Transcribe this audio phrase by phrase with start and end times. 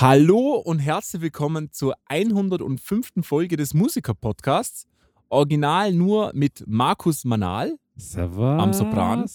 [0.00, 3.10] Hallo und herzlich willkommen zur 105.
[3.20, 4.86] Folge des Musiker-Podcasts.
[5.28, 8.62] Original nur mit Markus Manal Servus.
[8.62, 9.28] am Sopran.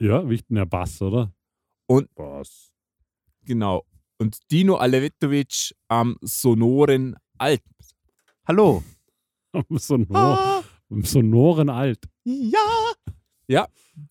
[0.00, 1.32] Ja, wichtiger Bass, oder?
[1.86, 2.72] Und- Bass.
[3.44, 3.84] Genau.
[4.18, 7.62] Und Dino Alevetovic am sonoren Alt.
[8.46, 8.82] Hallo.
[9.52, 12.04] Am Sonor, Ah, am sonoren Alt.
[12.24, 12.58] Ja.
[13.46, 13.66] Ja,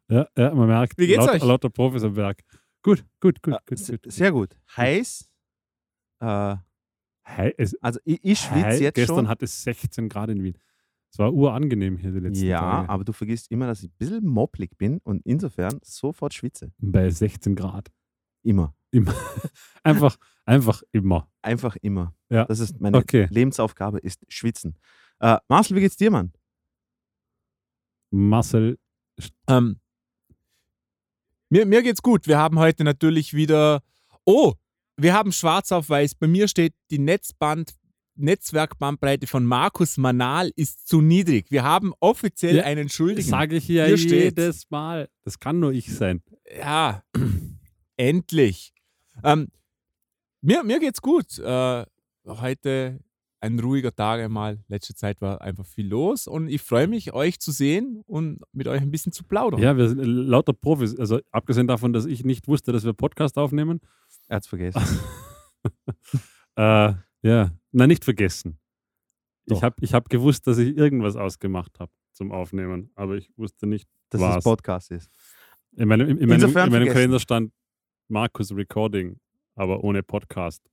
[0.10, 1.44] ja, man merkt, Wie geht's laut, euch?
[1.44, 2.44] lauter Profis am Werk.
[2.82, 3.88] Gut, gut, gut, Äh, gut.
[4.04, 4.12] gut.
[4.12, 4.58] Sehr gut.
[4.76, 5.27] Heiß.
[6.20, 6.56] Äh,
[7.30, 9.28] Hei, es, also ich, ich schwitze jetzt gestern schon.
[9.28, 10.58] hat es 16 Grad in Wien.
[11.12, 12.90] Es war urangenehm hier die letzten ja, Tage.
[12.90, 16.72] aber du vergisst immer, dass ich ein bisschen mopplig bin und insofern sofort schwitze.
[16.78, 17.92] Bei 16 Grad.
[18.44, 18.74] Immer.
[19.84, 21.30] Einfach, einfach immer.
[21.42, 22.16] Einfach immer.
[22.30, 22.46] Ja.
[22.46, 23.28] Das ist meine Okay.
[23.30, 24.78] Lebensaufgabe, ist schwitzen.
[25.20, 26.32] Äh, Marcel, wie geht's dir, Mann?
[28.12, 28.80] Marcel,
[29.48, 29.80] Ähm,
[31.50, 32.28] mir, mir geht's gut.
[32.28, 33.82] Wir haben heute natürlich wieder.
[34.26, 34.54] Oh,
[34.98, 36.16] wir haben schwarz auf weiß.
[36.16, 37.74] Bei mir steht die Netzband.
[38.20, 41.52] Netzwerkbandbreite von Markus Manal ist zu niedrig.
[41.52, 43.30] Wir haben offiziell Ja, einen Schuldigen.
[43.30, 45.08] sage ich ja Hier jedes Mal.
[45.24, 46.24] Das kann nur ich sein.
[46.58, 47.04] Ja,
[47.98, 48.74] endlich.
[49.24, 49.50] Ähm,
[50.42, 51.38] mir, mir geht's gut.
[51.38, 51.86] Äh,
[52.26, 53.00] heute
[53.40, 54.64] ein ruhiger Tag einmal.
[54.68, 58.68] Letzte Zeit war einfach viel los und ich freue mich, euch zu sehen und mit
[58.68, 59.62] euch ein bisschen zu plaudern.
[59.62, 60.98] Ja, wir sind lauter Profis.
[60.98, 63.80] Also abgesehen davon, dass ich nicht wusste, dass wir Podcast aufnehmen.
[64.28, 64.82] Er hat's vergessen.
[66.56, 68.58] Äh, ja, na nicht vergessen.
[69.46, 69.62] Ich Doch.
[69.62, 73.88] habe ich hab gewusst, dass ich irgendwas ausgemacht habe zum Aufnehmen, aber ich wusste nicht,
[74.10, 74.38] Dass was.
[74.38, 75.10] es Podcast ist.
[75.76, 76.94] In meinem, in, in meinem, in meinem vergessen.
[76.94, 77.52] Kalender stand
[78.08, 79.20] Markus Recording,
[79.56, 80.64] aber ohne Podcast.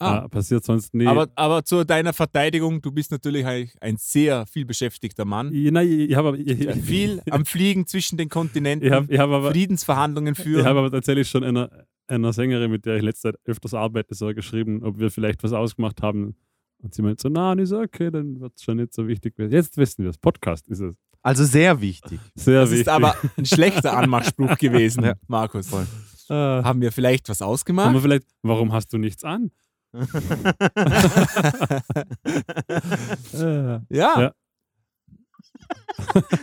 [0.00, 1.06] Ah, Ah, passiert sonst nie.
[1.06, 5.52] aber, aber zu deiner Verteidigung, du bist natürlich ein, sehr viel beschäftigter Mann.
[5.52, 9.18] ich, nein, ich, ich habe ich, viel am Fliegen zwischen den Kontinenten, ich hab, ich
[9.18, 10.64] hab aber, Friedensverhandlungen ich führen.
[10.64, 11.68] habe aber tatsächlich schon einer,
[12.08, 15.52] einer Sängerin, mit der ich letzte Zeit öfters arbeite, so geschrieben, ob wir vielleicht was
[15.52, 16.36] ausgemacht haben.
[16.82, 19.08] Und sie meint so, na, und ich so, okay, dann wird es schon nicht so
[19.08, 19.50] wichtig werden.
[19.52, 20.18] Jetzt wissen wir es.
[20.18, 20.94] Podcast ist es.
[21.22, 22.20] Also sehr wichtig.
[22.36, 22.82] Sehr das wichtig.
[22.86, 25.14] ist aber ein schlechter Anmachspruch gewesen, Ja.
[25.26, 25.68] Markus.
[25.68, 25.86] Voll.
[26.28, 26.62] Ah.
[26.62, 28.00] Haben wir vielleicht was Haben wir ausgemacht?
[28.00, 29.50] vielleicht, warum hast du nichts an?
[29.92, 30.02] Äh,
[33.90, 33.90] Ja.
[33.90, 34.32] Ja.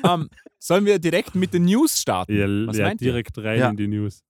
[0.03, 2.35] ähm, sollen wir direkt mit den News starten?
[2.35, 3.11] ja, Was ja meint ihr?
[3.11, 3.69] direkt rein Ja.
[3.69, 4.23] in die News.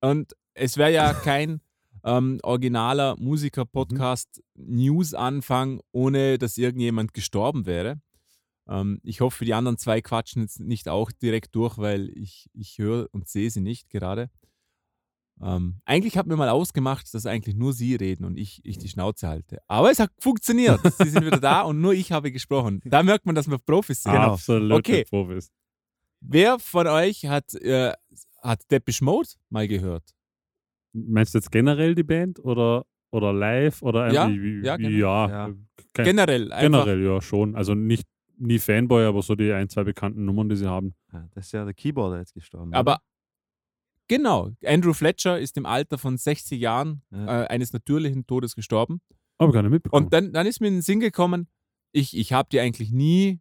[0.00, 1.60] Und es wäre ja kein
[2.04, 8.00] ähm, originaler Musiker-Podcast News-Anfang, ohne dass irgendjemand gestorben wäre.
[8.68, 12.78] Ähm, ich hoffe, die anderen zwei quatschen jetzt nicht auch direkt durch, weil ich, ich
[12.78, 14.30] höre und sehe sie nicht gerade.
[15.42, 18.88] Ähm, eigentlich hat mir mal ausgemacht, dass eigentlich nur sie reden und ich, ich die
[18.88, 19.58] Schnauze halte.
[19.68, 20.80] Aber es hat funktioniert.
[20.98, 22.80] sie sind wieder da und nur ich habe gesprochen.
[22.84, 24.12] Da merkt man, dass wir Profis sind.
[24.12, 24.34] Genau.
[24.34, 25.04] Absolut Okay.
[25.04, 25.50] Profis.
[26.20, 27.94] Wer von euch hat, äh,
[28.40, 30.04] hat Depeche Mode mal gehört?
[30.92, 33.82] Meinst du jetzt generell die Band oder, oder live?
[33.82, 34.98] Oder Ja, irgendwie- ja, generell.
[34.98, 35.54] ja, Ja.
[35.92, 36.52] kein- Generell.
[36.52, 37.54] Einfach, generell ja schon.
[37.54, 38.06] Also nicht
[38.36, 40.94] nie Fanboy, aber so die ein, zwei bekannten Nummern, die sie haben.
[41.12, 42.72] Ja, das ist ja der Keyboarder jetzt gestorben.
[42.74, 43.00] Aber oder?
[44.08, 47.42] genau, Andrew Fletcher ist im Alter von 60 Jahren Ja.
[47.44, 49.00] äh, eines natürlichen Todes gestorben.
[49.38, 50.04] Aber gar nicht mitbekommen.
[50.06, 51.48] Und dann, dann ist mir in den Sinn gekommen,
[51.92, 53.40] ich, ich habe die eigentlich nie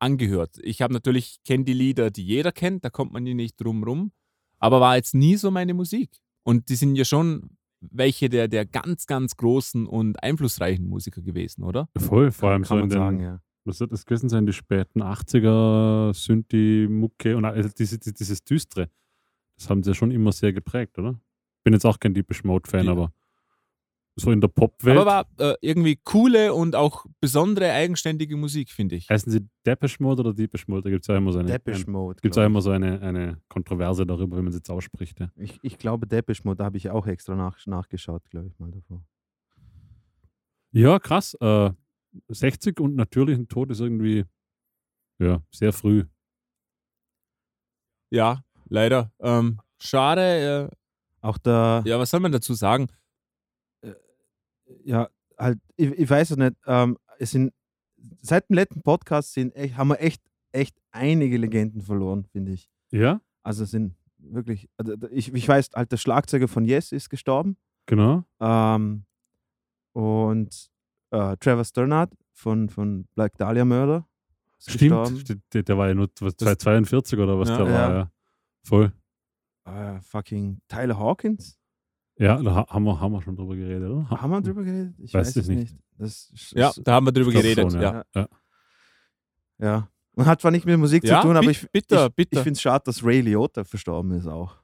[0.00, 0.56] angehört.
[0.62, 3.84] Ich habe natürlich, kenne die Lieder, die jeder kennt, da kommt man ja nicht drum
[3.84, 4.12] rum,
[4.58, 6.10] aber war jetzt nie so meine Musik.
[6.42, 7.50] Und die sind ja schon
[7.80, 11.88] welche der, der ganz, ganz großen und einflussreichen Musiker gewesen, oder?
[11.96, 13.40] Voll, vor kann, allem kann so man in den, sagen, ja.
[13.64, 18.44] was wird das gewesen sein, die späten 80er, Synthi, Mucke und also diese, diese- dieses
[18.44, 18.90] Düstere.
[19.56, 21.18] Das haben sie ja schon immer sehr geprägt, oder?
[21.64, 22.92] Bin jetzt auch kein Deepish Mode-Fan, Ja.
[22.92, 23.12] aber
[24.20, 24.98] so in der Popwelt.
[24.98, 29.08] Aber war äh, irgendwie coole und auch besondere, eigenständige Musik, finde ich.
[29.08, 30.82] heißen sie Depeche Mode oder Deepish Mode?
[30.82, 32.20] Da gibt es ja immer so eine, Depeche ein, Mode.
[32.20, 35.20] gibt's ja immer so eine, eine Kontroverse darüber, wie man es jetzt ausspricht.
[35.20, 35.30] Ja.
[35.36, 35.58] ich.
[35.62, 39.02] Ich, glaube Depeche Mode, da habe ich auch extra nach, nachgeschaut, glaube ich mal davor.
[40.72, 41.34] Ja, krass.
[41.40, 41.70] Äh,
[42.28, 44.24] 60 und natürlichen Tod ist irgendwie
[45.18, 46.04] ja, sehr früh.
[48.10, 49.12] Ja, leider.
[49.20, 50.70] Ähm, schade.
[51.20, 52.88] Auch der, Äh, ja, was soll man dazu sagen?
[54.84, 55.08] Ja,
[55.38, 57.52] halt, ich, ich weiß es nicht, ähm, es sind,
[58.22, 60.22] seit dem letzten Podcast sind echt, haben wir echt,
[60.52, 62.68] echt einige Legenden verloren, finde ich.
[62.90, 67.56] Ja, Also sind wirklich, also ich, ich weiß, halt der Schlagzeuger von Yes ist gestorben
[67.86, 68.24] genau.
[68.40, 69.04] ähm,
[69.92, 70.70] und
[71.10, 74.06] äh, Trevor Sternhardt von, von Black Dahlia Murder.
[74.58, 77.56] Stimmt, der, der war ja nur was, 242 oder was Ja.
[77.56, 77.72] der war.
[77.72, 77.94] Ja.
[77.94, 78.10] Ja.
[78.62, 78.92] Voll.
[79.64, 81.58] Äh, fucking Tyler Hawkins.
[82.20, 84.08] Ja, da ha- haben wir, haben wir schon drüber geredet, oder?
[84.10, 84.94] Haben wir drüber geredet?
[84.98, 85.58] Ich Weiß weiß, es nicht.
[85.72, 85.76] nicht.
[85.96, 87.72] Das ist, Ja, da haben wir drüber geredet.
[87.72, 87.92] schon, ja.
[87.92, 88.04] ja.
[88.14, 88.28] Ja.
[89.58, 89.88] ja.
[90.14, 92.36] Und hat zwar nicht mit Musik Ja, zu tun, aber ich, bitter, ich, bitter.
[92.38, 94.56] ich finde es schade, dass Ray Liotta verstorben ist auch.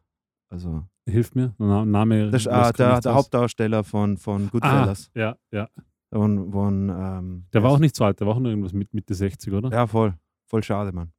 [0.49, 1.55] Also, hilf mir.
[1.59, 2.31] Na- Name.
[2.31, 3.15] Das äh, der, der?
[3.15, 5.11] Hauptdarsteller von, von Ah, Goodfellas.
[5.15, 5.69] ja, ja.
[6.13, 8.93] Von, von, ähm, Der war auch nicht so alt, der war auch nur irgendwas mit
[8.95, 9.71] Mitte 60, oder?
[9.71, 10.15] Ja, voll.
[10.47, 11.11] Voll schade, Mann.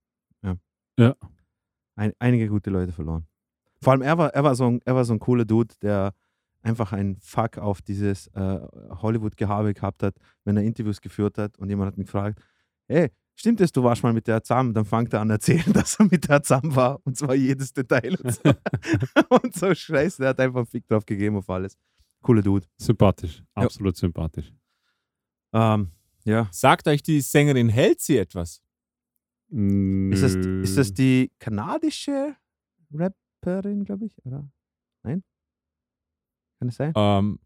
[0.44, 0.56] Ja.
[1.00, 1.16] Ja.
[1.96, 3.26] Ein, einige gute Leute verloren.
[3.82, 6.14] Vor allem, er war, er, war so ein, er war so ein cooler Dude, der
[6.68, 8.60] einfach einen Fuck auf dieses äh,
[9.02, 12.40] Hollywood-Gehabe gehabt hat, wenn er Interviews geführt hat und jemand hat ihn gefragt,
[12.88, 14.74] hey, stimmt es, du warst mal mit der zusammen?
[14.74, 18.16] Dann fängt er an erzählen, dass er mit der zusammen war und zwar jedes Detail
[18.22, 18.42] und so.
[19.30, 21.78] und so scheiße, der hat einfach einen Fick drauf gegeben auf alles.
[22.22, 22.66] Cooler Dude.
[22.78, 24.52] Sympathisch, absolut sympathisch.
[25.54, 25.92] Ähm,
[26.26, 26.50] ja.
[26.52, 28.62] Sagt euch die Sängerin Halsey etwas?
[29.50, 30.62] Ist das, Nö.
[30.62, 32.36] ist das die kanadische
[32.92, 34.26] Rapperin, glaube ich?
[34.26, 34.46] Oder?
[35.04, 35.24] Nein?
[36.60, 36.92] Kann es sein?
[36.96, 37.40] Ähm,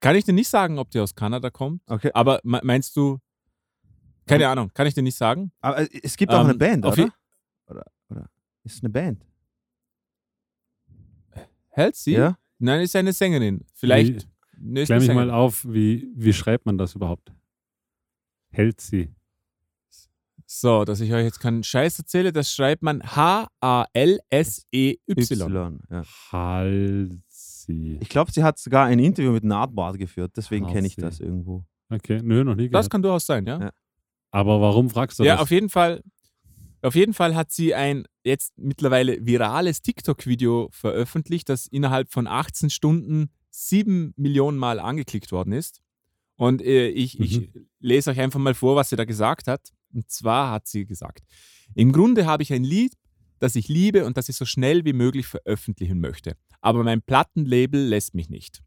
[0.00, 1.82] kann ich dir nicht sagen, ob die aus Kanada kommt.
[1.86, 2.10] Okay.
[2.14, 3.18] Aber me- meinst du,
[4.26, 5.50] keine Ahnung, kann ich dir nicht sagen.
[5.60, 7.14] Aber es gibt auch eine Ähm, Band, auf oder?
[7.68, 7.84] oder?
[8.10, 8.30] Oder
[8.64, 9.24] ist es eine Band?
[11.76, 12.14] Halsey?
[12.14, 12.38] Ja?
[12.58, 13.64] Nein, ist eine Sängerin.
[13.74, 14.28] Vielleicht.
[14.58, 15.30] Ne, ist Klär eine mich mal Sängerin.
[15.30, 17.32] auf, wie, wie schreibt man das überhaupt?
[18.50, 19.12] Hält sie.
[20.46, 24.98] So, dass ich euch jetzt keinen Scheiß erzähle, das schreibt man H-A-L-S-E-Y.
[25.08, 25.80] Y.
[25.90, 26.02] Ja.
[27.68, 27.98] Halsey.
[28.00, 31.64] Ich glaube, sie hat sogar ein Interview mit Nardbart geführt, deswegen kenne ich das irgendwo.
[31.90, 32.90] Okay, nö, noch nie Das gehört.
[32.90, 33.60] kann durchaus sein, ja.
[33.60, 33.70] Ja.
[34.30, 35.42] Aber warum fragst du Ja, das?
[35.42, 36.02] auf jeden Fall.
[36.82, 42.68] Auf jeden Fall hat sie ein jetzt mittlerweile virales TikTok-Video veröffentlicht, das innerhalb von 18
[42.68, 45.80] Stunden sieben Millionen Mal angeklickt worden ist.
[46.36, 47.50] Und äh, ich, ich
[47.80, 49.70] lese euch einfach mal vor, was sie da gesagt hat.
[49.94, 51.22] Und zwar hat sie gesagt,
[51.74, 52.94] im Grunde habe ich ein Lied,
[53.44, 56.34] das ich liebe und das ich so schnell wie möglich veröffentlichen möchte.
[56.62, 58.62] Aber mein Plattenlabel lässt mich nicht.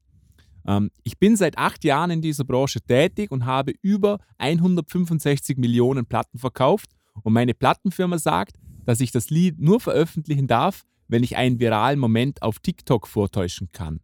[0.68, 6.06] Ähm, ich bin seit acht Jahren in dieser Branche tätig und habe über 165 Millionen
[6.06, 6.92] Platten verkauft.
[7.24, 12.00] Und meine Plattenfirma sagt, dass ich das Lied nur veröffentlichen darf, wenn ich einen viralen
[12.00, 14.00] Moment auf TikTok vortäuschen kann.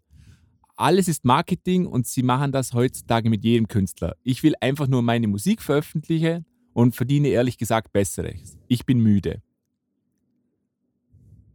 [0.76, 4.16] Alles ist Marketing und sie machen das heutzutage mit jedem Künstler.
[4.24, 8.58] Ich will einfach nur meine Musik veröffentlichen und verdiene ehrlich gesagt Besseres.
[8.68, 9.43] Ich bin müde.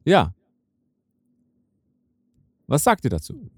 [0.09, 0.35] Ja.
[2.67, 3.51] Was sagt ihr dazu?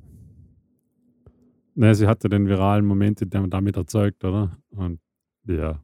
[1.76, 4.58] Naja, sie hatte den viralen Moment, den man damit erzeugt, oder?
[4.70, 5.00] Und
[5.46, 5.82] ja.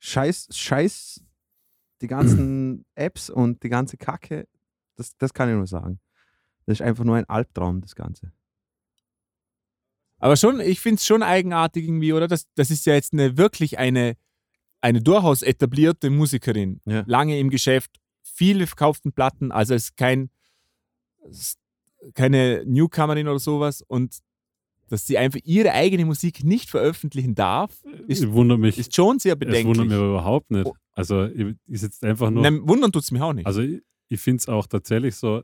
[0.00, 1.24] Scheiß, scheiß
[2.00, 4.48] die ganzen Apps und die ganze Kacke,
[4.96, 6.00] das, das kann ich nur sagen.
[6.66, 8.32] Das ist einfach nur ein Albtraum, das Ganze.
[10.18, 12.26] Aber schon, ich finde es schon eigenartig irgendwie, oder?
[12.26, 14.16] Das, das ist ja jetzt eine wirklich eine,
[14.80, 16.80] eine durchaus etablierte Musikerin.
[16.84, 17.04] Ja.
[17.06, 18.01] Lange im Geschäft,
[18.42, 20.30] viele verkauften Platten, also es ist kein,
[21.28, 21.58] es ist
[22.14, 24.18] keine Newcomerin oder sowas und
[24.88, 29.18] dass sie einfach ihre eigene Musik nicht veröffentlichen darf, ist, Es wundert mich, ist schon
[29.18, 29.88] sehr es wundert bedenklich.
[29.88, 30.66] mich aber überhaupt nicht.
[30.66, 30.74] Oh.
[30.92, 32.42] Also, ich- ist jetzt einfach nur.
[32.42, 33.46] Nein, wundern tut es mich auch nicht.
[33.46, 35.42] Also ich, ich finde es auch tatsächlich so,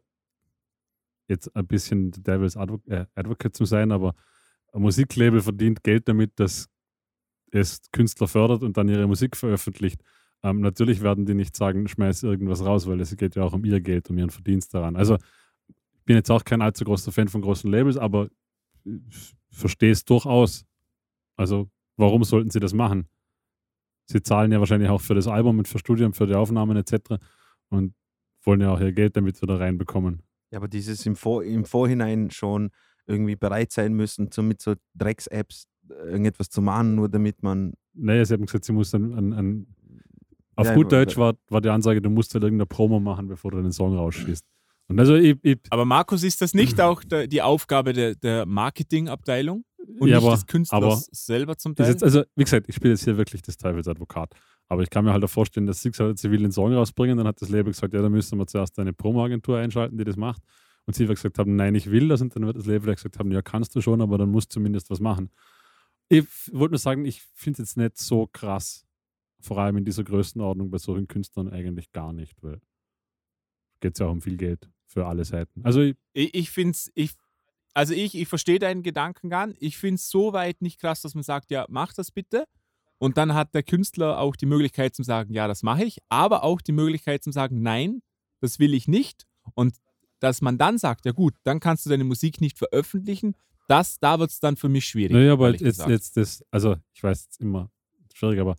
[1.28, 4.14] jetzt ein bisschen der Devil's äh, Advocate zu sein, aber
[4.72, 6.68] ein Musiklabel verdient Geld damit, dass
[7.50, 10.02] es Künstler fördert und dann ihre Musik veröffentlicht.
[10.42, 13.64] Ähm, natürlich werden die nicht sagen, schmeiß irgendwas raus, weil es geht ja auch um
[13.64, 14.96] ihr Geld, um ihren Verdienst daran.
[14.96, 15.16] Also
[15.68, 18.28] ich bin jetzt auch kein allzu großer Fan von großen Labels, aber
[18.84, 20.64] ich verstehe es durchaus.
[21.36, 23.08] Also warum sollten sie das machen?
[24.06, 27.16] Sie zahlen ja wahrscheinlich auch für das Album und für Studium, für die Aufnahmen etc.
[27.68, 27.94] und
[28.42, 30.22] wollen ja auch ihr Geld damit wieder reinbekommen.
[30.50, 32.70] Ja, aber dieses im, Vor im Vorhinein schon
[33.06, 37.74] irgendwie bereit sein müssen, so mit so Drecks-Apps irgendetwas zu machen, nur damit man.
[37.94, 39.66] Naja, sie haben gesagt, sie muss dann an, an
[40.58, 43.52] auf Ja, gut Deutsch war, war die Ansage, du musst halt irgendeine Promo machen, bevor
[43.52, 44.44] du den Song rausschießt.
[44.88, 48.44] Und also ich, ich, aber Markus, ist das nicht auch der, die Aufgabe der, der
[48.44, 49.64] Marketingabteilung
[50.00, 51.90] und ja, nicht aber, des Künstlers aber selber zum ist Teil?
[51.90, 54.34] jetzt, also wie gesagt, ich spiele jetzt hier wirklich des Teufels Advokat.
[54.68, 57.16] Aber ich kann mir halt auch vorstellen, dass hat, sie will den Song rausbringen.
[57.16, 60.16] Dann hat das Label gesagt, ja, da müssen wir zuerst eine Promo-Agentur einschalten, die das
[60.16, 60.42] macht.
[60.86, 62.20] Und sie gesagt haben, nein, ich will das.
[62.20, 64.54] Und dann wird das Label gesagt haben, ja, kannst du schon, aber dann musst du
[64.54, 65.30] zumindest was machen.
[66.08, 68.87] Ich wollte nur sagen, ich finde es jetzt nicht so krass.
[69.40, 72.60] Vor allem in dieser Größenordnung bei solchen Künstlern eigentlich gar nicht, weil
[73.80, 75.64] geht es ja auch um viel Geld für alle Seiten.
[75.64, 77.12] Also ich, Ich, finde es, ich,
[77.74, 79.54] also ich, ich verstehe deinen Gedankengang.
[79.60, 82.44] Ich finde es so weit nicht krass, dass man sagt, ja, mach das bitte.
[82.98, 86.42] Und dann hat der Künstler auch die Möglichkeit zu sagen, ja, das mache ich, aber
[86.42, 88.02] auch die Möglichkeit zu sagen, nein,
[88.40, 89.24] das will ich nicht.
[89.54, 89.76] Und
[90.18, 93.36] dass man dann sagt, ja gut, dann kannst du deine Musik nicht veröffentlichen,
[93.68, 95.12] das, da wird es dann für mich schwierig.
[95.12, 95.90] Naja, aber jetzt, gesagt.
[95.90, 97.70] jetzt das, also ich weiß jetzt immer
[98.14, 98.56] schwierig, aber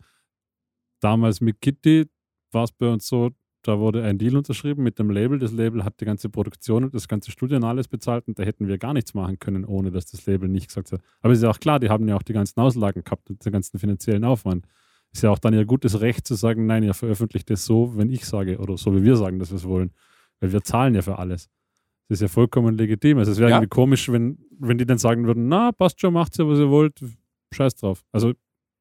[1.00, 2.06] damals mit Kitty
[2.52, 3.30] war es bei uns so,
[3.62, 5.38] da wurde ein Deal unterschrieben mit dem Label.
[5.38, 8.42] Das Label hat die ganze Produktion und das ganze Studio und alles bezahlt und da
[8.42, 11.00] hätten wir gar nichts machen können, ohne dass das Label nicht gesagt hat.
[11.20, 13.44] Aber es ist ja auch klar, die haben ja auch die ganzen Auslagen gehabt und
[13.44, 14.66] den ganzen finanziellen Aufwand.
[15.12, 18.08] Ist ja auch dann ihr gutes Recht zu sagen, nein, ihr veröffentlicht das so, wenn
[18.10, 19.90] ich sage oder so, wie wir sagen, dass wir es wollen.
[20.40, 21.50] Weil wir zahlen ja für alles.
[22.08, 23.18] Das ist ja vollkommen legitim.
[23.18, 23.56] Also es wäre Ja.
[23.56, 26.70] irgendwie komisch, wenn, wenn die dann sagen würden, na, passt schon, macht ja, was ihr
[26.70, 27.04] wollt,
[27.52, 28.04] scheiß drauf.
[28.12, 28.32] Also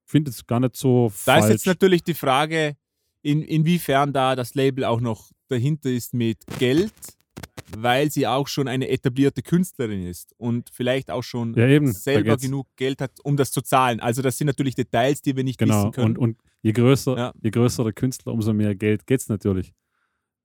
[0.09, 1.49] finde es gar nicht so Da ist falsch.
[1.51, 2.75] jetzt natürlich die Frage,
[3.21, 6.93] in, inwiefern da das Label auch noch dahinter ist mit Geld,
[7.77, 12.37] weil sie auch schon eine etablierte Künstlerin ist und vielleicht auch schon Ja, eben, selber
[12.37, 13.99] genug Geld hat, um das zu zahlen.
[13.99, 16.17] Also das sind natürlich Details, die wir nicht Genau, wissen können.
[16.17, 17.33] und, und je, größer, Ja.
[17.41, 19.73] je größer der Künstler, umso mehr Geld geht es natürlich.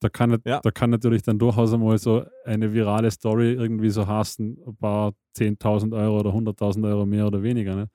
[0.00, 0.60] Da kann, Ja.
[0.60, 5.12] da kann natürlich dann durchaus einmal so eine virale Story irgendwie so hasten, ein paar
[5.38, 7.74] 10.000 Euro oder 100.000 Euro mehr oder weniger.
[7.74, 7.88] Ne?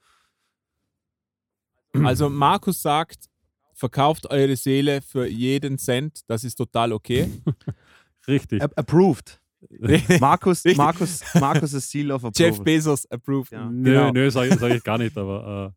[2.04, 3.26] Also Markus sagt,
[3.74, 7.30] verkauft eure Seele für jeden Cent, das ist total okay.
[8.28, 8.62] Richtig.
[8.62, 9.40] A- Approved.
[10.20, 10.78] Markus, Richtig.
[10.78, 12.64] Markus, Markus ist Seal of Jeff Approval.
[12.64, 13.52] Bezos approved.
[13.52, 13.70] Ja.
[13.70, 14.12] Nö, Genau.
[14.12, 15.74] nö sage sag ich gar nicht, aber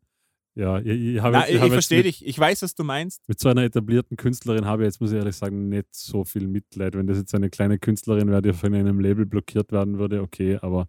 [0.55, 2.75] äh, ja, ich, ich habe Na, jetzt, ich ich verstehe mit, dich, ich weiß, was
[2.75, 3.27] du meinst.
[3.27, 6.47] mit so einer etablierten Künstlerin habe ich jetzt, muss ich ehrlich sagen, nicht so viel
[6.47, 6.93] Mitleid.
[6.95, 10.59] Wenn das jetzt eine kleine Künstlerin wäre, die von einem Label blockiert werden würde, okay,
[10.61, 10.87] aber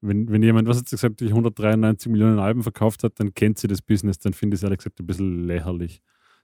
[0.00, 3.58] wenn, wenn jemand, was hat sie gesagt, die 193 Millionen Alben verkauft hat, dann kennt
[3.58, 6.00] sie das Business, dann finde ich es ehrlich gesagt ein bisschen lächerlich.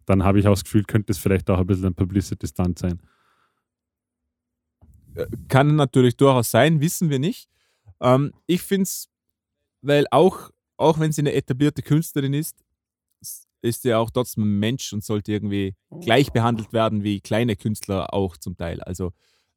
[0.07, 3.01] Dann habe ich auch das Gefühl, könnte es vielleicht auch ein bisschen ein Publicity-Stunt sein.
[5.49, 7.49] Kann natürlich durchaus sein, wissen wir nicht.
[8.01, 9.09] Ähm, ich finde es,
[9.83, 12.65] weil auch, auch wenn sie eine etablierte Künstlerin ist,
[13.63, 18.13] ist sie auch trotzdem ein Mensch und sollte irgendwie gleich behandelt werden wie kleine Künstler
[18.13, 18.83] auch zum Teil.
[18.83, 19.13] Also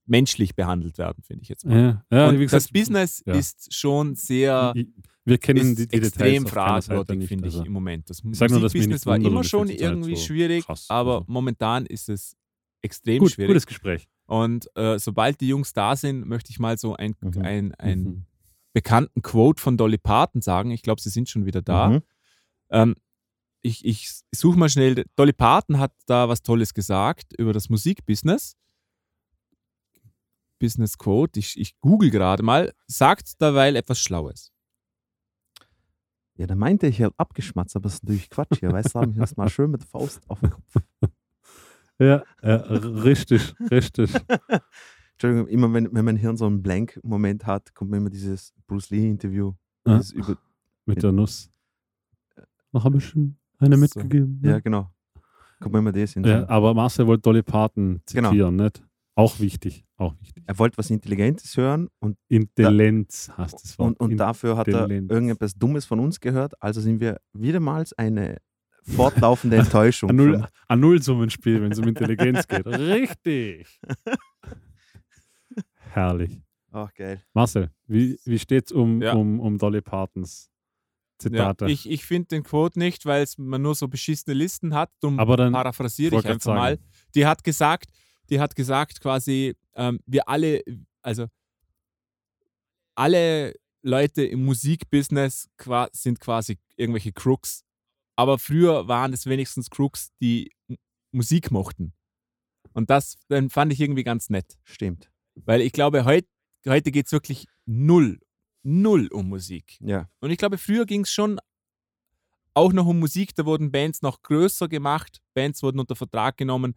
[0.08, 2.04] menschlich behandelt werden, finde ich jetzt mal.
[2.12, 3.34] Ja, ja und wie gesagt, das Business ja.
[3.34, 4.88] ist schon sehr ich,
[5.26, 8.10] wir kennen die, die extrem Details fragwürdig, finde ich, Also, im Moment.
[8.10, 11.26] Das sag nur, dass nicht war immer schon irgendwie so schwierig, krass aber also.
[11.28, 12.36] momentan ist es
[12.82, 13.50] extrem gut, schwierig.
[13.50, 14.08] gutes Gespräch.
[14.26, 17.42] Und äh, sobald die Jungs da sind, möchte ich mal so ein, Mhm.
[17.42, 18.26] ein, ein Mhm.
[18.74, 20.72] bekannten Quote von Dolly Parton sagen.
[20.72, 21.90] Ich glaube, sie sind schon wieder da.
[21.90, 22.02] Mhm.
[22.70, 22.96] Ähm,
[23.62, 25.06] ich ich suche mal schnell.
[25.16, 28.56] Dolly Parton hat da was Tolles gesagt über das Musikbusiness.
[30.60, 31.40] Business Quote.
[31.40, 32.74] Ich, ich google gerade mal.
[32.88, 34.52] Sagt derweil etwas Schlaues.
[36.36, 38.60] Ja, da meinte ich, ich habe abgeschmatzt, aber das ist natürlich Quatsch.
[38.60, 40.74] Hier, weißt du, habe ich das mal schön mit der Faust auf den Kopf.
[42.00, 44.14] Ja, ja, r- richtig, richtig.
[45.14, 48.92] Entschuldigung, immer wenn, wenn mein Hirn so einen Blank-Moment hat, kommt mir immer dieses Bruce
[48.92, 49.54] Lee-Interview.
[49.88, 49.98] Ja.
[49.98, 50.38] dieses Über,
[50.86, 51.50] Mit der Nuss.
[52.72, 53.82] Noch ein bisschen eine So.
[53.82, 54.40] mitgegeben.
[54.44, 54.92] ja, genau.
[55.60, 56.24] Kommt mir immer das hin.
[56.24, 58.30] Ja, aber Marcel wollte Dolly Parton Genau.
[58.30, 58.84] zitieren, nicht?
[59.17, 60.43] Auch wichtig, auch wichtig.
[60.45, 64.00] Er wollte was Intelligentes hören und, Intelligenz heißt das Wort.
[64.00, 66.53] und, und dafür hat er irgendetwas Dummes von uns gehört.
[66.62, 68.38] Also sind wir wiedermals eine
[68.83, 70.12] fortlaufende Enttäuschung.
[70.12, 72.65] ein, Null, ein Nullsummenspiel, wenn es um Intelligenz geht.
[72.67, 73.79] Richtig.
[75.91, 76.39] Herrlich.
[76.71, 77.24] Ach, geil.
[77.33, 79.13] Marcel, wie, wie steht es um, Ja.
[79.13, 80.51] um, um Dolly Partons
[81.24, 81.71] Ja, Zitate?
[81.71, 84.91] ich ich finde den Quote nicht, weil es man nur so beschissene Listen hat.
[85.01, 86.75] Darum Aber dann- paraphrasiere ich einfach mal.
[86.75, 86.83] sagen.
[87.15, 87.89] Die hat gesagt,
[88.29, 90.62] die hat gesagt quasi, ähm, wir alle,
[91.01, 91.27] also
[92.96, 95.50] alle Leute im Musikbusiness
[95.91, 97.63] sind quasi irgendwelche Crooks.
[98.15, 100.51] Aber früher waren es wenigstens Crooks, die
[101.12, 101.93] Musik mochten.
[102.74, 104.57] Und das dann fand ich irgendwie ganz nett.
[104.63, 105.10] Stimmt.
[105.36, 106.25] Weil ich glaube, heut,
[106.67, 108.19] heute geht es wirklich null,
[108.63, 109.77] null um Musik.
[109.79, 110.10] Ja.
[110.19, 111.39] Und ich glaube, früher ging es schon
[112.53, 113.36] auch noch um Musik.
[113.36, 115.22] Da wurden Bands noch größer gemacht.
[115.34, 116.75] Bands wurden unter Vertrag genommen,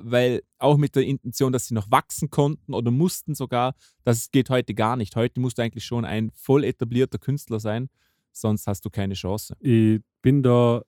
[0.00, 3.74] weil auch mit der Intention, dass sie noch wachsen konnten oder mussten sogar.
[4.04, 5.16] Das geht heute gar nicht.
[5.16, 7.88] Heute musst du eigentlich schon ein voll etablierter Künstler sein,
[8.32, 9.56] sonst hast du keine Chance.
[9.60, 10.82] ich bin da,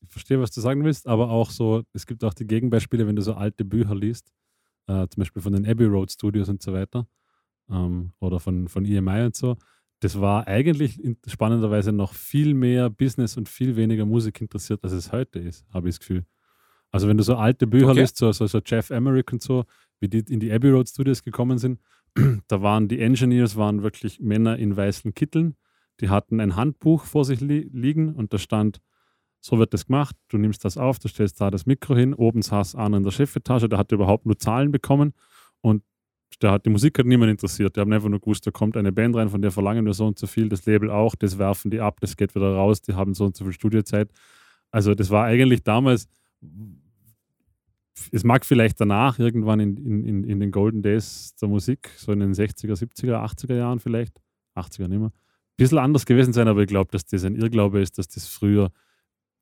[0.00, 3.16] ich verstehe, was du sagen willst, aber auch so, es gibt auch die Gegenbeispiele, wenn
[3.16, 4.32] du so alte Bücher liest,
[4.86, 7.06] äh, zum Beispiel von den Abbey Road Studios und so weiter,
[7.70, 9.56] ähm, oder von, von EMI und so.
[10.00, 15.12] Das war eigentlich spannenderweise noch viel mehr Business und viel weniger Musik interessiert, als es
[15.12, 16.26] heute ist, habe ich das Gefühl.
[16.94, 18.02] Also wenn du so alte Bücher Okay.
[18.02, 19.64] liest, so, so, so Jeff Emmerich und so,
[19.98, 21.80] wie die in die Abbey Road Studios gekommen sind,
[22.46, 25.56] da waren die Engineers waren wirklich Männer in weißen Kitteln,
[26.00, 28.80] die hatten ein Handbuch vor sich li liegen und da stand,
[29.40, 32.42] so wird das gemacht, du nimmst das auf, du stellst da das Mikro hin, oben
[32.42, 35.14] saß einer in der Chefetage, der hatte überhaupt nur Zahlen bekommen
[35.62, 35.82] und
[36.42, 37.74] der hat, die Musik hat niemand interessiert.
[37.74, 40.06] Die haben einfach nur gewusst, da kommt eine Band rein, von der verlangen wir so
[40.06, 42.94] und so viel, das Label auch, das werfen die ab, das geht wieder raus, die
[42.94, 44.12] haben so und so viel Studiozeit.
[44.70, 46.08] Also das war eigentlich damals,
[48.10, 52.20] es mag vielleicht danach irgendwann in, in, in, den Golden Days der Musik, so in
[52.20, 54.20] den 60er, 70er, 80er Jahren vielleicht,
[54.56, 55.12] 80er nicht mehr, ein
[55.56, 58.72] bisschen anders gewesen sein, aber ich glaube, dass das ein Irrglaube ist, dass das früher,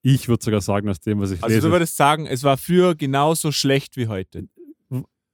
[0.03, 2.59] ich würde sogar sagen, aus dem, was ich Also lese, du würdest sagen, es war
[2.59, 4.49] früher genauso schlecht wie heute.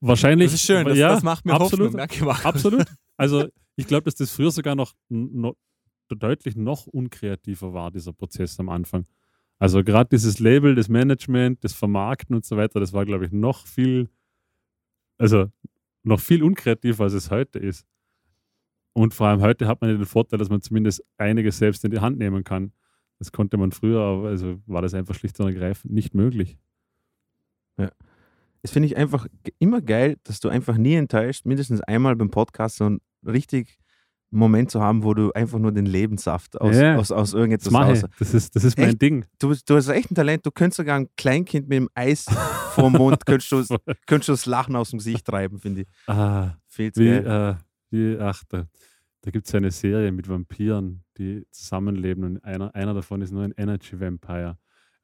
[0.00, 0.52] wahrscheinlich.
[0.52, 1.98] Das ist schön, das, ja, das macht mir absolut, Hoffnung.
[1.98, 2.44] Danke, Markus.
[2.44, 2.86] Absolut.
[3.20, 5.56] Also ich glaube, dass das früher sogar noch, noch
[6.08, 9.06] deutlich noch unkreativer war, dieser Prozess am Anfang.
[9.58, 13.32] Also gerade dieses Label, das Management, das Vermarkten und so weiter, das war, glaube ich,
[13.32, 14.08] noch viel,
[15.18, 15.50] also
[16.04, 17.86] noch viel unkreativer, als es heute ist.
[18.92, 21.90] Und vor allem heute hat man ja den Vorteil, dass man zumindest einiges selbst in
[21.90, 22.72] die Hand nehmen kann.
[23.18, 26.56] Das konnte man früher, aber also war das einfach schlicht und ergreifend nicht möglich.
[28.62, 29.26] Das finde ich einfach
[29.58, 33.78] immer geil, dass du einfach nie enttäuscht, mindestens einmal beim Podcast so einen richtig
[34.30, 36.96] Moment zu haben, wo du einfach nur den Lebenssaft aus, Ja.
[36.96, 38.02] aus, aus irgendetwas raus.
[38.18, 39.02] Das ist, das ist mein Echt?
[39.02, 39.24] Ding.
[39.38, 42.24] Du, du hast echt ein Talent, du könntest sogar ein Kleinkind mit dem Eis
[42.74, 43.64] vor dem Mund, könntest du,
[44.06, 45.86] könntest du das Lachen aus dem Gesicht treiben, finde ich.
[46.06, 47.54] Ah, Fehlt's wie, äh,
[47.90, 48.66] wie, ach, da,
[49.22, 53.44] da gibt es eine Serie mit Vampiren, die zusammenleben und einer, einer davon ist nur
[53.44, 54.58] ein Energy Vampire.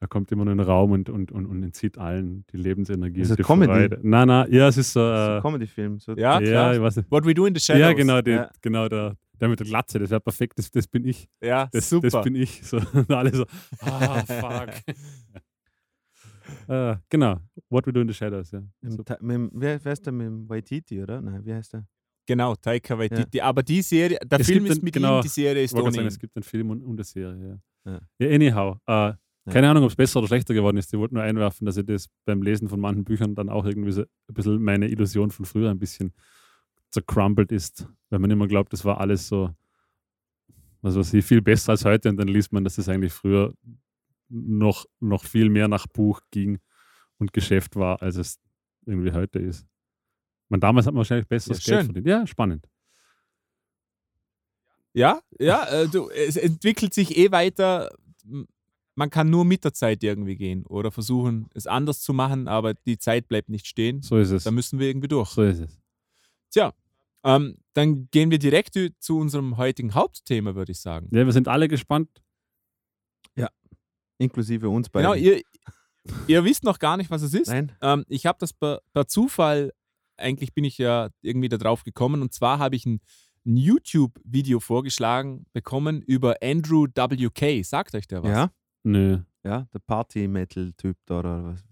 [0.05, 3.21] Er kommt immer nur in den Raum und, und, und, und entzieht allen die Lebensenergie.
[3.21, 3.71] Ist das die Comedy?
[3.73, 3.99] Freude.
[4.03, 4.99] Nein, nein, ja, es ist so.
[4.99, 5.97] So ein Äh, Comedy-Film.
[5.99, 6.75] So Ja, ja, klar.
[6.75, 7.09] ich weiß nicht.
[7.11, 7.81] What We Do in the Shadows.
[7.81, 8.49] Ja, genau, die, Ja.
[8.61, 11.27] genau der, der mit der Glatze, das wäre perfekt, das, das bin ich.
[11.41, 12.07] Ja, Das, super.
[12.09, 12.61] das bin ich.
[12.63, 13.45] So, und alle so,
[13.81, 14.69] ah, fuck.
[16.67, 17.37] äh, genau,
[17.69, 18.61] What We Do in the Shadows, ja.
[18.81, 21.19] Mit, mit, wer, wer ist der mit dem Waititi, oder?
[21.19, 21.87] Nein, wie heißt der?
[22.27, 23.41] Genau, Taika Waititi.
[23.41, 25.91] Aber die Serie, der Es Film ist einen- mit genau, ihm, die Serie ist ohne
[25.91, 26.07] sagen, ihn.
[26.07, 27.91] es gibt einen Film und, und eine Serie, ja.
[27.91, 27.99] Ja.
[28.19, 28.77] Ja, anyhow.
[28.87, 29.13] Äh,
[29.51, 30.91] keine Ahnung, ob es besser oder schlechter geworden ist.
[30.93, 33.91] Ich wollte nur einwerfen, dass ich das beim Lesen von manchen Büchern dann auch irgendwie
[33.91, 36.13] so ein bisschen meine Illusion von früher ein bisschen
[36.89, 37.87] zercrumbled ist.
[38.09, 39.53] Weil man immer glaubt, das war alles so,
[40.81, 42.09] was weiß ich, viel besser als heute.
[42.09, 43.53] Und dann liest man, dass das eigentlich früher
[44.29, 46.59] noch, noch viel mehr nach Buch ging
[47.17, 48.39] und Geschäft war, als es
[48.85, 49.65] irgendwie heute ist.
[50.49, 51.93] Man, damals hat man wahrscheinlich besseres Ja, Geld schön.
[51.93, 52.07] verdient.
[52.07, 52.67] Ja, spannend.
[54.93, 57.95] Ja, ja, äh, du, es entwickelt sich eh weiter.
[58.95, 62.73] Man kann nur mit der Zeit irgendwie gehen oder versuchen, es anders zu machen, aber
[62.73, 64.01] die Zeit bleibt nicht stehen.
[64.01, 64.45] So ist es.
[64.45, 65.29] Da müssen wir irgendwie durch.
[65.31, 65.79] So ist es.
[66.49, 66.73] Tja,
[67.23, 71.09] ähm, dann gehen wir direkt zu unserem heutigen Hauptthema, würde ich sagen.
[71.11, 72.09] Ja, wir sind alle gespannt.
[74.17, 75.11] Inklusive uns beiden.
[75.11, 75.41] Genau, ihr,
[76.27, 77.47] ihr wisst noch gar nicht, was es ist.
[77.47, 77.71] Nein?
[77.81, 79.71] Ähm, ich habe das per, per Zufall,
[80.17, 83.01] eigentlich bin ich ja irgendwie da drauf gekommen, und zwar habe ich ein,
[83.45, 87.63] ein YouTube-Video vorgeschlagen bekommen über Andrew WK.
[87.63, 88.31] Sagt euch der was?
[88.31, 88.51] Ja?
[88.85, 89.19] Nö.
[89.43, 91.63] Ja, der Party-Metal-Typ da, oder was?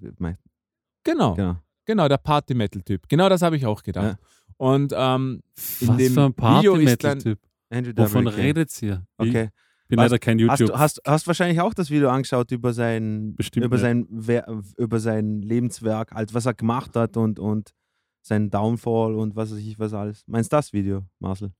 [1.03, 1.57] Genau, Genau.
[1.85, 3.07] genau, der Party-Metal-Typ.
[3.09, 4.17] Genau das habe ich auch gedacht.
[4.57, 5.41] Und ähm,
[5.81, 7.39] In Was dem für ein Party-Metal-Typ.
[7.69, 9.05] Andrew Wovon redet ihr?
[9.17, 9.49] Okay.
[9.83, 10.75] Ich bin Was- leider kein Hast YouTube.
[10.75, 14.05] du hast, hast wahrscheinlich auch das Video angeschaut über sein, Bestimmt über sein,
[14.77, 17.73] über sein Lebenswerk, halt, was er gemacht hat und, und
[18.21, 20.23] seinen Downfall und was weiß ich was alles.
[20.27, 21.51] Meinst du das Video, Marcel?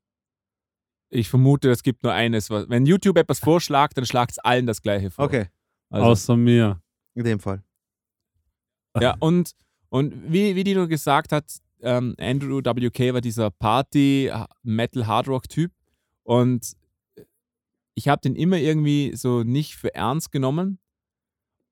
[1.14, 2.50] Ich vermute, es gibt nur eines.
[2.50, 5.26] was- Wenn YouTube etwas vorschlägt, dann schlagt es allen das gleiche vor.
[5.26, 5.48] Okay,
[5.90, 6.82] Also, Außer mir.
[7.16, 7.64] in dem Fall.
[9.00, 9.54] Ja, und,
[9.90, 11.46] und wie, wie Dino gesagt hat,
[11.82, 13.50] ähm, Andrew WK war dieser
[14.64, 15.72] Party-Metal-Hardrock-Typ
[16.24, 16.74] und
[17.96, 20.80] ich habe den immer irgendwie so nicht für ernst genommen.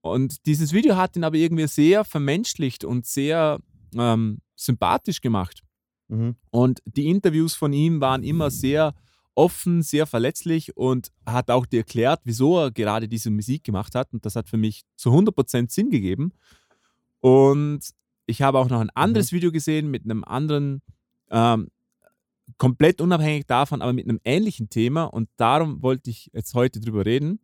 [0.02, 3.60] Und dieses Video hat ihn aber irgendwie sehr vermenschlicht und sehr
[3.96, 5.64] ähm, sympathisch gemacht.
[6.08, 6.36] Mhm.
[6.50, 8.94] Und die Interviews von ihm waren immer sehr
[9.36, 14.12] offen, sehr verletzlich und hat auch dir erklärt, wieso er gerade diese Musik gemacht hat.
[14.14, 16.34] Und das hat für mich zu 100% Sinn gegeben.
[17.20, 17.80] Und
[18.26, 20.82] ich habe auch noch ein anderes Video gesehen mit einem anderen,
[21.30, 21.70] ähm,
[22.58, 25.06] komplett unabhängig davon, aber mit einem ähnlichen Thema.
[25.06, 27.40] Und darum wollte ich jetzt heute drüber reden.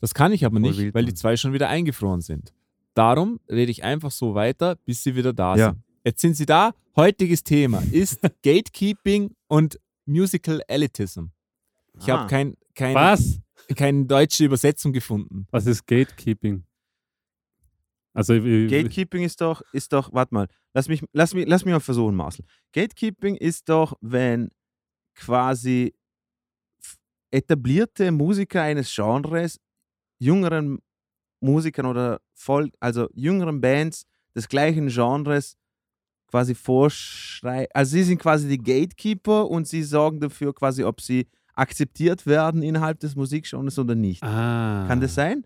[0.00, 2.52] Das kann ich aber Voll nicht, wild, weil die zwei schon wieder eingefroren sind.
[2.94, 5.70] Darum rede ich einfach so weiter, bis sie wieder da Ja.
[5.70, 5.82] sind.
[6.04, 6.72] Jetzt sind sie da.
[6.96, 11.26] Heutiges Thema ist Gatekeeping und Musical Elitism.
[12.00, 12.18] Ich Ah.
[12.20, 13.40] habe kein, kein, Was?
[13.76, 15.46] keine deutsche Übersetzung gefunden.
[15.50, 16.64] Was ist Gatekeeping?
[18.14, 21.80] Also, Gatekeeping ist doch, ist doch, warte mal, lass mich, lass mich, lass mich mal
[21.80, 22.44] versuchen, Marcel.
[22.72, 24.50] Gatekeeping ist doch, wenn
[25.14, 25.94] quasi
[27.30, 29.60] etablierte Musiker eines Genres
[30.18, 30.80] jüngeren
[31.40, 35.56] Musikern oder voll, also jüngeren Bands des gleichen Genres
[36.28, 37.68] quasi vorschreiben.
[37.74, 42.62] Also sie sind quasi die Gatekeeper und sie sorgen dafür quasi, ob sie akzeptiert werden
[42.62, 44.22] innerhalb des Musikgenres oder nicht.
[44.22, 44.86] ah.
[44.86, 45.44] Kann das sein?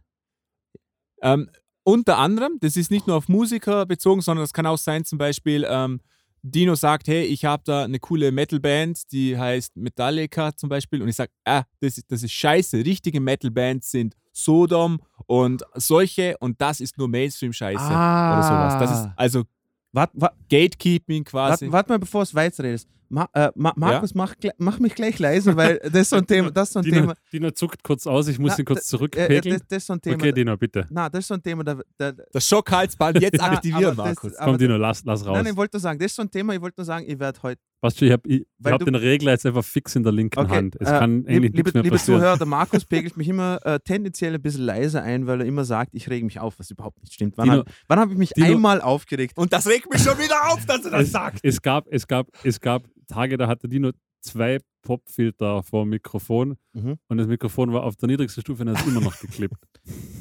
[1.22, 1.48] Ähm,
[1.84, 5.18] unter anderem, das ist nicht nur auf Musiker bezogen, sondern das kann auch sein, zum
[5.18, 6.00] Beispiel, ähm,
[6.44, 11.00] Dino sagt, hey, ich habe da eine coole Metalband, die heißt Metallica zum Beispiel.
[11.00, 12.78] Und ich sage, ah, das ist, das ist scheiße.
[12.78, 18.78] Richtige Metalbands sind Sodom und solche und das ist nur Mainstream-Scheiße oder sowas.
[18.80, 19.44] Das ist also
[19.92, 21.66] Warte, warte, Gatekeeping quasi.
[21.66, 22.88] Warte, warte mal, bevor du weiterredest.
[23.10, 26.26] Ma, äh, Ma, Markus, mach, gle- mach mich gleich leise, weil das ist so ein
[26.26, 26.50] Thema.
[26.50, 27.14] Das ist so ein Dino, Thema.
[27.30, 29.58] Dino zuckt kurz aus, ich muss Na, ihn kurz Äh, äh, zurückpegeln.
[29.58, 30.14] das, das ist so ein Thema.
[30.16, 30.86] okay, Dino, bitte.
[30.88, 34.34] na, das ist so ein Thema, da, da, Das Schockhalsband jetzt Na, aktivieren, das- Markus.
[34.36, 35.36] aber Komm, Dino, lass, lass raus.
[35.36, 37.18] Nein, ich wollte nur sagen, das ist so ein Thema, ich wollte nur sagen, ich
[37.18, 37.60] werde heute.
[37.82, 40.76] Weißt du, ich habe hab den Regler jetzt einfach fix in der linken Okay, Hand.
[40.80, 42.20] Es äh, kann lieb, eigentlich liebe, nichts mehr liebe passieren.
[42.20, 45.64] Zuhörer, der Markus pegelt mich immer äh, tendenziell ein bisschen leiser ein, weil er immer
[45.64, 47.36] sagt, ich rege mich auf, was überhaupt nicht stimmt.
[47.36, 49.36] Wann habe hab ich mich Dino- einmal aufgeregt?
[49.36, 51.40] Und das regt mich schon wieder auf, dass er das es, sagt.
[51.42, 53.90] es, gab, es, gab, es gab Tage, da hatte Dino
[54.20, 56.96] zwei Popfilter vor dem Mikrofon Mhm.
[57.08, 59.56] und das Mikrofon war auf der niedrigsten Stufe und er ist immer noch geklippt.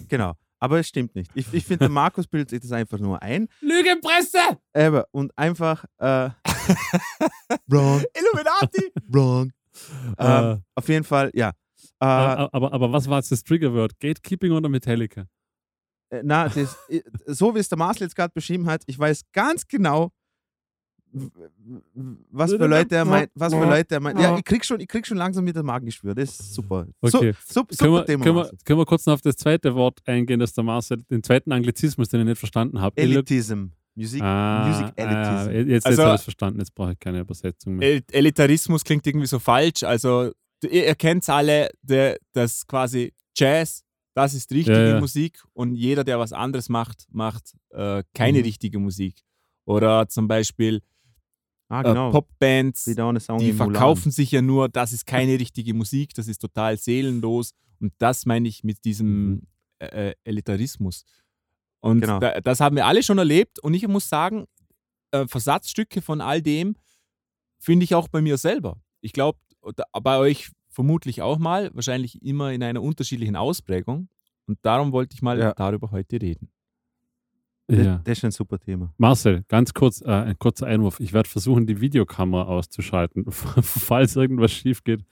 [0.10, 0.34] Genau.
[0.63, 1.32] Aber es stimmt nicht.
[1.34, 3.47] Ich, ich finde, der Markus bildet sich das einfach nur ein.
[3.62, 4.38] Lügenpresse!
[4.74, 5.84] Aber, und einfach.
[5.97, 6.30] Äh,
[7.67, 8.91] wrong, Illuminati!
[9.08, 9.52] wrong.
[10.19, 11.50] Ähm, Äh, auf jeden Fall, ja.
[12.00, 14.00] Äh, aber, aber, aber was war jetzt das Triggerwort?
[14.00, 15.26] Gatekeeping oder Metallica?
[16.10, 19.24] Äh, Na, das, äh, so wie es der Marcel jetzt gerade beschrieben hat, ich weiß
[19.34, 20.12] ganz genau,
[22.32, 23.30] was für Leute er meint.
[23.36, 24.19] Was für Leute er meint.
[24.19, 26.15] Ja, ich krieg schon, ich krieg schon langsam wieder Magengeschwür.
[26.15, 26.88] Das ist super.
[27.02, 27.34] Okay.
[27.45, 28.24] So, sup- Können super wir, Thema.
[28.24, 31.24] können, wir, können wir kurz noch auf das zweite Wort eingehen, das der Marcel, den
[31.24, 32.95] zweiten Anglizismus, den ich nicht verstanden habe.
[32.97, 33.65] Elitism.
[33.93, 35.69] Musik, Ah, Music ah, Elitism.
[35.69, 37.89] jetzt Also- jetzt habe ich es verstanden, jetzt brauche ich keine Übersetzung mehr.
[37.89, 39.84] El Elitarismus klingt irgendwie so falsch.
[39.84, 40.32] Also,
[40.63, 45.00] ihr, ihr kennt alle, der, das quasi Jazz, das ist richtige Ja, ja.
[45.00, 48.43] Musik und jeder, der was anderes macht, macht äh, keine Mhm.
[48.45, 49.21] richtige Musik.
[49.65, 50.82] Oder zum Beispiel
[51.71, 52.12] ah, äh, genau.
[52.12, 56.39] Popbands, eine Song die verkaufen sich ja nur, das ist keine richtige Musik, das ist
[56.39, 57.53] total seelenlos.
[57.79, 59.43] Und das meine ich mit diesem
[59.79, 61.03] äh, äh, Elitarismus.
[61.79, 62.19] Und Genau.
[62.19, 63.57] da, das haben wir alle schon erlebt.
[63.60, 64.45] Und ich muss sagen,
[65.12, 66.75] äh, Versatzstücke von all dem
[67.60, 68.77] finde ich auch bei mir selber.
[69.01, 69.39] Ich glaube,
[70.03, 74.10] bei euch vermutlich auch mal, wahrscheinlich immer in einer unterschiedlichen Ausprägung.
[74.47, 75.53] Und darum wollte ich mal Ja.
[75.53, 76.51] darüber heute reden.
[77.77, 78.01] Das, Ja.
[78.03, 78.93] das ist ein super Thema.
[78.97, 80.99] Marcel, ganz kurz, äh, ein kurzer Einwurf.
[80.99, 85.05] Ich werde versuchen, die Videokamera auszuschalten, falls irgendwas schief geht.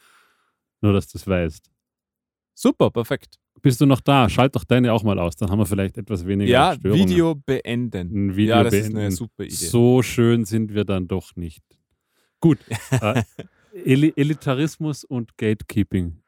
[0.81, 1.69] Nur, dass du es weißt.
[2.53, 3.35] Super, perfekt.
[3.61, 4.29] Bist du noch da?
[4.29, 7.07] Schalt doch deine auch mal aus, dann haben wir vielleicht etwas weniger Ja, Störungen.
[7.09, 8.27] Video beenden.
[8.27, 8.91] Ein Video ja, das beenden.
[8.97, 9.53] ist eine super Idee.
[9.55, 11.63] So schön sind wir dann doch nicht.
[12.41, 12.59] Gut.
[13.01, 13.23] äh,
[13.73, 16.21] Eli Elitarismus und Gatekeeping.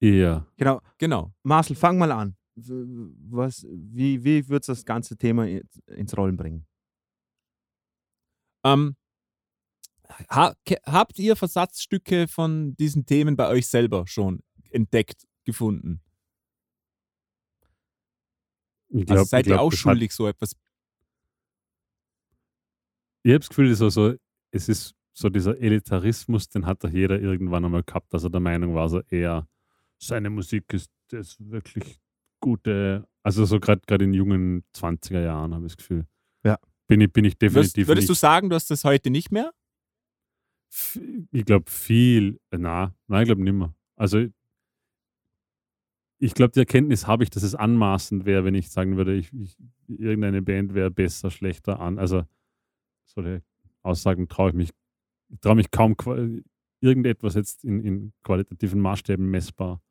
[0.00, 0.46] Ja.
[0.56, 0.80] Genau.
[0.98, 1.32] Genau.
[1.42, 2.36] Marcel, fang mal an.
[2.58, 5.46] Was, wie wie würdest du das ganze Thema
[5.86, 6.66] ins Rollen bringen?
[8.64, 8.96] Ähm,
[10.30, 10.54] ha,
[10.86, 14.40] habt ihr Versatzstücke von diesen Themen bei euch selber schon
[14.70, 16.00] entdeckt, gefunden?
[18.88, 20.52] Ich Also glaub- seid ich glaub, ihr auch das hat- schuldig, so etwas?
[23.22, 24.14] Ich habe das Gefühl, so, so,
[24.52, 28.40] es ist so dieser Elitarismus, den hat doch jeder irgendwann einmal gehabt, dass er der
[28.40, 29.46] Meinung war, so eher
[29.98, 31.98] seine Musik ist das wirklich
[32.40, 36.06] gute, also so gerade in jungen 20er Jahren habe ich das Gefühl.
[36.44, 36.58] Ja.
[36.86, 38.20] Bin ich, bin ich Würdest, definitiv würdest du nicht.
[38.20, 39.52] sagen, du hast das heute nicht mehr?
[41.32, 43.74] Ich glaube viel, äh, na, nein, ich glaube nimmer.
[43.96, 44.26] Also
[46.18, 49.32] ich glaube, die Erkenntnis habe ich, dass es anmaßend wäre, wenn ich sagen würde, ich,
[49.32, 49.56] ich,
[49.88, 51.98] irgendeine Band wäre besser, schlechter an.
[51.98, 52.24] Also
[53.04, 53.42] solche
[53.82, 54.70] Aussagen traue ich mich,
[55.28, 55.94] ich traue mich kaum
[56.80, 59.82] irgendetwas jetzt in, in qualitativen Maßstäben messbar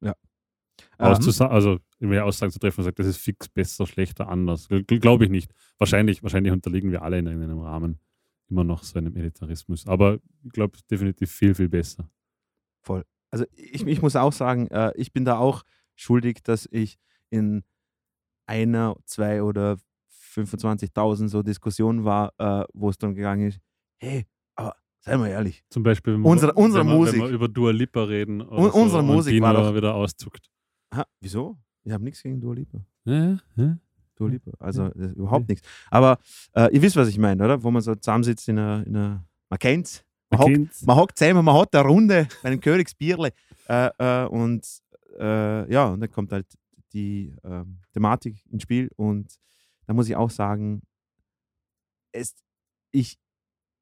[0.00, 0.14] Ähm,
[0.98, 4.68] auszusagen, also irgendwelche Aussagen zu treffen und sagt, das ist fix besser, schlechter, anders.
[4.86, 5.52] Glaube ich nicht.
[5.78, 8.00] Wahrscheinlich, wahrscheinlich unterliegen wir alle in irgendeinem Rahmen
[8.48, 9.86] immer noch so einem Elitarismus.
[9.86, 12.10] Aber ich glaube definitiv viel, viel besser.
[13.30, 15.62] also ich, ich muss auch sagen, äh, ich bin da auch
[15.94, 16.98] schuldig, dass ich
[17.30, 17.62] in
[18.46, 19.78] einer, zwei oder
[20.34, 23.60] 25.000 so Diskussionen war, äh, wo es dann gegangen ist,
[23.98, 27.20] hey, aber seien wir ehrlich, Zum Beispiel, wenn wir, Unsere- unsere wenn wir, Musik.
[27.20, 29.94] Wenn wir über Dua Lipa reden oder Un- unsere so, Musik und war doch- wieder
[29.94, 30.48] auszuckt.
[30.92, 31.58] Ha, wieso?
[31.84, 32.84] Ich habe nichts gegen Dua Lipa.
[33.04, 33.78] Ja, ja.
[34.16, 34.32] Dua Ja.
[34.34, 34.52] Lipa.
[34.58, 35.66] Also ist überhaupt nichts.
[35.90, 36.18] Aber
[36.54, 37.62] äh, ihr wisst, was ich meine, oder?
[37.62, 41.18] Wo man so zusammensitzt in einer, in einer man kennt's, man Man hockt man hockt
[41.18, 43.32] zusammen, man hat eine Runde bei einem Königsbierle
[43.68, 44.66] äh, äh, und
[45.18, 46.46] äh, ja, und dann kommt halt
[46.92, 49.34] die ähm, Thematik ins Spiel und
[49.86, 50.82] da muss ich auch sagen,
[52.12, 52.34] es,
[52.92, 53.18] ich,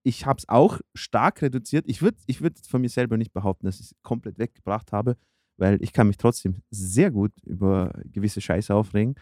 [0.02, 1.84] ich habe es auch stark reduziert.
[1.88, 5.16] Ich würde ich würd von mir selber nicht behaupten, dass ich es komplett weggebracht habe,
[5.60, 9.14] weil ich kann mich trotzdem sehr gut über gewisse Scheiße aufregen.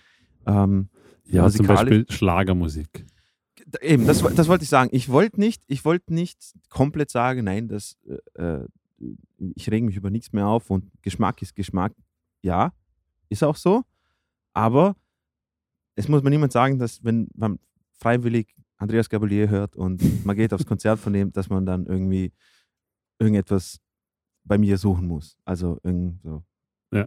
[0.47, 0.89] Ähm,
[1.25, 3.05] Ja, zum Beispiel Schlagermusik.
[3.83, 4.89] Eben, das, das wollte ich sagen.
[4.93, 6.39] Ich wollte nicht, ich wollte nicht
[6.71, 7.99] komplett sagen, nein, das,
[8.37, 8.67] äh, äh,
[9.55, 11.93] ich reg mich über nichts mehr auf und Geschmack ist Geschmack.
[12.41, 12.73] Ja,
[13.29, 13.83] ist auch so.
[14.55, 14.97] Aber
[15.97, 17.59] es muss mir niemand sagen, dass wenn man
[17.99, 22.33] freiwillig Andreas Gabalier hört und man geht aufs Konzert von dem, dass man dann irgendwie
[23.19, 23.81] irgendetwas
[24.49, 25.37] bei mir suchen muss.
[25.45, 26.43] Also irgend so.
[26.91, 27.07] Ja.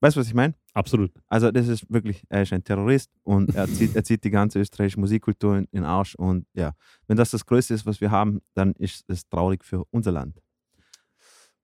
[0.00, 0.54] Weißt du, was ich meine?
[0.72, 1.12] Absolut.
[1.28, 4.58] Also das ist wirklich, er ist ein Terrorist und er zieht, er zieht die ganze
[4.58, 6.14] österreichische Musikkultur in in den Arsch.
[6.14, 6.72] Und ja,
[7.06, 10.40] wenn das das Größte ist, was wir haben, dann ist es traurig für unser Land.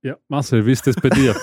[0.02, 1.34] Ja, Marcel, wie ist das bei dir?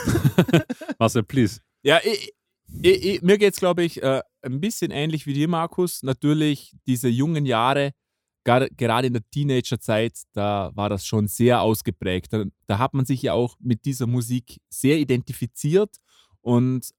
[0.99, 1.61] Marcel, please.
[1.81, 2.33] Ja, ich,
[2.81, 6.03] ich, ich, mir geht es, glaube ich, äh, ein bisschen ähnlich wie dir, Markus.
[6.03, 7.93] Natürlich, diese jungen Jahre,
[8.43, 12.33] gar, gerade in der Teenagerzeit, da war das schon sehr ausgeprägt.
[12.33, 15.97] Da, da hat man sich ja auch mit dieser Musik sehr identifiziert
[16.41, 16.91] und,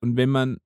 [0.00, 0.58] und wenn man,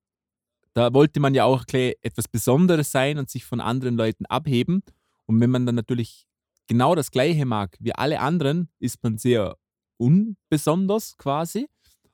[0.74, 4.82] da wollte man ja auch etwas Besonderes sein und sich von anderen Leuten abheben.
[5.26, 6.28] Und wenn man dann natürlich
[6.66, 9.56] genau das Gleiche mag wie alle anderen, ist man sehr
[9.96, 11.66] unbesonders quasi.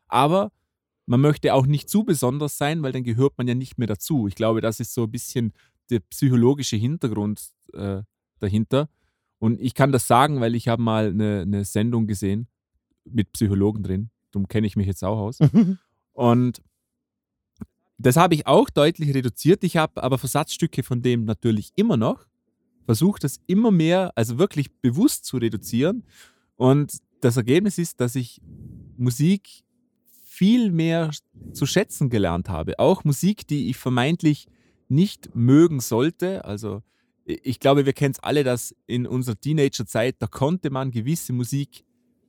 [0.06, 0.50] Aber
[1.06, 4.26] man möchte auch nicht zu besonders sein, weil dann gehört man ja nicht mehr dazu.
[4.28, 5.52] Ich glaube, das ist so ein bisschen
[5.90, 8.02] der psychologische Hintergrund äh,
[8.40, 8.88] dahinter.
[9.38, 12.48] Und ich kann das sagen, weil ich habe mal eine, eine Sendung gesehen
[13.04, 14.10] mit Psychologen drin.
[14.30, 15.38] Darum kenne ich mich jetzt auch aus.
[16.12, 16.62] Und
[17.98, 19.62] das habe ich auch deutlich reduziert.
[19.64, 22.26] Ich habe aber Versatzstücke von dem natürlich immer noch.
[22.86, 26.04] Versucht das immer mehr, also wirklich bewusst zu reduzieren.
[26.56, 28.40] Und das Ergebnis ist, dass ich
[28.96, 29.64] Musik
[30.24, 31.10] viel mehr
[31.52, 32.78] zu schätzen gelernt habe.
[32.78, 34.46] Auch Musik, die ich vermeintlich
[34.88, 36.44] nicht mögen sollte.
[36.44, 36.82] Also
[37.24, 41.84] ich glaube, wir kennen es alle, dass in unserer Teenagerzeit, da konnte man gewisse Musik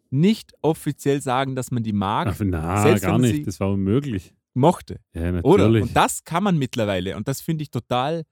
[0.10, 2.28] nicht offiziell sagen, dass man die mag.
[2.28, 3.46] Ach, na, gar nicht.
[3.46, 4.34] Das war unmöglich.
[4.54, 5.02] Mochte.
[5.14, 5.44] Ja, natürlich.
[5.44, 5.82] Oder?
[5.82, 7.18] Und das kann man mittlerweile.
[7.18, 8.24] Und das finde ich total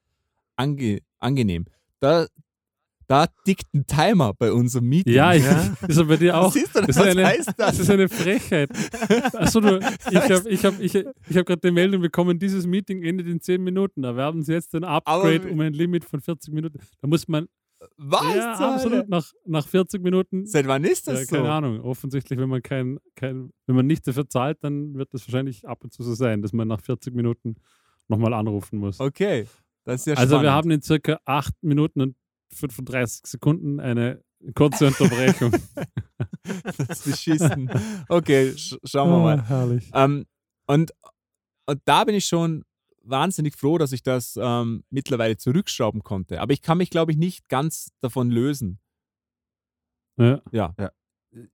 [0.56, 1.66] ange angenehm.
[2.00, 2.28] Da,
[3.14, 5.14] da tickt ein Timer bei unserem Meeting.
[5.14, 5.44] Ja, ich,
[5.88, 6.52] ist er bei dir auch.
[6.52, 7.56] Siehst du, das, was ist eine, heißt das?
[7.56, 8.70] das ist eine Frechheit.
[9.34, 13.04] Achso, du, ich habe ich hab, ich, ich hab gerade die Meldung bekommen, dieses Meeting
[13.04, 14.02] endet in 10 Minuten.
[14.02, 16.80] Da werden sie jetzt ein Upgrade Aber- um ein Limit von 40 Minuten.
[17.02, 17.48] Da muss man,
[17.98, 18.36] Was?
[18.36, 21.36] ja, absolut, nach, nach 40 Minuten, Seit wann ist das ja, so?
[21.36, 25.28] keine Ahnung, offensichtlich, wenn man kein, kein, wenn man nicht dafür zahlt, dann wird das
[25.28, 27.56] wahrscheinlich ab und zu so sein, dass man nach 40 Minuten
[28.08, 29.00] nochmal anrufen muss.
[29.00, 29.46] Okay,
[29.86, 30.44] das ist ja Also spannend.
[30.46, 32.16] wir haben in circa 8 Minuten und
[32.54, 34.24] 35 Sekunden eine
[34.56, 35.52] kurze Unterbrechung.
[36.64, 37.70] das ist beschissen.
[38.10, 39.40] Okay, sch schauen wir mal.
[39.40, 39.90] Ah, herrlich.
[39.94, 40.26] Ähm,
[40.68, 40.92] und,
[41.66, 42.64] und da bin ich schon
[43.04, 46.42] wahnsinnig froh, dass ich das ähm, mittlerweile zurückschrauben konnte.
[46.42, 48.80] Aber ich kann mich, glaube ich, nicht ganz davon lösen.
[50.18, 50.42] Ja.
[50.52, 50.76] Ja.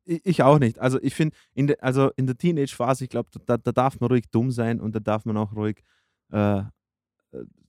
[0.03, 0.79] Ich ich auch nicht.
[0.79, 4.09] Also ich finde, in der, also in der Teenage-Phase, ich glaube, da, da darf man
[4.09, 5.83] ruhig dumm sein und da darf man auch ruhig
[6.31, 6.63] äh, äh,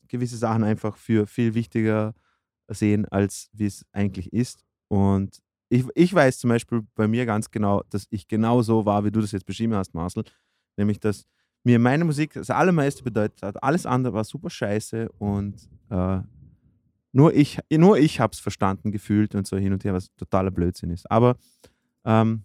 [0.09, 2.15] gewisse Sachen einfach für viel wichtiger
[2.71, 4.65] sehen, als wie es eigentlich ist.
[4.89, 9.05] Und ich, ich weiß zum Beispiel bei mir ganz genau, dass ich genau so war,
[9.05, 10.25] wie du das jetzt beschrieben hast, Marcel.
[10.77, 11.27] Nämlich, dass
[11.63, 13.63] mir meine Musik das Allermeiste bedeutet hat.
[13.63, 16.19] Alles andere war super scheiße und äh,
[17.13, 20.51] nur ich, nur ich habe es verstanden, gefühlt und so hin und her, was totaler
[20.51, 21.11] Blödsinn ist.
[21.11, 21.37] Aber
[22.05, 22.45] ähm,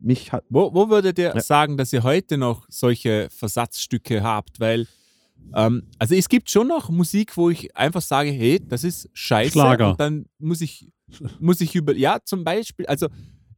[0.00, 0.44] mich hat.
[0.48, 1.40] Wo, wo würdet ihr Ja.
[1.40, 4.60] sagen, dass ihr heute noch solche Versatzstücke habt?
[4.60, 4.86] Weil,
[5.54, 9.52] ähm, also es gibt schon noch Musik, wo ich einfach sage, hey, das ist scheiße.
[9.52, 9.90] Schlager.
[9.90, 10.90] Und dann muss ich,
[11.38, 13.08] muss ich über, ja, zum Beispiel, also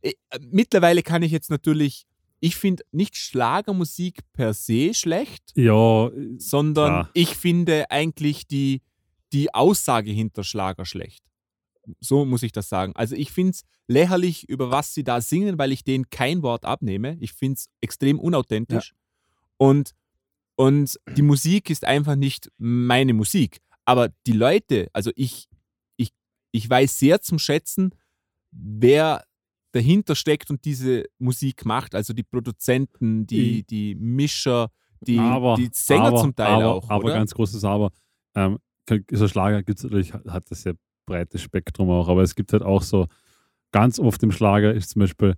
[0.03, 0.13] äh,
[0.51, 2.07] mittlerweile kann ich jetzt natürlich,
[2.41, 7.11] ich finde nicht Schlagermusik per se schlecht, Ja, sondern Klar.
[7.15, 8.83] ich finde eigentlich die,
[9.33, 11.25] die Aussage hinter Schlager schlecht.
[12.01, 12.93] So muss ich das sagen.
[12.95, 16.65] Also ich finde es lächerlich, über was sie da singen, weil ich denen kein Wort
[16.65, 17.17] abnehme.
[17.21, 18.95] Ich finde es extrem unauthentisch.
[19.57, 19.95] Und,
[20.59, 23.59] und die Musik ist einfach nicht meine Musik.
[23.85, 25.49] Aber die Leute, also ich,
[25.97, 26.11] ich,
[26.51, 27.95] ich weiß sehr zum Schätzen,
[28.51, 29.25] wer
[29.73, 31.95] dahinter steckt und diese Musik macht.
[31.95, 36.91] Also die Produzenten, die, die Mischer, die, aber, die Sänger aber, zum Teil aber, auch.
[36.91, 37.15] Aber oder?
[37.15, 37.93] ganz großes Aber.
[38.35, 38.59] Ähm,
[39.13, 40.75] so Schlager gibt es natürlich, hat hat das sehr
[41.07, 43.07] breites Spektrum auch, aber es gibt halt auch so,
[43.71, 45.37] ganz oft im Schlager ist zum Beispiel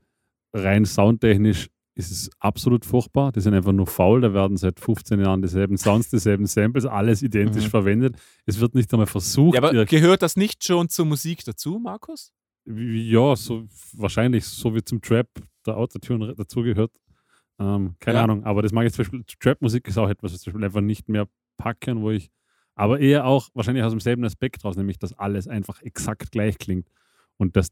[0.54, 1.68] rein soundtechnisch
[2.00, 3.30] ist es absolut furchtbar.
[3.32, 4.20] Die sind einfach nur faul.
[4.20, 7.70] Da werden seit 15 Jahren dieselben Sounds, dieselben Samples, alles identisch Mhm.
[7.70, 8.16] verwendet.
[8.46, 9.54] Es wird nicht einmal versucht.
[9.54, 12.32] ja, aber gehört das nicht schon zur Musik dazu, Markus?
[12.66, 15.28] ja, so wahrscheinlich so wie zum Trap
[15.66, 16.92] der Autotune dazugehört.
[17.58, 18.24] Ähm, keine Ja.
[18.24, 19.24] Ahnung, aber das mag ich zum Beispiel.
[19.40, 22.30] Trap-Musik ist auch etwas, was ich zum Beispiel einfach nicht mehr packen, wo ich,
[22.74, 26.88] aber eher auch wahrscheinlich aus demselben Aspekt raus, nämlich dass alles einfach exakt gleich klingt.
[27.38, 27.68] Und das,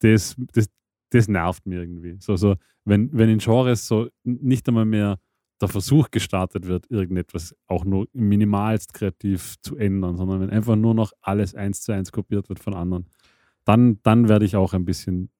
[0.00, 0.68] das, das,
[1.10, 2.16] das nervt mir irgendwie.
[2.20, 2.56] So, so,
[2.88, 5.18] wenn, wenn in Genres so nicht einmal mehr
[5.60, 10.94] der Versuch gestartet wird, irgendetwas auch nur minimalst kreativ zu ändern, sondern wenn einfach nur
[10.94, 13.06] noch alles eins zu eins kopiert wird von anderen,
[13.64, 15.30] dann, dann werde ich auch ein bisschen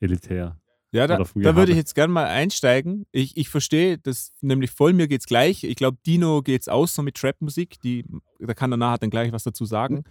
[0.00, 0.58] elitär.
[0.90, 3.04] Ja, da, da würde ich jetzt gerne mal einsteigen.
[3.10, 5.64] Ich, ich verstehe das nämlich voll, mir geht's gleich.
[5.64, 7.80] Ich glaube, Dino geht's auch so mit Trap-Musik.
[7.80, 8.04] Die,
[8.38, 10.04] da kann er nachher dann gleich was dazu sagen.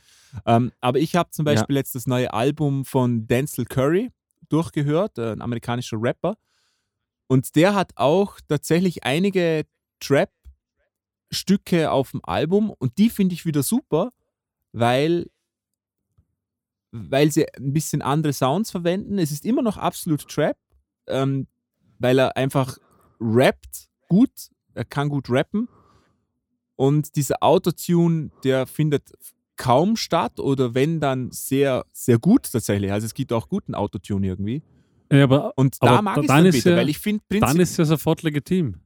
[0.46, 1.54] Ähm, aber ich habe zum Ja.
[1.54, 4.10] Beispiel jetzt das neue Album von Denzel Curry
[4.50, 6.36] durchgehört, ein amerikanischer Rapper.
[7.28, 9.66] Und der hat auch tatsächlich einige
[10.00, 14.12] Trap-Stücke auf dem Album und die finde ich wieder super,
[14.72, 15.30] weil,
[16.92, 19.18] weil sie ein bisschen andere Sounds verwenden.
[19.18, 20.58] Es ist immer noch absolut Trap,
[21.08, 21.48] ähm,
[22.00, 22.78] weil er einfach
[23.20, 25.70] rappt gut, er kann gut rappen
[26.76, 29.14] und dieser Autotune, der findet
[29.56, 32.92] kaum statt oder wenn dann sehr, sehr gut tatsächlich.
[32.92, 34.64] Also es gibt auch guten Autotune irgendwie.
[35.14, 37.60] Ja, aber Und Aber da mag ich es dann dann ja- weil ich finde dann
[37.60, 38.82] ist es ja sofort legitim.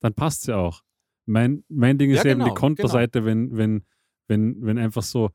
[0.00, 0.82] Dann passt es ja auch.
[1.26, 3.84] Mein, mein Ding ist Ja, eben genau, die Konterseite, wenn, wenn,
[4.28, 5.30] wenn, wenn einfach so,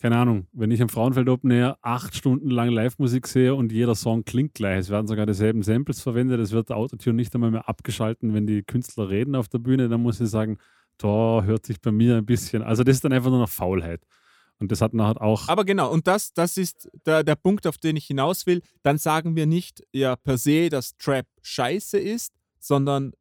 [0.00, 3.94] keine Ahnung, wenn ich am Frauenfeld Open Air acht Stunden lang Live-Musik sehe und jeder
[3.94, 7.50] Song klingt gleich, es werden sogar dieselben Samples verwendet, es wird der Autotune nicht einmal
[7.50, 10.58] mehr abgeschalten, wenn die Künstler reden auf der Bühne, dann muss ich sagen,
[10.98, 14.00] da hört sich bei mir ein bisschen, also das ist dann einfach nur noch Faulheit.
[14.62, 15.48] Und das hat nachher auch.
[15.48, 18.62] Aber genau, und das, das ist der, der Punkt, auf den ich hinaus will.
[18.84, 23.12] Dann sagen wir nicht ja per se, dass Trap scheiße ist, sondern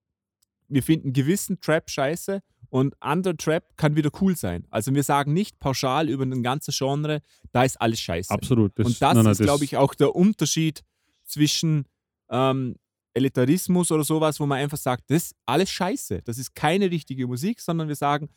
[0.68, 4.68] wir finden gewissen Trap scheiße und anderer Trap kann wieder cool sein.
[4.70, 8.32] Also wir sagen nicht pauschal über ein ganzes Genre, da ist alles scheiße.
[8.32, 8.78] Absolut.
[8.78, 10.84] Das, und das nein, nein, ist, glaube ich, auch der Unterschied
[11.26, 11.86] zwischen
[12.30, 12.76] ähm,
[13.16, 16.22] Elitarismus oder sowas, wo man einfach sagt, das ist alles scheiße.
[16.24, 18.30] Das ist keine richtige Musik, sondern wir sagen,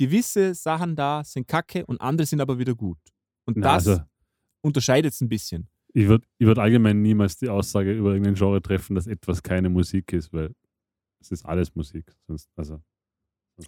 [0.00, 2.98] gewisse Sachen da sind kacke und andere sind aber wieder gut.
[3.44, 4.02] Und Na, das also,
[4.62, 5.68] unterscheidet es ein bisschen.
[5.92, 9.68] Ich würde ich würd allgemein niemals die Aussage über irgendein Genre treffen, dass etwas keine
[9.68, 10.54] Musik ist, weil
[11.20, 12.10] es ist alles Musik.
[12.26, 12.80] Sonst, also,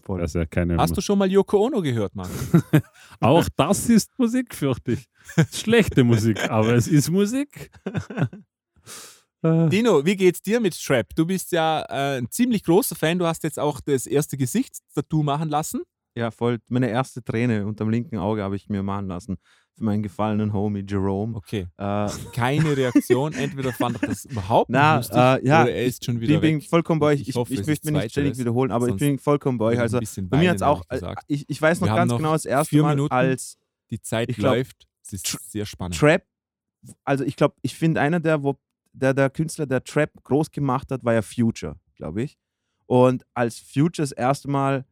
[0.05, 0.25] Voll.
[0.27, 2.31] Ja keine Hast du schon mal Yoko Ono gehört, Mann?
[3.21, 5.07] Auch das ist Musik, fürchte ich.
[5.53, 7.71] Schlechte Musik, aber es ist Musik.
[9.45, 11.15] Dino, wie geht's dir mit Trap?
[11.15, 13.19] Du bist ja äh, ein ziemlich großer Fan.
[13.19, 15.83] Du hast jetzt auch das erste Gesichtstattoo machen lassen.
[16.15, 16.59] Ja, voll.
[16.69, 19.39] Meine erste Träne unterm linken Auge habe ich mir machen lassen.
[19.75, 21.35] Für meinen gefallenen Homie Jerome.
[21.37, 21.67] Okay.
[21.79, 23.33] Äh, Keine Reaktion.
[23.33, 26.35] Entweder fand er das überhaupt nicht Na, lustig äh, ja, oder er ist schon wieder.
[26.35, 27.23] Ich bin vollkommen bei euch.
[27.23, 29.81] Ich, ich, hoffe, ich möchte mich nicht ständig wiederholen, aber ich bin vollkommen bei euch.
[29.81, 30.83] Also, bei mir hat es auch.
[30.91, 33.59] Äh, ich, ich weiß noch ganz noch genau das erste Mal, Minuten, als.
[33.91, 34.89] Die Zeit glaub, läuft.
[35.05, 35.99] Es ist sehr spannend.
[35.99, 36.25] Trap.
[37.05, 38.59] Also, ich glaube, ich finde, einer der, wo,
[38.93, 42.39] der, der Künstler, der Trap groß gemacht hat, war ja Future, glaube ich.
[42.87, 44.85] Und als Future das erste Mal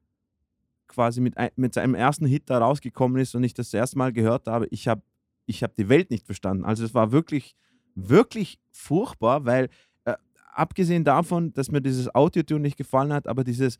[0.90, 4.46] quasi mit, mit seinem ersten Hit da rausgekommen ist und ich das erste Mal gehört
[4.46, 5.02] habe, ich habe
[5.46, 6.64] ich hab die Welt nicht verstanden.
[6.64, 7.56] Also es war wirklich,
[7.94, 9.68] wirklich furchtbar, weil
[10.04, 10.14] äh,
[10.54, 13.78] abgesehen davon, dass mir dieses Autotune nicht gefallen hat, aber dieses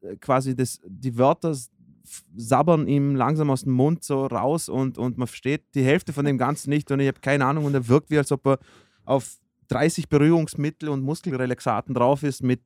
[0.00, 1.56] äh, quasi das, die Wörter
[2.36, 6.24] sabbern ihm langsam aus dem Mund so raus und, und man versteht die Hälfte von
[6.24, 8.58] dem Ganzen nicht und ich habe keine Ahnung und er wirkt wie als ob er
[9.04, 12.62] auf 30 Berührungsmittel und Muskelrelaxaten drauf ist mit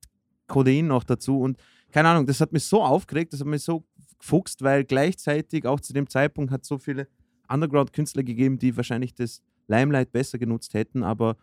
[0.47, 1.57] Codein noch dazu und
[1.93, 3.85] keine Ahnung, das hat mich so aufgeregt, das hat mich so
[4.19, 7.07] gefuchst, weil gleichzeitig auch zu dem Zeitpunkt hat es so viele
[7.49, 11.37] Underground-Künstler gegeben, die wahrscheinlich das Limelight besser genutzt hätten, aber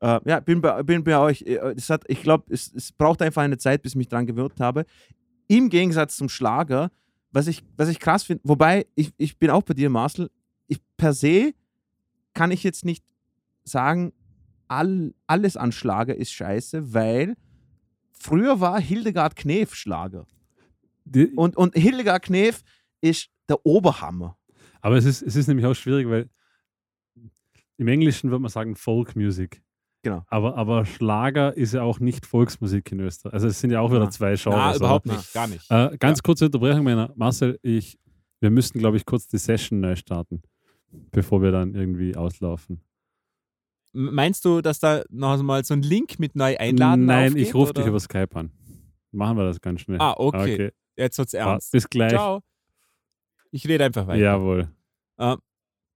[0.00, 1.42] äh, ja, bin bei, bin bei euch.
[1.42, 4.26] Äh, es hat, ich glaube, es, es braucht einfach eine Zeit, bis ich mich dran
[4.26, 4.84] gewöhnt habe.
[5.48, 6.90] Im Gegensatz zum Schlager,
[7.30, 10.30] was ich, was ich krass finde, wobei ich, ich bin auch bei dir, Marcel,
[10.66, 11.52] ich per se
[12.34, 13.04] kann ich jetzt nicht
[13.64, 14.12] sagen,
[14.68, 17.36] all, alles an Schlager ist scheiße, weil
[18.24, 20.26] Früher war Hildegard Knef Schlager.
[21.04, 22.62] Die, und, und Hildegard Knef
[23.02, 24.38] ist der Oberhammer.
[24.80, 26.30] Aber es ist, es ist nämlich auch schwierig, weil
[27.76, 29.62] im Englischen würde man sagen Folk Music.
[30.02, 30.24] Genau.
[30.28, 33.34] Aber, aber Schlager ist ja auch nicht Volksmusik in Österreich.
[33.34, 34.44] Also es sind ja auch wieder zwei Genres.
[34.44, 35.70] Ja, überhaupt nicht, gar nicht.
[35.70, 36.22] Äh, ganz ja.
[36.22, 37.12] kurze Unterbrechung meiner.
[37.16, 37.98] Marcel, ich,
[38.40, 40.40] wir müssten, glaube ich, kurz die Session neu starten,
[41.10, 42.80] bevor wir dann irgendwie auslaufen.
[43.96, 47.54] Meinst du, dass da noch mal so ein Link mit neu einladen Nein, aufgeht, ich
[47.54, 48.50] rufe dich über Skype an.
[49.12, 50.00] Machen wir das ganz schnell.
[50.00, 50.54] Ah, okay.
[50.54, 50.72] okay.
[50.96, 51.70] Jetzt wird's ernst.
[51.70, 52.10] bis gleich.
[52.10, 52.42] Ciao.
[53.52, 54.20] Ich rede einfach weiter.
[54.20, 54.68] Jawohl.
[55.16, 55.36] Äh,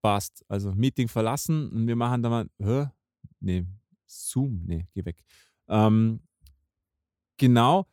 [0.00, 0.44] passt.
[0.48, 2.46] Also Meeting verlassen und wir machen da mal.
[2.60, 2.86] Hä?
[3.40, 3.66] Nee,
[4.06, 4.62] Zoom.
[4.64, 5.24] Nee, geh weg.
[5.68, 6.20] Ähm,
[7.36, 7.86] genau.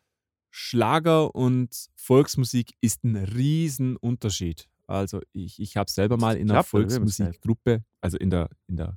[0.50, 4.70] Schlager und Volksmusik ist ein Riesenunterschied.
[4.86, 8.96] Also ich, ich habe selber mal in einer Volksmusikgruppe, also in der, in der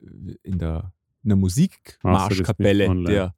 [0.00, 3.34] in der, in der Musikmarschkapelle der,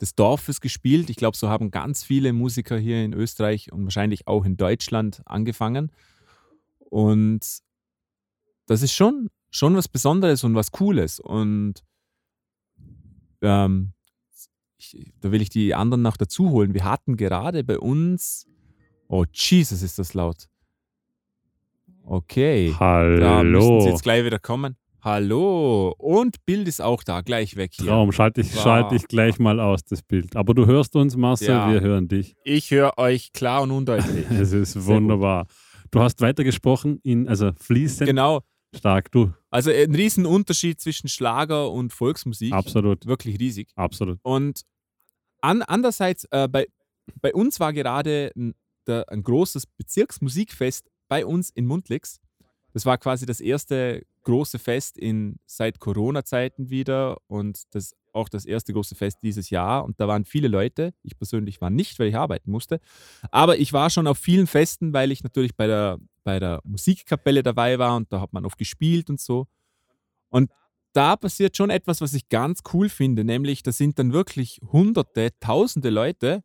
[0.00, 1.10] des Dorfes gespielt.
[1.10, 5.22] Ich glaube, so haben ganz viele Musiker hier in Österreich und wahrscheinlich auch in Deutschland
[5.24, 5.92] angefangen.
[6.78, 7.40] Und
[8.66, 11.20] das ist schon, schon was Besonderes und was Cooles.
[11.20, 11.84] Und
[13.40, 13.92] ähm,
[14.76, 16.74] ich, da will ich die anderen noch dazu holen.
[16.74, 18.46] Wir hatten gerade bei uns,
[19.08, 20.48] oh Jesus, ist das laut.
[22.04, 22.74] Okay.
[22.78, 23.20] Hallo.
[23.20, 24.76] Da müssen sie jetzt gleich wieder kommen.
[25.04, 25.96] Hallo.
[25.98, 27.86] Und Bild ist auch da, gleich weg hier.
[27.86, 30.36] Traum, schalte ich, schalte ich gleich mal aus, das Bild.
[30.36, 31.72] Aber du hörst uns, Marcel, ja.
[31.72, 32.36] wir hören dich.
[32.44, 34.26] Ich höre euch klar und undeutlich.
[34.30, 35.48] es ist wunderbar.
[35.90, 38.06] Du hast weitergesprochen in, also fließend.
[38.06, 38.42] Genau.
[38.76, 39.32] Stark, du.
[39.50, 42.52] Also ein Riesenunterschied zwischen Schlager und Volksmusik.
[42.52, 43.04] Absolut.
[43.04, 43.70] Wirklich riesig.
[43.74, 44.20] Absolut.
[44.22, 44.62] Und
[45.40, 46.68] an, andererseits, äh, bei,
[47.20, 48.54] bei uns war gerade ein,
[48.86, 52.20] der, ein großes Bezirksmusikfest bei uns in Mundlix.
[52.72, 58.44] Das war quasi das erste große Fest in, seit Corona-Zeiten wieder und das auch das
[58.44, 59.84] erste große Fest dieses Jahr.
[59.84, 60.92] Und da waren viele Leute.
[61.02, 62.80] Ich persönlich war nicht, weil ich arbeiten musste.
[63.30, 67.42] Aber ich war schon auf vielen Festen, weil ich natürlich bei der, bei der Musikkapelle
[67.42, 69.46] dabei war und da hat man oft gespielt und so.
[70.28, 70.50] Und
[70.92, 75.30] da passiert schon etwas, was ich ganz cool finde, nämlich da sind dann wirklich hunderte,
[75.40, 76.42] tausende Leute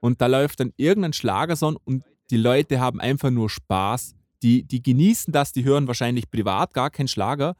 [0.00, 4.82] und da läuft dann irgendein Schlagersong und die Leute haben einfach nur Spaß die, die
[4.82, 7.56] genießen das, die hören wahrscheinlich privat gar keinen Schlager,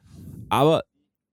[0.49, 0.85] aber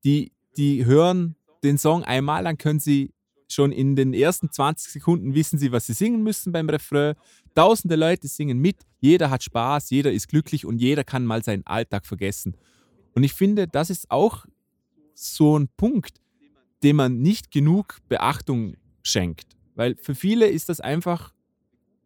[0.03, 3.13] die, die hören den Song einmal, dann können sie
[3.47, 7.15] schon in den ersten 20 Sekunden wissen sie, was sie singen müssen beim Refrain.
[7.53, 11.65] Tausende Leute singen mit, jeder hat Spaß, jeder ist glücklich und jeder kann mal seinen
[11.65, 12.57] Alltag vergessen.
[13.13, 14.45] Und ich finde, das ist auch
[15.13, 16.19] so ein Punkt,
[16.83, 19.55] dem man nicht genug Beachtung schenkt.
[19.75, 21.33] Weil für viele ist das einfach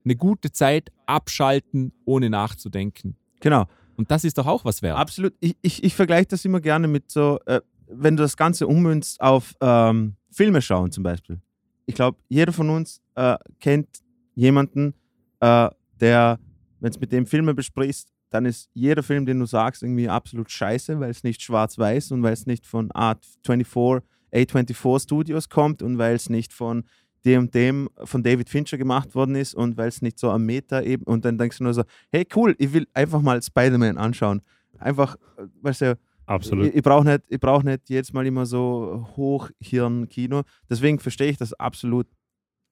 [0.06, 3.16] eine gute Zeit, abschalten, ohne nachzudenken.
[3.40, 3.66] Genau.
[3.96, 4.98] Und das ist doch auch was wert.
[4.98, 5.34] Absolut.
[5.40, 9.20] Ich, ich, ich vergleiche das immer gerne mit so, äh, wenn du das Ganze ummünzt
[9.20, 11.42] auf ähm, Filme schauen zum Beispiel.
[11.86, 13.88] Ich glaube, jeder von uns äh, kennt
[14.36, 14.94] jemanden,
[15.40, 15.70] äh,
[16.00, 16.40] der,
[16.80, 20.52] wenn es mit dem Filme besprichst, dann ist jeder Film, den du sagst, irgendwie absolut
[20.52, 25.98] scheiße, weil es nicht schwarz-weiß und weil es nicht von A24, A24 Studios kommt und
[25.98, 26.84] weil es nicht von
[27.26, 30.46] dem und dem von David Fincher gemacht worden ist und weil es nicht so am
[30.46, 33.98] Meta eben und dann denkst du nur so, hey cool, ich will einfach mal Spider-Man
[33.98, 34.42] anschauen.
[34.78, 36.68] Einfach, äh, weißt du, Absolut.
[36.68, 40.44] ich, ich brauche nicht, ich brauch nicht jetzt mal immer so Hochhirn-Kino.
[40.70, 42.08] Deswegen verstehe ich das absolut.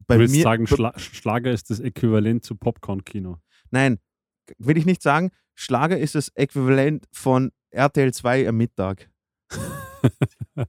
[0.05, 3.39] Bei du willst mir, sagen, Schla Schlager ist das Äquivalent zu Popcorn-Kino.
[3.71, 3.97] Nein,
[4.59, 5.31] will ich nicht sagen.
[5.55, 9.09] Schlager ist das Äquivalent von RTL 2 am Mittag.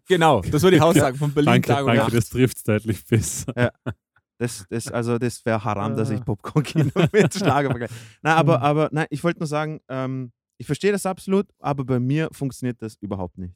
[0.06, 2.14] Genau, das würde ich auch sagen, von Berlin Danke, Tag und danke Nacht.
[2.14, 3.72] das trifft es deutlich besser.
[4.38, 6.24] Das, das, also das wäre haram, dass ich Ah.
[6.24, 7.94] Popcorn-Kino mit Schlager vergleiche.
[8.22, 11.98] Nein, aber, aber nein, ich wollte nur sagen, ähm, ich verstehe das absolut, aber bei
[11.98, 13.54] mir funktioniert das überhaupt nicht.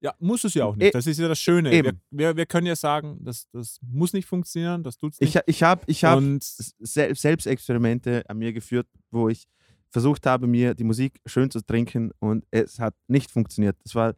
[0.00, 0.94] Ja, muss es ja auch E- nicht.
[0.94, 1.70] Das ist ja das Schöne.
[1.70, 2.00] Wir, eben.
[2.10, 5.34] wir, wir können ja sagen, das, das muss nicht funktionieren, das tut es nicht.
[5.36, 9.44] Ich, ich habe ich hab und Sel Selbstexperimente an mir geführt, wo ich
[9.90, 13.76] versucht habe, mir die Musik schön zu trinken und es hat nicht funktioniert.
[13.82, 14.14] Das war,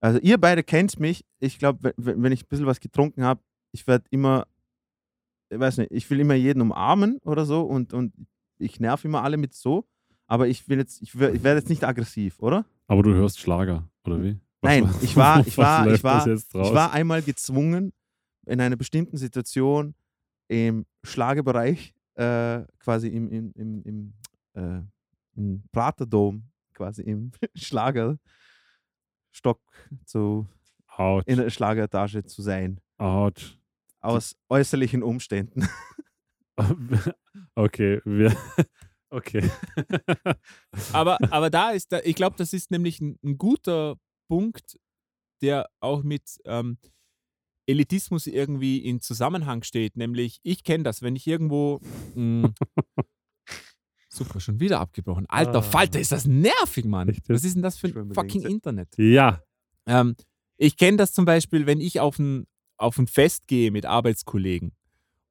[0.00, 1.24] also ihr beide kennt mich.
[1.38, 3.40] Ich glaube, wenn, ich ein bisschen was getrunken habe,
[3.72, 4.46] ich werde immer,
[5.50, 8.12] ich weiß nicht, ich will immer jeden umarmen oder so und, und
[8.58, 9.86] ich nerv immer alle mit so,
[10.26, 12.64] aber ich will jetzt, ich, ich werde jetzt nicht aggressiv, oder?
[12.86, 14.38] Aber du hörst Schlager, oder wie?
[14.60, 16.26] Was- Nein, ich war, ich war, ich war,
[16.68, 17.92] ich war einmal gezwungen,
[18.46, 19.94] in einer bestimmten Situation
[20.48, 24.12] im Schlagerbereich, äh, quasi im, im, im, im,
[24.54, 24.82] äh,
[25.36, 26.42] im Praterdom,
[26.74, 27.30] quasi im
[29.30, 29.60] Schlagerstock
[30.04, 30.46] zu,
[30.86, 32.80] Autsch, in der Schlageretage zu sein.
[32.98, 33.58] Autsch.
[34.00, 35.68] Aus äußerlichen Umständen.
[37.54, 38.36] okay, wir,
[39.10, 39.50] okay.
[40.92, 43.96] aber, aber da ist, da, ich glaube, das ist nämlich ein, ein guter
[44.28, 44.78] Punkt,
[45.42, 46.78] der auch mit ähm,
[47.66, 49.96] Elitismus irgendwie in Zusammenhang steht.
[49.96, 51.80] Nämlich, ich kenne das, wenn ich irgendwo.
[52.14, 52.52] mh,
[54.12, 55.26] super, schon wieder abgebrochen.
[55.28, 55.62] Alter Ah.
[55.62, 57.08] Falter, ist das nervig, Mann.
[57.08, 57.28] Jetzt?
[57.28, 58.88] Was ist denn das für ein fucking Internet?
[58.98, 59.42] Ja,
[59.86, 60.14] Ähm,
[60.56, 62.46] ich kenne das zum Beispiel, wenn ich auf ein,
[62.76, 64.72] auf ein Fest gehe mit Arbeitskollegen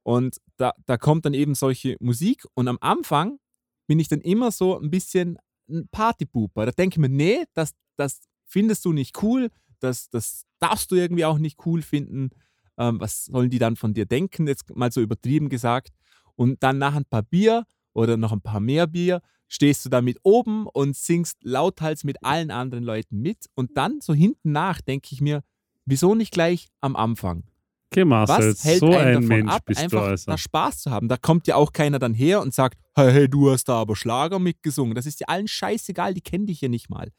[0.03, 3.37] und da, da kommt dann eben solche Musik und am Anfang
[3.85, 5.37] bin ich dann immer so ein bisschen
[5.69, 6.65] ein Partypooper.
[6.65, 9.49] Da denke ich mir, nee, das, das findest du nicht cool,
[9.79, 12.31] das, das darfst du irgendwie auch nicht cool finden.
[12.77, 15.89] Ähm, was sollen die dann von dir denken, jetzt mal so übertrieben gesagt.
[16.35, 20.01] Und dann nach ein paar Bier oder noch ein paar mehr Bier stehst du da
[20.01, 23.47] mit oben und singst lauthals mit allen anderen Leuten mit.
[23.55, 25.43] Und dann so hinten nach denke ich mir,
[25.85, 27.43] wieso nicht gleich am Anfang?
[27.91, 30.31] okay, Marcel, Was hält so einen ein davon Mensch ab, bist du einfach also.
[30.31, 31.07] da Spaß zu haben?
[31.07, 33.95] Da kommt ja auch keiner dann her und sagt, hey, hey, du hast da aber
[33.95, 34.95] Schlager mitgesungen.
[34.95, 37.11] Das ist ja allen scheißegal, die kennen dich ja nicht mal.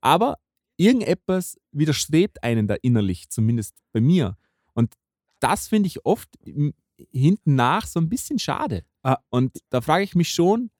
[0.00, 0.38] Aber
[0.76, 4.36] irgendetwas widerstrebt einen da innerlich, zumindest bei mir.
[4.74, 4.94] Und
[5.40, 6.74] das finde ich oft im,
[7.10, 8.84] hinten nach so ein bisschen schade.
[9.04, 9.18] Ah.
[9.30, 10.70] Und da frage ich mich schon,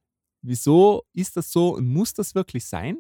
[0.43, 2.99] wieso ist das so und muss das wirklich sein?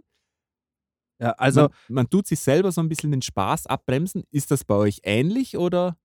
[1.20, 4.24] Ja, also man, man tut sich selber so ein bisschen den Spaß abbremsen.
[4.30, 5.96] Ist das bei euch ähnlich oder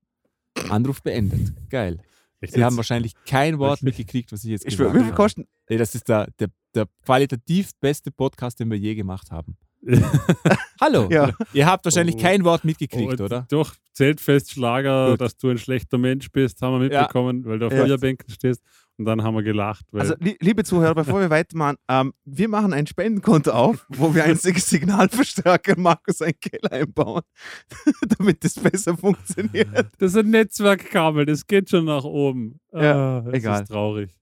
[0.68, 1.52] Anruf beendet?
[1.68, 1.98] Geil.
[2.40, 5.14] Echt Sie haben wahrscheinlich kein Wort mitgekriegt, was ich jetzt ich gesagt viel habe.
[5.14, 5.46] kosten?
[5.68, 9.58] Nee, das ist der, der, der qualitativ beste Podcast, den wir je gemacht haben.
[10.80, 11.08] Hallo.
[11.10, 11.32] Ja.
[11.52, 12.20] Ihr habt wahrscheinlich Oh.
[12.20, 13.46] kein Wort mitgekriegt, Und oder?
[13.50, 15.20] Durch Zeltfestschlager, Gut.
[15.20, 17.00] dass du ein schlechter Mensch bist, haben wir Ja.
[17.00, 17.84] mitbekommen, weil du auf Ja.
[17.84, 18.62] Bierbänken stehst.
[19.00, 22.48] Und dann haben wir gelacht, weil Also, li liebe Zuhörer, bevor wir weitermachen, ähm, wir
[22.50, 27.22] machen ein Spendenkonto auf, wo wir einen Sig- Signalverstärker Markus einen Keller einbauen,
[28.18, 29.68] damit das besser funktioniert.
[29.96, 32.60] das ist ein Netzwerkkabel, das geht schon nach oben.
[32.74, 33.62] Ja, ah, es egal.
[33.62, 34.14] ist traurig.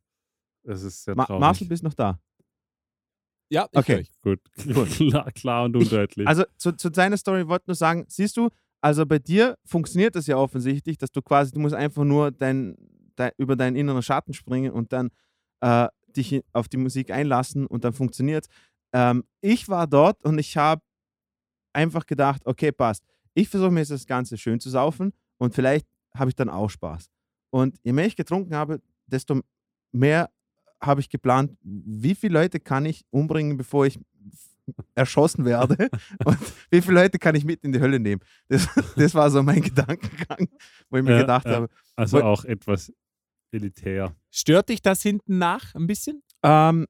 [0.62, 1.40] Es ist sehr Ma traurig.
[1.40, 2.20] Marcel, bist noch da?
[3.50, 4.04] Ja, ich Okay.
[4.22, 4.44] höre euch.
[4.74, 6.24] Gut, klar, klar und undeutlich.
[6.28, 8.48] Also zu, zu deiner Story wollte ich nur sagen, siehst du,
[8.80, 12.76] also bei dir funktioniert das ja offensichtlich, dass du quasi, du musst einfach nur dein,
[13.18, 15.10] dein, über deinen inneren Schatten springen und dann
[15.60, 18.46] äh, dich auf die Musik einlassen und dann funktioniert
[18.92, 20.82] ähm, Ich war dort und ich habe
[21.72, 23.04] einfach gedacht, okay, passt.
[23.34, 26.70] Ich versuche mir jetzt das Ganze schön zu saufen und vielleicht habe ich dann auch
[26.70, 27.10] Spaß.
[27.50, 29.40] Und je mehr ich getrunken habe, desto
[29.92, 30.30] mehr
[30.82, 33.98] habe ich geplant, wie viele Leute kann ich umbringen, bevor ich
[34.94, 35.88] erschossen werde
[36.24, 36.38] und
[36.70, 38.20] wie viele Leute kann ich mit in die Hölle nehmen.
[38.48, 40.48] Das, das war so mein Gedankengang,
[40.90, 41.52] wo ich mir Ja, gedacht ja.
[41.52, 42.92] habe, Also auch etwas
[43.52, 44.14] elitär.
[44.30, 46.22] Stört dich das hinten nach ein bisschen?
[46.42, 46.86] Ähm,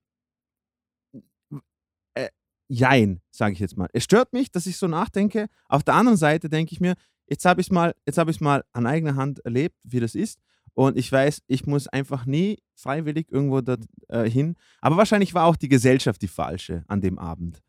[2.14, 2.28] äh,
[2.68, 3.88] jein, sage ich jetzt mal.
[3.92, 5.48] Es stört mich, dass ich so nachdenke.
[5.68, 6.94] Auf der anderen Seite denke ich mir,
[7.26, 10.14] jetzt habe ich es mal, jetzt habe ich mal an eigener Hand erlebt, wie das
[10.14, 10.38] ist.
[10.74, 14.54] Und ich weiß, ich muss einfach nie freiwillig irgendwo dort, äh, hin.
[14.80, 17.60] Aber wahrscheinlich war auch die Gesellschaft die falsche an dem Abend.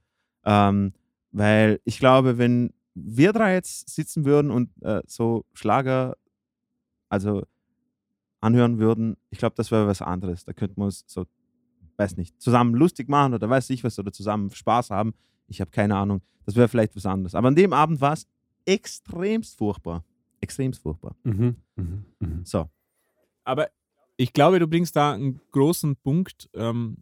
[0.45, 0.93] Ähm,
[1.31, 6.17] weil ich glaube, wenn wir drei jetzt sitzen würden und äh, so Schlager,
[7.09, 7.43] also
[8.41, 10.45] anhören würden, ich glaube, das wäre was anderes.
[10.45, 11.25] Da könnten wir uns so,
[11.97, 15.13] weiß nicht, zusammen lustig machen oder weiß ich was oder zusammen Spaß haben.
[15.47, 16.21] Ich habe keine Ahnung.
[16.45, 17.35] Das wäre vielleicht was anderes.
[17.35, 18.27] Aber an dem Abend war es
[18.65, 20.03] extremst furchtbar.
[20.41, 21.15] Extremst furchtbar.
[21.23, 21.55] Mhm.
[21.75, 22.05] Mhm.
[22.19, 22.45] Mhm.
[22.45, 22.69] So.
[23.43, 23.69] Aber
[24.15, 26.97] ich glaube, du bringst da einen großen Punkt ähm,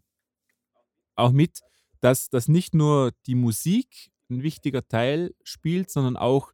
[1.14, 1.60] auch mit,
[2.00, 6.52] dass, dass nicht nur die Musik ein wichtiger Teil spielt, sondern auch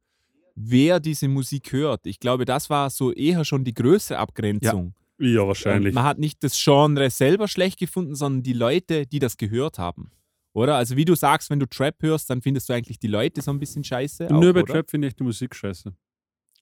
[0.54, 2.06] wer diese Musik hört.
[2.06, 4.94] Ich glaube, das war so eher schon die größere Abgrenzung.
[5.18, 5.94] Ja, Ähm, wahrscheinlich.
[5.94, 10.10] Man hat nicht das Genre selber schlecht gefunden, sondern die Leute, die das gehört haben.
[10.52, 10.76] Oder?
[10.76, 13.50] Also wie du sagst, wenn du Trap hörst, dann findest du eigentlich die Leute so
[13.50, 14.26] ein bisschen scheiße.
[14.26, 14.72] auch, Nur bei oder?
[14.74, 15.92] Trap finde ich die Musik scheiße.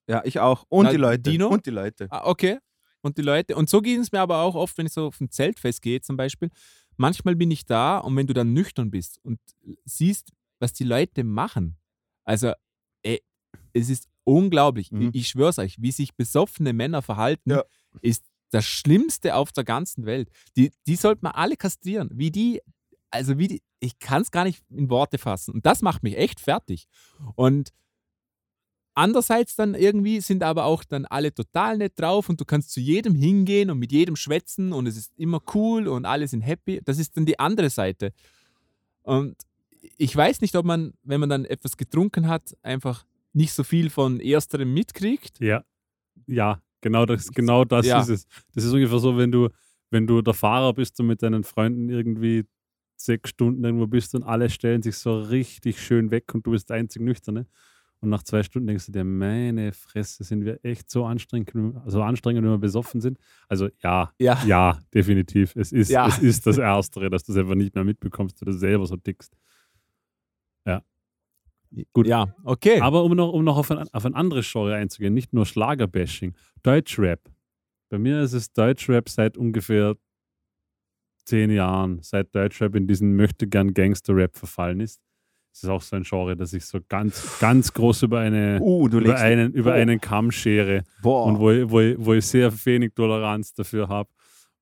[0.09, 0.65] Ja, ich auch.
[0.69, 1.23] Und Na, die Leute.
[1.31, 1.49] Dino?
[1.49, 2.07] Und die Leute.
[2.11, 2.59] Ah, okay.
[3.03, 5.21] Und die Leute, und so ging es mir aber auch oft, wenn ich so auf
[5.21, 6.49] ein Zeltfest gehe zum Beispiel.
[6.97, 9.41] Manchmal bin ich da und wenn du dann nüchtern bist und
[9.85, 10.31] siehst,
[10.61, 11.77] was die Leute machen,
[12.25, 12.53] also
[13.03, 13.21] ey,
[13.73, 14.93] es ist unglaublich.
[14.93, 15.09] Mhm.
[15.09, 17.65] Ich, ich schwör's euch, wie sich besoffene Männer verhalten, Ja.
[18.01, 20.31] ist das Schlimmste auf der ganzen Welt.
[20.57, 22.11] Die, die sollten wir alle kastrieren.
[22.13, 22.61] Wie die,
[23.11, 25.55] also wie die, ich kann es gar nicht in Worte fassen.
[25.55, 26.87] Und das macht mich echt fertig.
[27.35, 27.73] Und
[28.95, 32.81] Andererseits dann irgendwie sind aber auch dann alle total nett drauf und du kannst zu
[32.81, 36.83] jedem hingehen und mit jedem schwätzen und es ist immer cool und alle sind happy.
[36.85, 38.13] Das ist dann die andere Seite.
[39.03, 39.35] Und
[39.97, 43.91] ich weiß nicht, ob man, wenn man dann etwas getrunken hat, einfach nicht so viel
[43.91, 45.41] von ersterem mitkriegt.
[45.41, 45.65] Ja.
[46.27, 48.01] Ja, genau das, genau das Ja.
[48.01, 48.27] ist es.
[48.55, 49.49] Das ist ungefähr so, wenn du,
[49.91, 52.45] wenn du der Fahrer bist und mit deinen Freunden irgendwie
[52.97, 56.71] sechs Stunden irgendwo bist und alle stellen sich so richtig schön weg und du bist
[56.71, 57.47] der einzig Nüchterne.
[58.01, 61.53] Und nach zwei Stunden denkst du dir, meine Fresse, sind wir echt so anstrengend,
[61.87, 63.17] so anstrengend, wenn wir besoffen sind.
[63.49, 64.43] Also ja, Ja.
[64.45, 65.55] ja, definitiv.
[65.57, 66.09] Es ist, Ja.
[66.09, 68.97] es ist das Erstere, dass du es einfach nicht mehr mitbekommst, weil du selber so
[68.97, 69.37] tickst.
[71.93, 72.07] Gut.
[72.07, 72.81] Ja, okay.
[72.81, 76.35] Aber um noch, um noch auf, ein, auf ein anderes Genre einzugehen, nicht nur Schlagerbashing,
[76.63, 77.21] Deutschrap.
[77.89, 79.97] Bei mir ist es Deutschrap seit ungefähr
[81.25, 85.01] zehn Jahren, seit Deutschrap in diesen möchte gern Gangster-Rap verfallen ist.
[85.53, 88.89] Das ist auch so ein Genre, das ich so ganz, ganz groß über, eine, Uh,
[88.89, 89.79] über, einen, über Boah.
[89.79, 91.27] einen Kamm schere Boah.
[91.27, 94.09] und wo, wo, wo ich sehr wenig Toleranz dafür habe.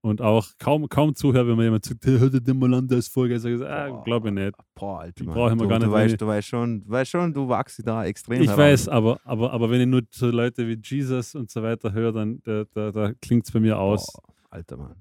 [0.03, 2.89] Und auch kaum, kaum zuhöre, wenn mir jemand sagt, hey, hör dir den mal an,
[2.89, 3.39] der ist voll geil.
[3.39, 4.55] Sag ich, ah, glaube ich nicht.
[4.75, 5.35] Boah, Alter, Mann.
[5.35, 7.49] brauchen wir du, gar nicht, Du weißt, ich- du weißt schon, du weißt schon, du
[7.49, 8.59] wachst da extrem Ich heran.
[8.65, 12.13] weiß, aber, aber, aber wenn ich nur so Leute wie Jesus und so weiter höre,
[12.13, 14.07] dann da, da, da klingt es bei mir aus.
[14.11, 14.97] Boah, Alter Mann.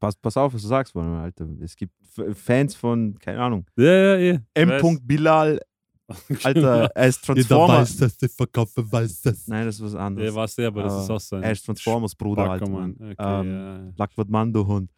[0.00, 1.46] Pass, pass auf, was du sagst, Mann, Alter.
[1.60, 1.92] Es gibt
[2.34, 4.40] Fans von, keine Ahnung, Ja, ja, eh.
[4.54, 4.70] M.
[4.72, 4.98] Ich.
[5.06, 5.60] Bilal,
[6.44, 7.74] Alter, er ist Jeder Transformer.
[7.78, 9.46] weiß das, der Verkäufer weiß das.
[9.48, 10.34] Nein, das ist was Ja, anderes.
[10.34, 12.92] war sehr, aber das ist auch so ein er ist Transformers Bruder, Alter, Mann.
[13.00, 14.90] Okay, Ähm, Blackward Mando Hund.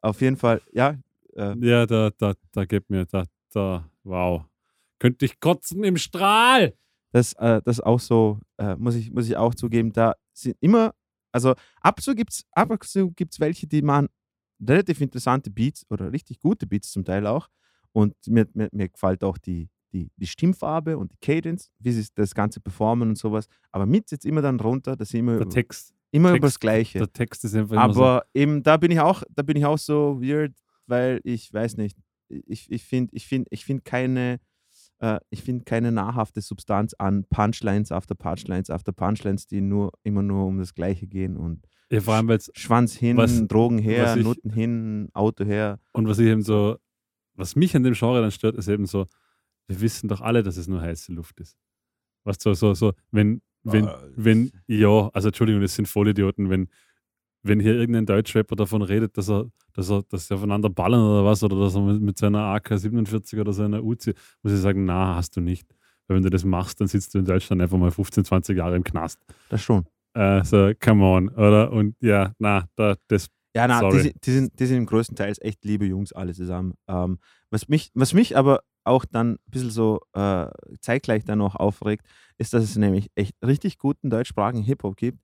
[0.00, 0.96] Auf jeden Fall, ja.
[1.34, 1.54] Äh, ja.
[1.60, 4.44] ja, da, da, da gibt mir, da, da, wow.
[4.98, 6.74] Könnte ich kotzen im Strahl.
[7.12, 10.56] das, äh, das ist auch so, äh, muss, ich, muss ich auch zugeben, da sind
[10.60, 10.94] immer,
[11.32, 11.50] also
[11.82, 12.44] ab und zu gibt es
[13.14, 14.08] gibt's welche, die machen
[14.66, 17.48] relativ interessante Beats oder richtig gute Beats zum Teil auch.
[17.92, 22.06] Und mir, mir, mir gefällt auch die, die, die Stimmfarbe und die Cadence, wie sie
[22.14, 23.46] das Ganze performen und sowas.
[23.72, 26.60] Aber mit jetzt immer dann runter, dass sie immer, Der Text, immer Text- über das
[26.60, 26.98] Gleiche.
[26.98, 28.00] der Text ist einfach immer so.
[28.04, 30.52] Aber eben, da bin ich auch, da bin ich auch so weird,
[30.86, 31.96] weil ich weiß nicht,
[32.28, 34.38] ich, ich finde ich find, ich find keine,
[34.98, 40.22] äh, ich finde keine nahrhafte Substanz an Punchlines after Punchlines after Punchlines, die nur immer
[40.22, 44.16] nur um das Gleiche gehen und Ja, vor allem, weil Schwanz hin, Was- Drogen her,
[44.16, 45.78] ich- Nutten hin, Auto her.
[45.92, 46.76] Und was ich eben so,
[47.34, 49.06] was mich an dem Genre dann stört, ist eben so,
[49.68, 51.56] wir wissen doch alle, dass es nur heiße Luft ist.
[52.24, 56.68] Was so, so, so, wenn, wenn, Ah, wenn, ja, also Entschuldigung, das sind Vollidioten, wenn,
[57.42, 61.24] wenn hier irgendein Deutschrapper davon redet, dass er, dass er, dass sie aufeinander ballern oder
[61.24, 65.36] was, oder dass er mit, seiner AK-47 oder seiner Uzi, muss ich sagen, na, hast
[65.36, 65.68] du nicht.
[66.06, 68.76] Weil wenn du das machst, dann sitzt du in Deutschland einfach mal 15, 20 Jahre
[68.76, 69.20] im Knast.
[69.48, 69.84] Das schon.
[70.14, 71.72] Äh, so, come on, oder?
[71.72, 75.34] Und ja, na, da, das, Ja, na, die, die, sind, die sind im größten Teil
[75.40, 76.74] echt liebe Jungs alle zusammen.
[76.88, 77.18] Ähm,
[77.50, 80.46] was, mich, was mich aber auch dann ein bisschen so äh,
[80.80, 82.06] zeitgleich dann noch aufregt,
[82.38, 85.18] ist, dass es nämlich echt richtig guten deutschsprachigen Hip-Hop gibt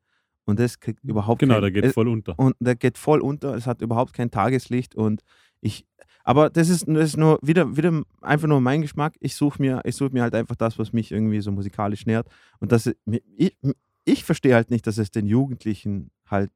[0.45, 2.39] und das kriegt überhaupt Genau, kein, der geht es- voll unter.
[2.39, 5.23] und der geht voll unter, es hat überhaupt kein Tageslicht und
[5.61, 5.87] ich,
[6.25, 9.15] aber das ist, das ist nur wieder, wieder einfach nur mein Geschmack.
[9.21, 12.27] Ich suche mir, ich suche mir halt einfach das, was mich irgendwie so musikalisch nährt
[12.59, 12.91] und das,
[13.37, 13.57] ich,
[14.05, 16.51] ich verstehe halt nicht, dass es den Jugendlichen halt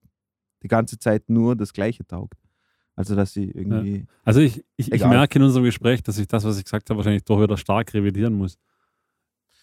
[0.63, 2.35] die ganze Zeit nur das Gleiche taugt.
[2.97, 6.45] Also, dass sie irgendwie, Also ich, ich, ich merke in unserem Gespräch, dass ich das,
[6.45, 8.59] was ich gesagt habe, wahrscheinlich doch wieder stark revidieren muss.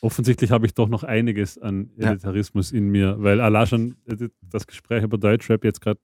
[0.02, 2.10] Offensichtlich habe ich doch noch einiges an Ja.
[2.10, 6.00] Elitarismus in mir, weil allein schon äh, das Gespräch über Deutschrap jetzt gerade,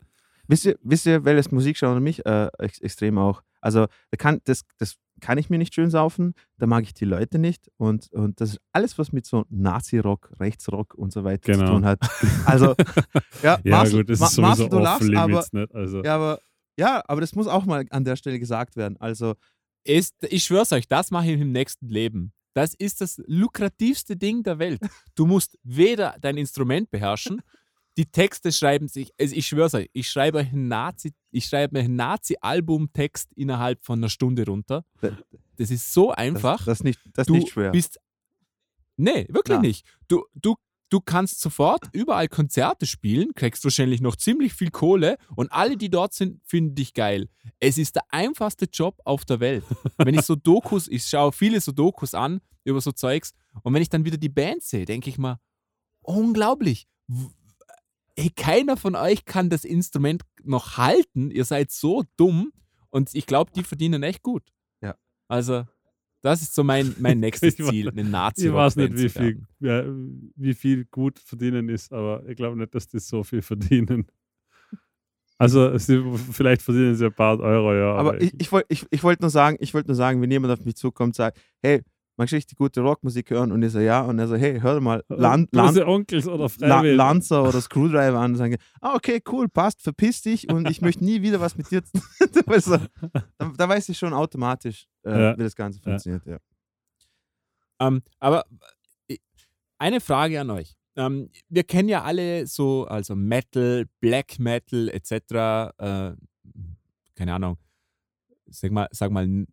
[0.48, 4.64] wisst ihr, wisst ihr, welches Musikgenre mich äh, ex extrem auch, also da kann, das,
[4.78, 8.40] das kann ich mir nicht schön saufen, da mag ich die Leute nicht und, und
[8.40, 11.74] das ist alles, was mit so Nazi-Rock, Rechtsrock und so weiter zu Genau.
[11.74, 12.00] tun hat.
[12.46, 12.74] Also,
[13.44, 15.76] ja, ja Marcel, gut, das Ma- ist sowieso Marcel, du lachst, aber, nicht?
[15.76, 16.40] Also, ja, aber,
[16.80, 18.98] ja, aber das muss auch mal an der Stelle gesagt werden.
[19.00, 19.36] Also,
[19.84, 22.32] Ist, ich schwör's euch, das mache ich im nächsten Leben.
[22.54, 24.82] Das ist das lukrativste Ding der Welt.
[25.16, 27.42] Du musst weder dein Instrument beherrschen,
[27.98, 31.80] die Texte schreiben sich, also ich schwör's euch, ich schreibe euch einen Nazi, ich schreibe
[31.80, 34.84] einen Nazi-Album-Text innerhalb von einer Stunde runter.
[35.02, 35.18] Da-
[35.58, 36.66] Das ist so das, einfach.
[36.66, 37.72] das, ist nicht, das du nicht schwer.
[37.72, 38.00] bist.
[38.98, 39.62] Nee, wirklich Ja.
[39.62, 39.86] nicht.
[40.08, 40.56] Du, du,
[40.90, 45.90] du kannst sofort überall Konzerte spielen, kriegst wahrscheinlich noch ziemlich viel Kohle und alle, die
[45.90, 47.30] dort sind, finden dich geil.
[47.60, 49.64] Es ist der einfachste Job auf der Welt.
[49.98, 53.34] wenn ich so Dokus, ich schaue viele so Dokus an über so Zeugs
[53.64, 55.40] und wenn ich dann wieder die Band sehe, denke ich mal,
[56.02, 56.88] unglaublich.
[57.08, 57.30] W-
[58.16, 61.32] Ey, keiner von euch kann das Instrument noch halten.
[61.32, 62.52] Ihr seid so dumm
[62.90, 64.44] und ich glaube, die verdienen echt gut.
[64.82, 64.96] Ja.
[65.30, 65.66] Also,
[66.22, 69.41] das ist so mein, mein nächstes Ich Ziel, eine nazi ich weiß nicht, wie viel,
[69.59, 69.84] ja,
[70.36, 74.07] wie viel gut verdienen ist, aber ich glaube nicht, dass die so viel verdienen.
[75.38, 76.03] Also sie,
[76.34, 77.95] vielleicht verdienen sie ein paar Euro, ja.
[77.95, 80.51] aber ich, ich wollte ich, ich wollt nur sagen, ich wollte nur sagen, wenn jemand
[80.51, 81.82] auf mich zukommt und sagt, hey,
[82.20, 83.51] magst du richtig gute Rockmusik hören?
[83.51, 84.01] Und ich so, ja.
[84.01, 86.95] Und er so, hey, hör mal Land, Land, Onkels oder La Freiwillige.
[86.97, 91.03] Lancer oder Screwdriver an und sagen, ah, okay, cool, passt, verpiss dich und ich möchte
[91.03, 92.43] nie wieder was mit dir zu tun.
[92.47, 92.78] also,
[93.38, 95.38] da, da weiß ich schon automatisch, äh, Ja.
[95.38, 96.26] wie das Ganze funktioniert.
[96.26, 96.38] Ja.
[97.80, 98.43] Ähm, aber
[99.07, 99.17] äh,
[99.78, 100.76] eine Frage an euch.
[100.97, 105.72] Ähm, wir kennen ja alle so, also Metal, Black Metal etc.
[105.78, 106.15] Äh,
[107.15, 107.57] keine Ahnung,
[108.47, 109.45] sag mal, sag mal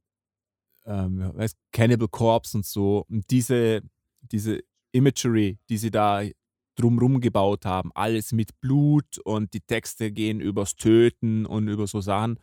[0.87, 1.33] ähm,
[1.73, 3.05] Cannibal Corpse und so.
[3.09, 3.83] Und diese,
[4.21, 4.61] diese
[4.93, 6.23] Imagery, die sie da
[6.77, 12.01] drumrum gebaut haben, alles mit Blut und die Texte gehen übers Töten und über so
[12.01, 12.39] Sachen.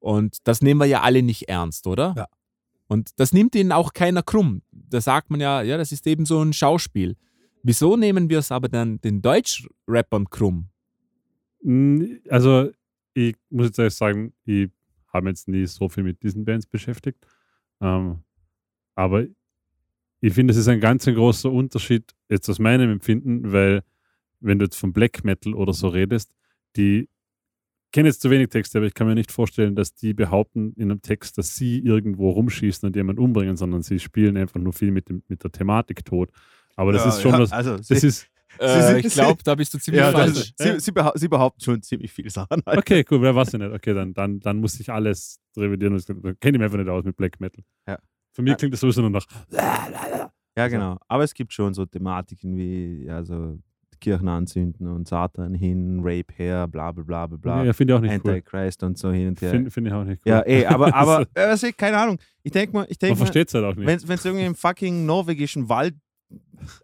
[0.00, 2.14] Und das nehmen wir ja alle nicht ernst, oder?
[2.16, 2.28] Ja.
[2.88, 4.62] Und das nimmt ihnen auch keiner krumm.
[4.70, 7.16] Da sagt man ja, ja, das ist eben so ein Schauspiel.
[7.62, 10.68] Wieso nehmen wir es aber dann den Deutschrappern krumm?
[11.62, 12.70] Mm, Also,
[13.14, 14.68] ich muss jetzt ehrlich sagen, ich
[15.12, 17.26] habe jetzt nie so viel mit diesen Bands beschäftigt.
[17.80, 18.20] Ähm,
[18.94, 19.24] aber
[20.20, 23.82] ich finde, es ist ein ganz ein großer Unterschied, jetzt aus meinem Empfinden, weil,
[24.40, 26.32] wenn du jetzt von Black Metal oder so redest,
[26.76, 27.08] die
[27.92, 30.90] kenne jetzt zu wenig Texte, aber ich kann mir nicht vorstellen, dass die behaupten in
[30.90, 34.90] einem Text, dass sie irgendwo rumschießen und jemanden umbringen, sondern sie spielen einfach nur viel
[34.90, 36.30] mit, dem, mit der Thematik tot.
[36.74, 37.52] Aber das Ja, ist schon ja, was.
[37.52, 38.28] Also, Das sie, ist,
[38.58, 40.52] Äh, sie- ich glaube, da bist du ziemlich ja, falsch.
[40.56, 42.62] das, sie, sie, behau sie behaupten schon ziemlich viel Sachen.
[42.66, 43.72] Okay, cool, wer weiß ich nicht.
[43.72, 46.00] Okay, dann, dann, dann muss ich alles revidieren.
[46.06, 47.64] Dann kenne ich mich einfach nicht aus mit Black Metal.
[47.88, 47.98] Ja.
[48.32, 48.56] Für mich Ja.
[48.56, 49.26] klingt das sowieso nur nach.
[50.56, 50.98] Ja, genau.
[51.08, 53.58] Aber es gibt schon so Thematiken wie ja, so
[54.00, 57.64] Kirchen anzünden und Satan hin, Rape her, bla bla bla bla bla.
[57.64, 58.32] Ja, finde ich auch nicht cool.
[58.32, 59.50] Antichrist und so hin und her.
[59.50, 60.30] Finde find ich auch nicht cool.
[60.32, 62.18] ja, eh, aber, aber äh, also, keine Ahnung.
[62.42, 63.86] Ich denke mal, ich Man denke mal, versteht es halt auch nicht.
[63.86, 65.94] wenn du irgendwie im fucking norwegischen Wald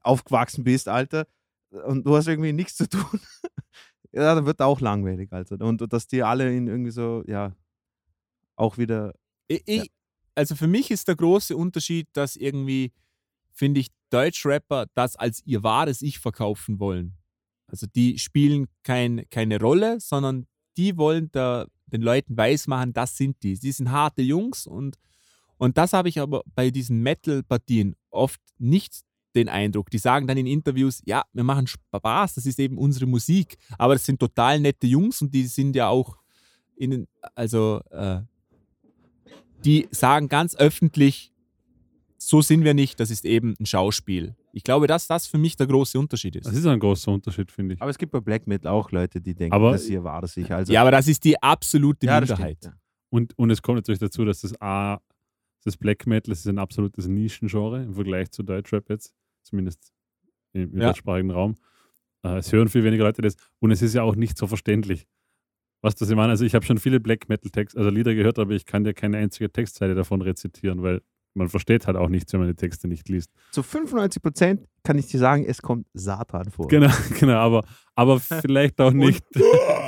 [0.02, 1.26] aufgewachsen bist, Alter,
[1.70, 3.20] und du hast irgendwie nichts zu tun,
[4.12, 5.64] ja, dann wird auch langweilig, Alter.
[5.64, 7.54] Und, dass die alle in irgendwie so, ja,
[8.56, 9.14] auch wieder,
[9.48, 9.90] Ich, ich,
[10.34, 12.92] Also für mich ist der große Unterschied, dass irgendwie,
[13.52, 17.16] finde ich, Deutschrapper das als ihr wahres Ich verkaufen wollen.
[17.68, 20.46] Also die spielen kein, keine Rolle, sondern
[20.76, 23.58] die wollen da, den Leuten weismachen, das sind die.
[23.58, 24.96] Die sind harte Jungs und,
[25.56, 29.02] und das habe ich aber bei diesen Metal-Partien oft nicht
[29.34, 29.90] den Eindruck.
[29.90, 33.94] Die sagen dann in Interviews, ja, wir machen Spaß, das ist eben unsere Musik, aber
[33.94, 36.16] das sind total nette Jungs und die sind ja auch
[36.76, 38.20] in, also äh,
[39.64, 41.32] die sagen ganz öffentlich,
[42.16, 44.34] so sind wir nicht, das ist eben ein Schauspiel.
[44.52, 46.46] Ich glaube, dass das für mich der große Unterschied ist.
[46.46, 47.82] Das ist ein großer Unterschied, finde ich.
[47.82, 50.52] aber es gibt bei Black Metal auch Leute, die denken, Aber- das hier war sich.
[50.52, 52.56] Also, ja, aber das ist die absolute ja, Minderheit.
[52.58, 52.80] stimmt, ja.
[53.10, 54.98] Und, und es kommt natürlich dazu, dass das A,
[55.64, 59.92] das Black Metal das ist ein absolutes Nischengenre im Vergleich zu Deutschrap jetzt, zumindest
[60.52, 60.86] im Ja.
[60.88, 61.56] deutschsprachigen Raum.
[62.24, 65.06] Äh, es hören viel weniger Leute das und es ist ja auch nicht so verständlich.
[65.82, 68.38] Was das ich meine, also ich habe schon viele Black Metal Texte, also Lieder gehört,
[68.38, 71.00] aber ich kann dir keine einzige Textzeile davon rezitieren, weil
[71.32, 73.30] man versteht halt auch nichts, wenn man die Texte nicht liest.
[73.52, 76.68] Zu 95 Prozent kann ich dir sagen, es kommt Satan vor.
[76.68, 79.24] Genau, genau, aber, aber vielleicht auch nicht.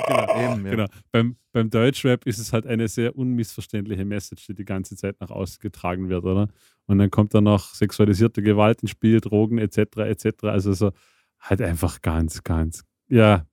[0.07, 0.71] genau, Eben, ja.
[0.71, 0.85] genau.
[1.11, 5.29] Beim, beim Deutschrap ist es halt eine sehr unmissverständliche Message, die die ganze Zeit nach
[5.29, 6.49] außen getragen wird, oder?
[6.85, 9.97] Und dann kommt da noch sexualisierte Gewalt ins Spiel, Drogen etc.
[9.97, 10.43] etc.
[10.45, 10.91] Also so
[11.39, 13.45] halt einfach ganz, ganz, ja,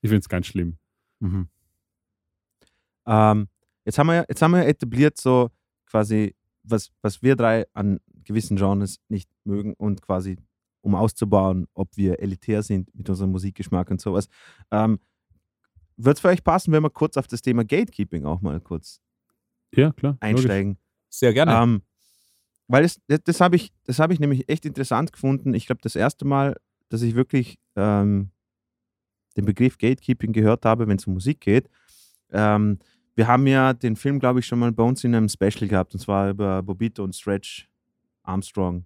[0.00, 0.78] ich finde es ganz schlimm.
[1.20, 1.48] Mhm.
[3.06, 3.48] Ähm,
[3.84, 5.50] jetzt, haben wir, jetzt haben wir etabliert, so
[5.86, 10.36] quasi, was, was wir drei an gewissen Genres nicht mögen und quasi,
[10.80, 14.28] um auszubauen, ob wir elitär sind mit unserem Musikgeschmack und sowas.
[14.70, 14.98] Ähm,
[15.96, 19.00] Wird es für euch passen, wenn wir kurz auf das Thema Gatekeeping auch mal kurz
[19.74, 20.12] Ja, klar.
[20.22, 20.40] logisch.
[20.44, 20.78] einsteigen?
[21.08, 21.52] Sehr gerne.
[21.54, 21.82] Ähm,
[22.68, 25.54] weil es, das, das habe ich, das hab ich nämlich echt interessant gefunden.
[25.54, 26.56] Ich glaube, das erste Mal,
[26.88, 28.30] dass ich wirklich ähm,
[29.36, 31.68] den Begriff Gatekeeping gehört habe, wenn es um Musik geht.
[32.30, 32.78] Ähm,
[33.14, 35.94] wir haben ja den Film, glaube ich, schon mal bei uns in einem Special gehabt,
[35.94, 37.68] und zwar über Bobito und Stretch
[38.22, 38.84] Armstrong,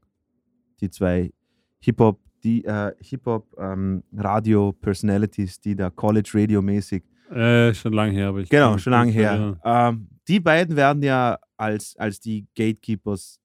[0.81, 1.33] die zwei
[1.81, 8.77] Hip-Hop, die äh, Hip-Hop ähm, die da College-Radio-mäßig Äh, schon lange her, aber ich Genau,
[8.79, 9.31] schon lange her.
[9.31, 9.61] erinnern.
[9.65, 13.39] Ähm, die beiden werden ja als, als die Gatekeepers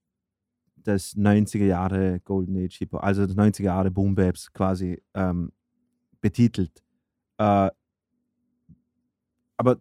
[0.78, 5.52] des 90er Jahre Golden Age Hip Hop, also des 90er Jahre Boom Baps quasi ähm,
[6.22, 6.84] betitelt.
[7.38, 7.70] Äh,
[9.58, 9.78] aber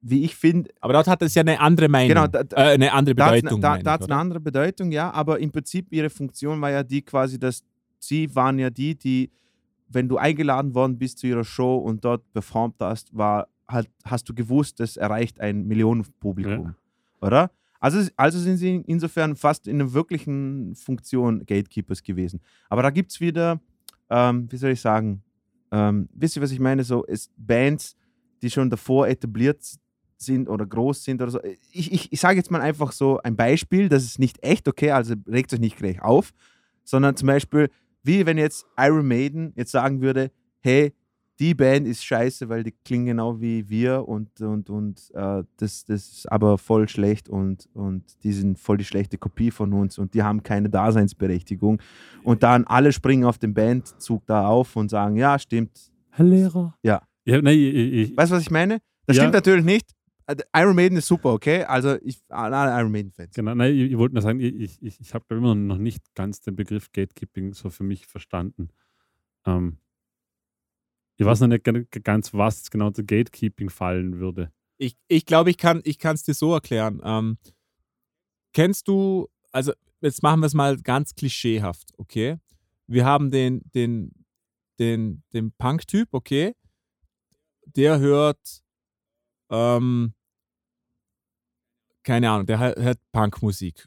[0.00, 2.08] wie ich finde, Aber dort hat es ja eine andere Meinung.
[2.08, 3.60] Genau, da- da- äh, eine andere da hat es Bedeutung.
[3.60, 4.12] da, da ich, hat's oder?
[4.14, 7.62] eine andere Bedeutung, ja, aber im Prinzip ihre Funktion war ja die quasi, dass
[7.98, 9.30] sie waren ja die, die,
[9.88, 14.28] wenn du eingeladen worden bist zu ihrer Show und dort performt hast, war halt, hast
[14.28, 16.74] du gewusst, das erreicht ein Millionenpublikum,
[17.20, 17.50] oder?
[17.80, 22.40] Also, also sind sie insofern fast in einer wirklichen Funktion Gatekeepers gewesen.
[22.68, 23.60] Aber da gibt es wieder,
[24.10, 25.22] ähm, wie soll ich sagen,
[25.70, 26.82] ähm, wisst ihr, was ich meine?
[26.82, 27.96] So, es Bands,
[28.42, 29.62] die schon davor etabliert
[30.16, 31.40] sind oder groß sind oder so.
[31.70, 34.90] Ich, ich, ich sage jetzt mal einfach so ein Beispiel, das ist nicht echt, okay,
[34.90, 36.32] also regt euch nicht gleich auf,
[36.84, 37.70] sondern zum Beispiel,
[38.08, 40.92] wie wenn jetzt Iron Maiden jetzt sagen würde, hey,
[41.38, 45.84] die Band ist scheiße, weil die klingen genau wie wir und, und, und äh, das,
[45.84, 49.98] das ist aber voll schlecht und, und die sind voll die schlechte Kopie von uns
[49.98, 51.80] und die haben keine Daseinsberechtigung.
[52.24, 55.92] Und dann alle springen auf den Bandzug da auf und sagen, ja, stimmt.
[56.10, 56.74] Herr Lehrer.
[56.82, 57.02] Ja.
[57.24, 58.78] ja nein, ich, ich, Weißt du, was ich meine?
[59.06, 59.22] Das Ja.
[59.22, 59.92] stimmt natürlich nicht.
[60.28, 61.64] Äh, Iron Maiden ist super, okay?
[61.64, 63.34] Also ich, alle Iron Maiden-Fans.
[63.34, 66.40] Genau, nein, ich, ich wollte nur sagen, ich, ich, ich, habe immer noch nicht ganz
[66.40, 68.68] den Begriff Gatekeeping so für mich verstanden.
[69.46, 69.78] Ähm,
[71.16, 74.52] ich weiß noch nicht gan- ganz, was jetzt genau unter Gatekeeping fallen würde.
[74.76, 77.00] Ich, ich glaube, ich kann es dir so erklären.
[77.02, 77.38] Ähm,
[78.52, 82.38] kennst du, also jetzt machen wir es mal ganz klischeehaft, okay?
[82.86, 84.12] Wir haben den, den,
[84.78, 86.54] den, den Punk-Typ, okay?
[87.64, 88.62] Der hört,
[89.50, 90.14] ähm,
[92.08, 93.86] keine Ahnung, der hört Punkmusik.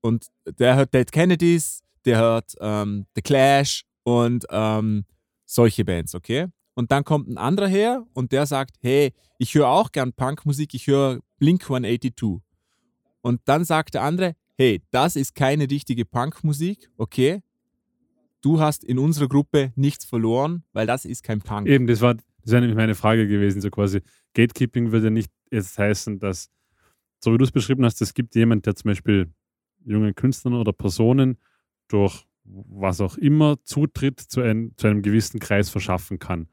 [0.00, 0.28] Und
[0.60, 5.04] der hört Dead Kennedys, der hört ähm, The Clash und ähm,
[5.44, 6.46] solche Bands, okay?
[6.74, 10.72] Und dann kommt ein anderer her und der sagt, hey, ich höre auch gern Punkmusik,
[10.72, 12.40] ich höre Blink 182.
[13.22, 17.42] Und dann sagt der andere, hey, das ist keine richtige Punkmusik, okay?
[18.40, 21.66] Du hast in unserer Gruppe nichts verloren, weil das ist kein Punk.
[21.66, 24.00] Eben, das war, das wäre nämlich meine Frage gewesen, so quasi,
[24.34, 26.50] Gatekeeping würde nicht jetzt heißen, dass,
[27.20, 29.30] so wie du es beschrieben hast, es gibt jemand, der zum Beispiel
[29.84, 31.38] jungen Künstlern oder Personen
[31.88, 36.48] durch was auch immer Zutritt zu, ein, zu einem gewissen Kreis verschaffen kann.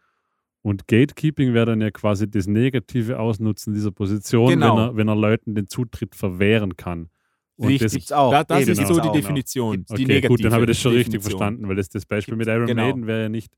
[0.61, 4.75] Und Gatekeeping wäre dann ja quasi das negative Ausnutzen dieser Position, Genau.
[4.77, 7.09] wenn, er, wenn er Leuten den Zutritt verwehren kann.
[7.57, 7.83] Und Richtig.
[7.85, 8.31] das- Gibt's auch.
[8.31, 9.13] Da, das Eben, ist so die gibt's.
[9.21, 9.71] Definition.
[9.77, 9.87] Gibt's.
[9.89, 11.37] die Okay, negative gut, dann habe ich das schon richtig Definition.
[11.39, 12.83] verstanden, weil das, das Beispiel mit Iron Genau.
[12.83, 13.53] Maiden wäre ja nicht,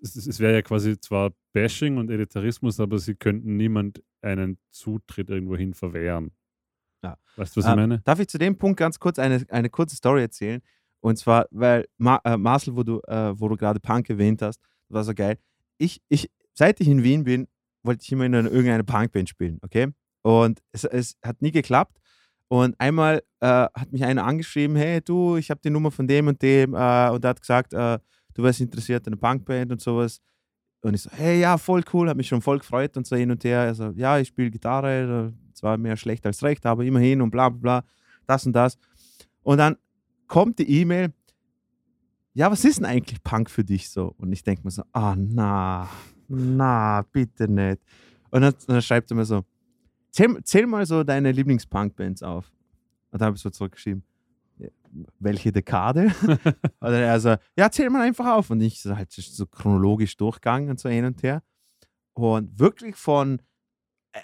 [0.00, 4.56] es, es es wäre ja quasi zwar Bashing und Elitarismus, aber sie könnten niemand einen
[4.70, 6.30] Zutritt irgendwohin verwehren.
[7.02, 7.16] Ja.
[7.36, 8.00] Weißt du, was ich meine?
[8.04, 10.60] Darf ich zu dem Punkt ganz kurz eine, eine kurze Story erzählen?
[11.00, 14.60] Und zwar, weil Ma äh, Marcel, wo du, äh, wo du gerade Punk erwähnt hast,
[14.88, 15.38] war so geil.
[15.78, 17.48] Ich, ich, seit ich in Wien bin,
[17.82, 19.88] wollte ich immer in einer, irgendeiner Punkband spielen, okay?
[20.22, 21.98] Und es, es hat nie geklappt.
[22.46, 26.28] Und einmal äh, hat mich einer angeschrieben, hey du, ich habe die Nummer von dem
[26.28, 27.98] und dem äh, und er hat gesagt, äh,
[28.34, 30.20] du wärst interessiert an einer Punkband und sowas.
[30.82, 33.30] Und ich so, hey, ja, voll cool, habe mich schon voll gefreut und so hin
[33.30, 33.60] und her.
[33.60, 37.48] Also, ja, ich spiele Gitarre, äh, zwar mehr schlecht als recht, aber immerhin und bla
[37.50, 37.84] bla bla,
[38.26, 38.78] das und das.
[39.42, 39.76] Und dann
[40.26, 41.12] kommt die E-Mail,
[42.34, 44.14] ja, was ist denn eigentlich Punk für dich so?
[44.16, 45.88] Und ich denke mir so, ah, na,
[46.28, 47.80] na, bitte nicht.
[48.30, 49.44] Und dann, dann schreibt er mir so,
[50.10, 52.52] zähl, zähl mal so deine Lieblings-Punk-Bands auf.
[53.10, 54.11] Und da habe ich so zurückgeschrieben, "Ja,
[55.18, 56.12] welche Dekade?
[56.80, 58.50] dann er so, ja, zähl mal einfach auf.
[58.50, 61.42] Und ich so halt so chronologisch durchgegangen und so hin und her.
[62.14, 63.40] Und wirklich von
[64.12, 64.20] äh,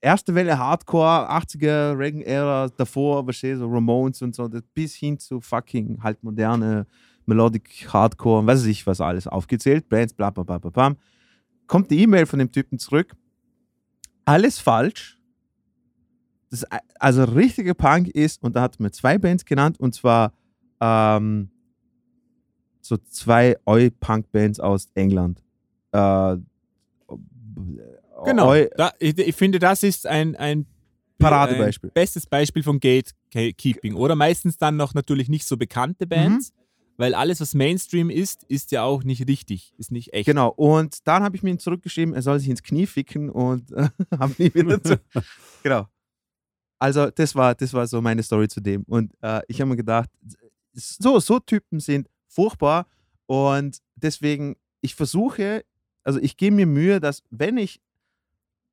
[0.00, 6.02] erste Welle Hardcore, 80er, Reagan-Ära, davor, verstehst so Ramones und so, bis hin zu fucking
[6.02, 6.86] halt moderne
[7.26, 10.96] Melodic Hardcore und was weiß ich, was alles aufgezählt, Bands, bla bla bla bla bla.
[11.66, 13.16] Kommt die E-Mail von dem Typen zurück.
[14.24, 15.15] Alles falsch.
[16.62, 20.32] Das, also richtiger Punk ist, und da hat mir zwei Bands genannt, und zwar
[20.80, 21.50] ähm,
[22.80, 25.42] so zwei Oi-Punk-Bands aus England.
[25.92, 26.36] Äh,
[28.24, 28.48] Genau.
[28.48, 30.66] Oi- Da, ich, ich finde, das ist ein, ein
[31.18, 31.90] Paradebeispiel.
[31.90, 33.94] Ein bestes Beispiel von Gatekeeping.
[33.94, 36.62] Oder meistens dann noch natürlich nicht so bekannte Bands, Mhm.
[36.96, 40.26] weil alles, was Mainstream ist, ist ja auch nicht richtig, ist nicht echt.
[40.26, 43.70] Genau, und dann habe ich mir ihn zurückgeschrieben, er soll sich ins Knie ficken und
[43.72, 43.88] äh,
[44.18, 44.98] habe nie wieder zu.
[45.62, 45.86] genau.
[46.78, 48.82] Also, das war, das war so meine Story zu dem.
[48.84, 50.10] Und äh, ich habe mir gedacht,
[50.72, 52.86] so, so Typen sind furchtbar
[53.26, 55.64] und deswegen, ich versuche,
[56.04, 57.80] also ich gebe mir Mühe, dass wenn ich,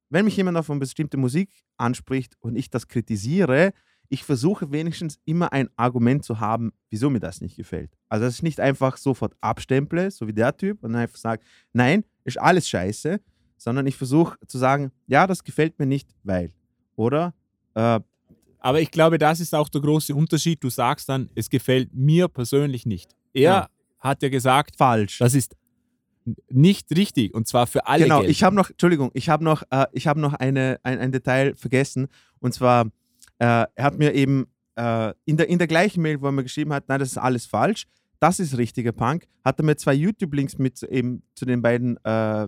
[0.09, 3.73] wenn mich jemand auf eine bestimmte Musik anspricht und ich das kritisiere,
[4.09, 7.97] ich versuche wenigstens immer ein Argument zu haben, wieso mir das nicht gefällt.
[8.09, 11.41] Also, dass ich nicht einfach sofort abstemple, so wie der Typ, und einfach sage,
[11.71, 13.19] nein, ist alles scheiße,
[13.57, 16.51] sondern ich versuche zu sagen, ja, das gefällt mir nicht, weil.
[16.95, 17.33] Oder?
[17.75, 17.99] Äh,
[18.59, 20.63] Aber ich glaube, das ist auch der große Unterschied.
[20.63, 23.11] Du sagst dann, es gefällt mir persönlich nicht.
[23.33, 23.67] Er Ja.
[23.99, 25.17] hat ja gesagt, falsch.
[25.19, 25.55] das ist
[26.49, 28.03] nicht richtig und zwar für alle.
[28.05, 28.31] genau, gelten.
[28.31, 31.53] ich habe noch, Entschuldigung, ich habe noch, äh, ich habe noch eine, ein, ein Detail
[31.55, 32.07] vergessen.
[32.39, 32.85] Und zwar,
[33.39, 34.45] äh, er hat mir eben
[34.77, 37.17] äh, in, der, in der gleichen Mail, wo er mir geschrieben hat, nein, das ist
[37.17, 37.85] alles falsch,
[38.21, 42.47] das ist richtiger Punk, hat er mir zwei YouTube-Links mit eben zu den beiden äh,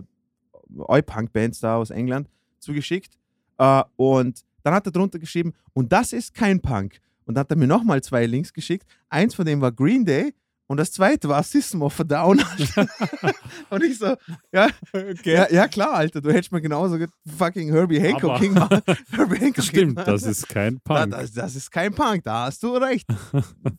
[0.78, 3.18] Oi-Punk-Bands da aus England zugeschickt.
[3.58, 6.98] Äh, und dann hat er drunter geschrieben, und das ist kein Punk.
[7.24, 8.86] Und dann hat er mir nochmal zwei Links geschickt.
[9.08, 10.34] Eins von denen war Green Day
[10.68, 12.40] und das zweite war System of a Down.
[13.70, 14.16] und ich so,
[14.52, 15.34] ja, Okay.
[15.34, 16.98] ja, ja, klar, Alter, du hättest mir genauso
[17.38, 18.40] fucking Herbie Hancock.
[19.10, 21.10] Herbie Hancock Stimmt, das ist kein Punk.
[21.12, 23.06] das, das ist kein Punk, da hast du recht.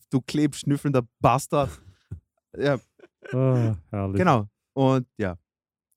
[0.10, 1.70] du klebschnüffelnder Bastard.
[2.58, 2.78] Ja,
[3.34, 4.18] Ah, herrlich.
[4.20, 4.48] genau.
[4.74, 5.38] Und ja,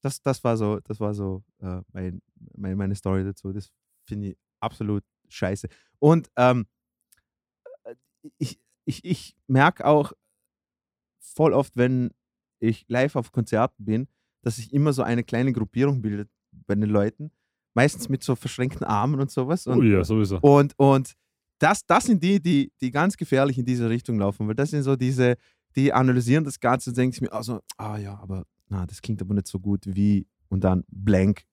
[0.03, 2.21] das, das war so, das war so äh, mein,
[2.57, 3.53] mein, meine Story dazu.
[3.53, 3.71] Das
[4.09, 5.69] finde ich absolut scheiße.
[5.99, 6.67] Und ähm,
[7.85, 7.95] äh,
[8.39, 10.13] ich, ich, ich merke auch
[11.19, 12.11] voll oft, wenn
[12.59, 14.09] ich live auf Konzerten bin,
[14.43, 17.31] dass sich immer so eine kleine Gruppierung bildet bei den Leuten.
[17.75, 19.67] Meistens mit so verschränkten Armen und sowas.
[19.67, 20.39] Und, Oh ja, sowieso.
[20.41, 21.15] und, und
[21.59, 24.83] das, das sind die, die, die ganz gefährlich in diese Richtung laufen, weil das sind
[24.83, 25.37] so diese,
[25.77, 29.21] die analysieren das Ganze und denken sich mir, also, ah ja, aber na, das klingt
[29.21, 31.45] aber nicht so gut wie und dann blank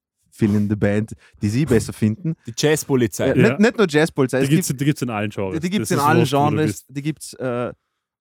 [0.42, 2.36] in the band, die sie besser finden.
[2.46, 3.32] Die Jazzpolizei.
[3.32, 3.50] Äh, Ja.
[3.50, 5.60] nicht, nicht nur Jazzpolizei, Die es gibt gibt, es gibt's in allen Genres.
[5.60, 7.74] die gibt's Das in allen Genres, die gibt's äh,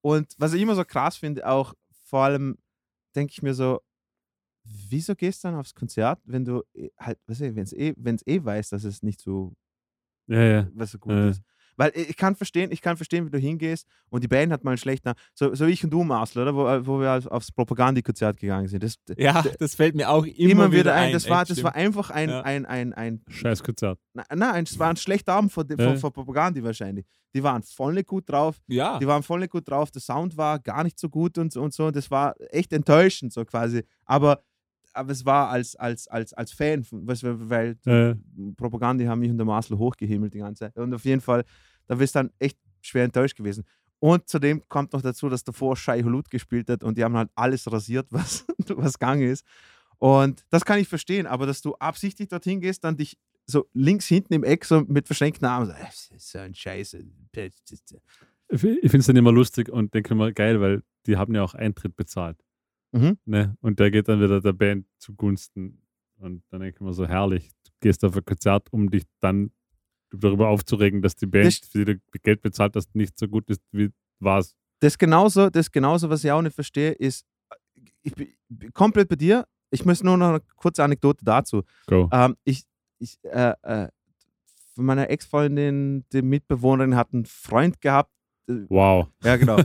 [0.03, 2.59] und was ich immer so krass finde, auch vor allem
[3.15, 3.81] denke ich mir so,
[4.89, 7.95] wieso gehst du dann aufs Konzert, wenn du eh- halt, weißt du, wenn es eh,
[7.97, 9.55] wenn's eh weiß, dass es nicht so
[10.29, 10.69] Ja, ja.
[10.75, 11.31] was so gut Äh.
[11.31, 11.43] ist.
[11.77, 14.71] Weil ich kann verstehen, ich kann verstehen, wie du hingehst und die Band hat mal
[14.73, 16.55] einen schlechten, so, so wie ich und du, Marcel, oder?
[16.55, 18.83] Wo, wo wir auf- aufs Propagandikonzert gegangen sind.
[18.83, 21.13] Das, Ja, das fällt mir auch immer, immer, wieder ein.
[21.13, 21.75] Das, war, echt, das stimmt.
[21.75, 22.41] war einfach ein, Ja.
[22.43, 23.99] ein, ein, ein, Scheiß Konzert.
[24.15, 25.77] na- nein, es war ein schlechter Abend von, Ja.
[25.89, 27.07] von, von Propagandi wahrscheinlich.
[27.35, 28.57] Die waren voll nicht gut drauf.
[28.67, 29.91] Ja, Die waren voll nicht gut drauf.
[29.91, 31.91] Der Sound war gar nicht so gut und, so und so.
[31.91, 33.83] Das war echt enttäuschend, so quasi.
[34.07, 34.41] Aber,
[34.97, 38.15] aber es war als, als, als, als Fan, von- weißt weil Äh,
[38.57, 40.77] Propaganda haben mich und der Marcel hochgehimmelt die ganze Zeit.
[40.77, 41.45] Und auf jeden Fall,
[41.87, 43.65] da bist du dann echt schwer enttäuscht gewesen.
[43.99, 47.31] Und zudem kommt noch dazu, dass davor Shai Hulud gespielt hat und die haben halt
[47.35, 49.45] alles rasiert, was, was gegangen ist.
[49.99, 53.17] Und das kann ich verstehen, aber dass du absichtlich dorthin gehst, dann dich
[53.47, 56.55] so links hinten im Eck so mit verschränkten Armen so, "Äh, das ist so ein
[56.55, 56.99] Scheiße.
[58.49, 61.55] ich finde es dann immer lustig und denke immer geil, weil die haben ja auch
[61.55, 62.37] Eintritt bezahlt.
[62.93, 63.19] Mhm.
[63.25, 63.57] Ne?
[63.61, 65.83] Und der geht dann wieder der Band zugunsten.
[66.19, 69.51] Und dann denke ich mir so, herrlich, du gehst auf ein Konzert, um dich dann
[70.11, 73.51] darüber aufzuregen, dass die Band, Das- für die du Geld bezahlt hast, nicht so gut
[73.51, 74.57] ist, wie war es.
[74.81, 77.27] Das genauso, das genauso, was ich auch nicht verstehe, ist,
[78.03, 79.47] ich bin komplett bei dir.
[79.71, 81.65] Ich muss nur noch eine kurze Anekdote dazu.
[81.87, 82.09] Go.
[82.13, 82.63] Ähm, ich,
[82.99, 83.89] ich, äh, äh,
[84.75, 88.13] von meiner Ex-Freundin, die Mitbewohnerin, hat einen Freund gehabt.
[88.47, 89.09] Wow.
[89.25, 89.59] ja, genau.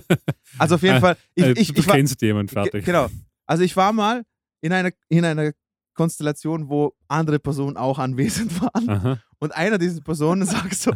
[0.58, 2.84] Also auf jeden Fall, ich, Äh, ich, du ich war, kennst jemanden fertig.
[2.86, 3.08] genau.
[3.46, 4.24] Also ich war mal
[4.62, 5.52] in einer, in einer
[5.94, 8.90] Konstellation, wo andere Personen auch anwesend waren.
[8.90, 9.20] Aha.
[9.40, 10.92] Und einer dieser Personen sagt so,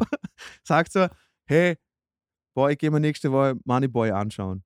[0.64, 1.08] sagt so,
[1.48, 1.76] hey,
[2.56, 4.64] boah, ich gehe mir nächste Woche Moneyboy anschauen.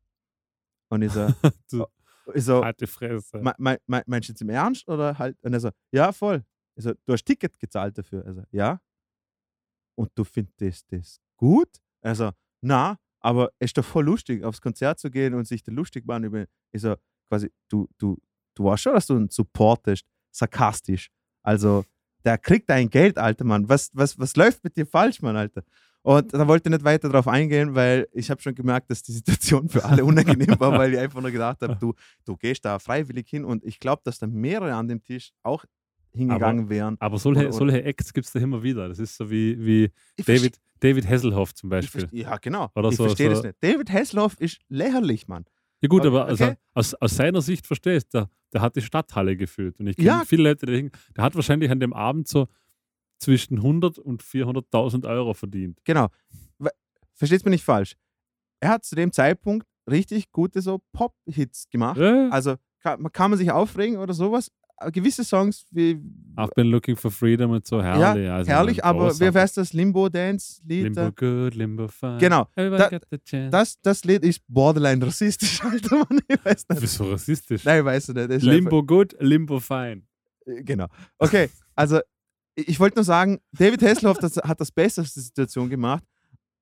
[0.89, 1.27] Und ich so,
[1.71, 1.85] Du-
[2.33, 3.39] ich so Alte Fresse.
[3.39, 5.35] Me- me- me- meinst du jetzt im Ernst oder halt?
[5.41, 6.43] Und er so, ja, voll.
[6.75, 8.23] Ich so, du hast Ticket gezahlt dafür.
[8.25, 8.79] Also, ja.
[9.95, 11.69] Und du findest das gut?
[12.01, 15.71] Also, na, aber es ist doch voll lustig, aufs Konzert zu gehen und sich da
[15.71, 16.45] lustig machen über.
[16.71, 16.95] Ich so,
[17.27, 18.17] quasi, du, du,
[18.55, 21.09] du weißt schon, dass du ihn supportest, sarkastisch.
[21.43, 21.85] Also,
[22.25, 23.69] der kriegt dein Geld, Alter, Mann.
[23.69, 25.63] Was, was, was läuft mit dir falsch, Mann, Alter?
[26.01, 29.11] Und da wollte ich nicht weiter drauf eingehen, weil ich habe schon gemerkt, dass die
[29.11, 31.93] Situation für alle unangenehm war, weil ich einfach nur gedacht habe, du,
[32.25, 35.65] du gehst da freiwillig hin und ich glaube, dass da mehrere an dem Tisch auch
[36.13, 36.97] hingegangen wären.
[36.99, 38.87] Aber solche, Oder- solche Acts gibt es da immer wieder.
[38.89, 39.91] Das ist so wie, wie
[40.25, 42.07] David, David Hasselhoff zum Beispiel.
[42.11, 42.69] ja, genau.
[42.75, 43.57] Oder ich so- verstehe so- das nicht.
[43.63, 45.45] David Hasselhoff ist lächerlich, Mann.
[45.81, 46.07] Ja gut, Okay.
[46.09, 49.79] aber also, aus, aus seiner Sicht verstehst du, der, der hat die Stadthalle gefüllt.
[49.79, 50.23] Und ich kenne Ja.
[50.25, 52.47] viele Leute, die der hat wahrscheinlich an dem Abend so
[53.19, 55.79] zwischen 100 und 400.000 Euro verdient.
[55.85, 56.07] Genau.
[57.13, 57.95] Versteht mich nicht falsch.
[58.61, 61.97] Er hat zu dem Zeitpunkt richtig gute so Pop-Hits gemacht.
[61.99, 64.51] Ja, Also kann, kann man sich aufregen oder sowas.
[64.81, 65.99] Aber Gewisse Songs wie
[66.37, 68.23] I've been looking for freedom und so, herrlich.
[68.23, 69.35] ja, also, herrlich, aber großartig.
[69.35, 70.83] wie heißt das Limbo Dance Lied?
[70.83, 71.09] Limbo da?
[71.09, 72.17] good, Limbo fine.
[72.17, 72.47] Genau.
[72.55, 72.89] Da-.
[73.49, 76.19] Das, das Lied ist borderline rassistisch, Alter Mann.
[76.27, 76.81] Ich weiß nicht.
[76.81, 77.65] Wieso rassistisch?
[77.65, 78.43] Nein, weißt du nicht.
[78.43, 80.03] Limbo good, Limbo fine.
[80.47, 80.87] Einfach, genau.
[81.17, 81.99] Okay, also
[82.55, 86.03] ich ich wollte nur sagen, David Hasselhoff das, hat das Beste aus der Situation gemacht,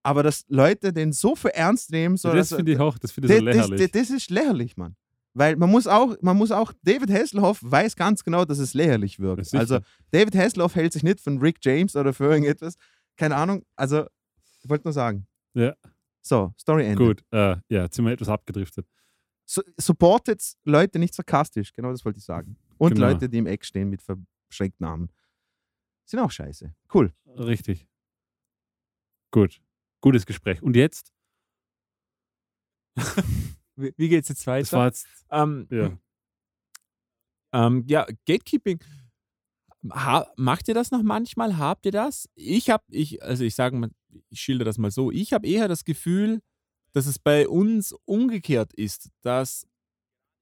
[0.03, 3.27] aber dass Leute den so für ernst nehmen, so das finde ich auch, das finde
[3.27, 3.91] ich so das, das, lächerlich.
[3.91, 4.95] das, das ist lächerlich, Mann.
[5.37, 9.19] Weil man muss auch, man muss auch, David Hasselhoff weiß ganz genau, dass es lächerlich
[9.19, 9.53] wirkt.
[9.53, 9.79] Also
[10.09, 12.75] David Hasselhoff hält sich nicht von Rick James oder für irgendetwas.
[13.17, 13.63] Keine Ahnung.
[13.75, 14.07] Also,
[14.63, 15.27] ich wollte nur sagen.
[15.53, 15.75] Ja.
[16.23, 17.05] So, Story Ende.
[17.05, 18.87] Gut, äh, ja, jetzt sind wir etwas abgedriftet.
[19.45, 22.57] So, supportet Leute nicht sarkastisch, genau das wollte ich sagen.
[22.79, 23.07] Und Genau.
[23.07, 25.09] Leute, die im Eck stehen mit verschränkten Armen.
[26.05, 26.73] Sind auch scheiße.
[26.91, 27.13] Cool.
[27.27, 27.87] Richtig.
[29.31, 29.61] Gut.
[30.01, 30.63] Gutes Gespräch.
[30.63, 31.13] Und jetzt?
[33.77, 34.77] Wie, wie geht's jetzt Das weiter?
[34.77, 35.97] war jetzt, Ähm, ja.
[37.53, 38.79] Ähm, ja, Gatekeeping.
[39.93, 41.57] Ha macht ihr das noch manchmal?
[41.57, 42.27] Habt ihr das?
[42.35, 43.89] Ich habe, ich, also ich sage mal,
[44.29, 45.11] ich schilder das mal so.
[45.11, 46.41] Ich habe eher das Gefühl,
[46.91, 49.65] dass es bei uns umgekehrt ist, dass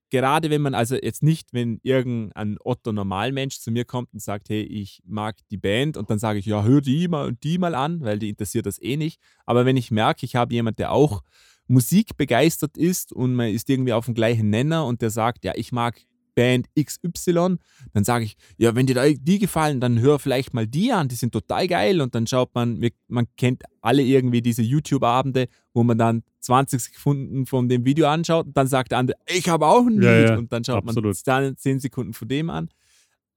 [0.09, 4.61] gerade wenn man, also jetzt nicht, wenn irgendein Otto-Normalmensch zu mir kommt und sagt, hey,
[4.63, 7.75] ich mag die Band und dann sage ich, ja, hör die mal und die mal
[7.75, 9.19] an, weil die interessiert das eh nicht.
[9.45, 11.21] Aber wenn ich merke, ich habe jemand, der auch
[11.68, 15.53] Musik begeistert ist und man ist irgendwie auf dem gleichen Nenner und der sagt, ja,
[15.55, 15.99] ich mag
[16.36, 17.57] Band XY,
[17.93, 21.07] dann sage ich, ja, wenn dir da die gefallen, dann hör vielleicht mal die an,
[21.07, 25.84] die sind total geil und dann schaut man, man kennt alle irgendwie diese YouTube-Abende, wo
[25.84, 29.66] man dann 20 Sekunden von dem Video anschaut und dann sagt der andere, ich habe
[29.66, 31.16] auch ein Lied Ja, ja, und dann schaut absolut.
[31.26, 32.70] man dann 10 Sekunden von dem an.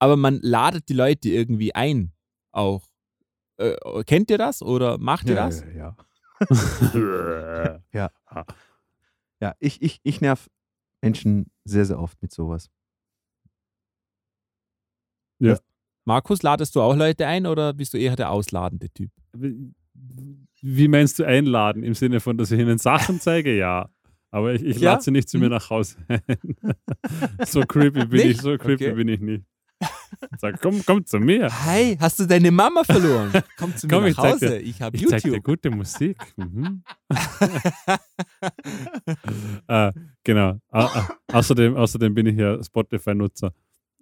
[0.00, 2.12] Aber man ladet die Leute irgendwie ein
[2.52, 2.88] auch.
[3.56, 3.74] Äh,
[4.04, 5.64] kennt ihr das oder macht ihr das?
[5.74, 5.96] Ja,
[6.40, 7.80] ja.
[7.92, 8.10] ja
[9.60, 10.48] ich, ich, ich nerv
[11.02, 12.70] Menschen sehr, sehr oft mit sowas.
[16.04, 19.10] Markus, ladest du auch Leute ein oder bist du eher der ausladende Typ?
[19.34, 21.82] Wie meinst du einladen?
[21.82, 23.54] Im Sinne von, dass ich ihnen Sachen zeige?
[23.56, 23.90] Ja.
[24.30, 24.92] Aber ich, ich Ja?
[24.92, 25.50] lade sie nicht zu mir Mhm.
[25.52, 25.96] nach Hause.
[27.46, 28.40] so creepy bin ich, Nicht?
[28.42, 28.92] so creepy Okay.
[28.94, 29.44] bin ich nicht.
[30.38, 31.48] Sag, komm, komm zu mir.
[31.66, 33.30] Hi, hast du deine Mama verloren?
[33.58, 35.44] Komm zu mir Komm, ich nach zeig Hause, dir- ich habe Ich zeig dir YouTube.
[35.44, 36.16] gute Musik.
[36.36, 36.82] Mhm.
[39.68, 39.92] äh,
[40.24, 40.58] genau.
[40.70, 43.52] Au- au- außerdem, außerdem bin ich ja Spotify-Nutzer.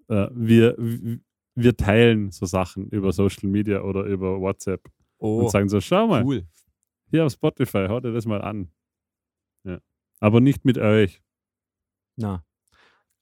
[0.09, 0.75] Äh, wir,
[1.55, 4.83] wir teilen so Sachen über Social Media oder über WhatsApp
[5.19, 6.47] Oh, und sagen so, schau mal, cool.
[7.11, 8.71] hier auf Spotify, hau dir das mal an.
[9.65, 9.79] Ja.
[10.21, 11.23] Aber nicht mit euch.
[12.17, 12.43] Na,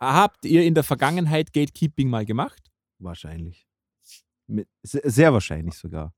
[0.01, 2.61] Habt ihr in der Vergangenheit Gatekeeping mal gemacht?
[3.05, 3.67] Wahrscheinlich.
[4.47, 6.13] Mit, sehr, sehr wahrscheinlich sogar.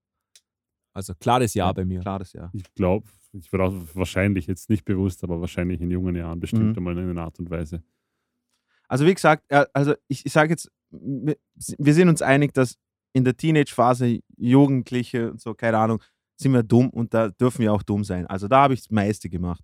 [0.92, 2.00] Also klares Ja bei mir.
[2.00, 2.50] Klares Ja.
[2.54, 6.76] Ich glaube, ich auch wahrscheinlich jetzt nicht bewusst, aber wahrscheinlich in jungen Jahren bestimmt Mhm.
[6.78, 7.82] einmal in einer Art und Weise.
[8.88, 12.78] Also wie gesagt, also ich, ich sage jetzt, wir sind uns einig, dass
[13.12, 16.02] in der Teenage-Phase Jugendliche und so, keine Ahnung,
[16.36, 18.26] sind wir dumm und da dürfen wir auch dumm sein.
[18.26, 19.62] Also da habe ich das meiste gemacht.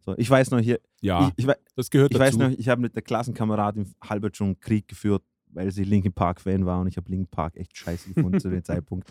[0.00, 2.50] So, ich weiß noch hier, Ja, ich, ich, das gehört ich weiß dazu.
[2.50, 6.66] noch, ich habe mit der Klassenkameradin halbert schon einen Krieg geführt, weil sie Linkin Park-Fan
[6.66, 9.10] war und ich habe Linkin Park echt scheiße gefunden zu dem Zeitpunkt.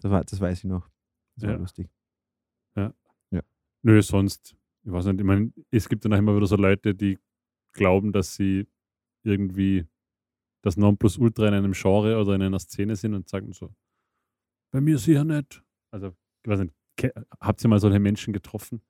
[0.00, 0.88] Das, war, das weiß ich noch.
[1.36, 1.56] Das war Ja.
[1.58, 1.88] lustig.
[3.82, 6.92] Nö, sonst, ich weiß nicht, ich meine, es gibt dann auch immer wieder so Leute,
[6.92, 7.18] die
[7.72, 8.66] glauben, dass sie
[9.22, 9.86] irgendwie
[10.62, 13.72] das Nonplusultra in einem Genre oder in einer Szene sind und sagen so,
[14.72, 15.62] bei mir sicher nicht.
[15.92, 16.74] Also, ich weiß nicht,
[17.40, 18.82] habt ihr mal solche Menschen getroffen,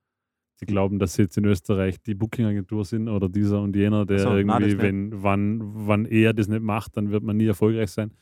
[0.61, 4.19] die glauben, dass sie jetzt in Österreich die Booking-Agentur sind oder dieser und jener, der
[4.21, 4.79] so, irgendwie, nicht.
[4.79, 8.13] wenn, wann, wann er das nicht macht, dann wird man nie erfolgreich sein.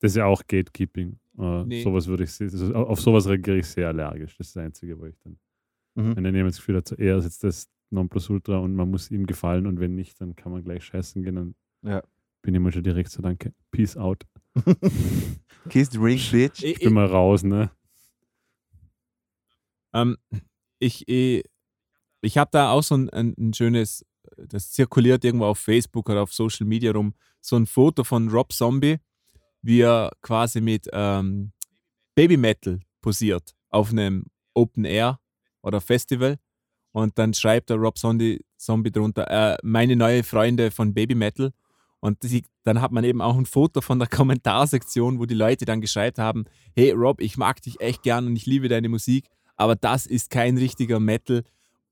[0.00, 1.18] Das ist ja auch Gatekeeping.
[1.38, 1.82] Äh, Nee.
[1.82, 4.36] Sowas würde ich, also auf sowas reagiere ich sehr allergisch.
[4.36, 5.38] Das ist das Einzige, wo ich dann
[5.94, 6.14] Mhm.
[6.16, 9.26] wenn dann jemand das Gefühl hat, er ist jetzt das Nonplusultra und man muss ihm
[9.26, 11.34] gefallen und wenn nicht, dann kann man gleich scheißen gehen.
[11.34, 12.02] Dann Ja.
[12.42, 14.24] bin ich mal schon direkt so, danke, peace out.
[15.68, 16.62] Kiss the ring, bitch.
[16.62, 17.70] Ich, bin mal raus, ne?
[19.92, 20.16] Ähm,
[20.78, 21.42] ich ich,
[22.20, 24.04] ich habe da auch so ein, ein, ein schönes,
[24.36, 28.52] das zirkuliert irgendwo auf Facebook oder auf Social Media rum, so ein Foto von Rob
[28.52, 28.98] Zombie,
[29.62, 31.52] wie er quasi mit ähm,
[32.14, 35.20] Baby Metal posiert auf einem Open Air
[35.62, 36.38] oder Festival.
[36.92, 41.52] Und dann schreibt der Rob Zombie, Zombie drunter, äh, meine neue Freunde von Baby Metal.
[42.00, 45.64] Und die, dann hat man eben auch ein Foto von der Kommentarsektion, wo die Leute
[45.64, 46.44] dann geschrieben haben,
[46.74, 50.30] hey Rob, ich mag dich echt gern und ich liebe deine Musik, aber das ist
[50.30, 51.42] kein richtiger Metal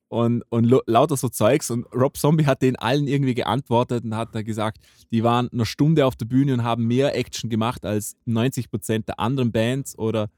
[0.09, 1.71] und, und lauter so Zeugs.
[1.71, 4.79] Und Rob Zombie hat den allen irgendwie geantwortet und hat da gesagt,
[5.11, 9.09] die waren eine Stunde auf der Bühne und haben mehr Action gemacht als 90 Prozent
[9.09, 10.29] der anderen Bands oder,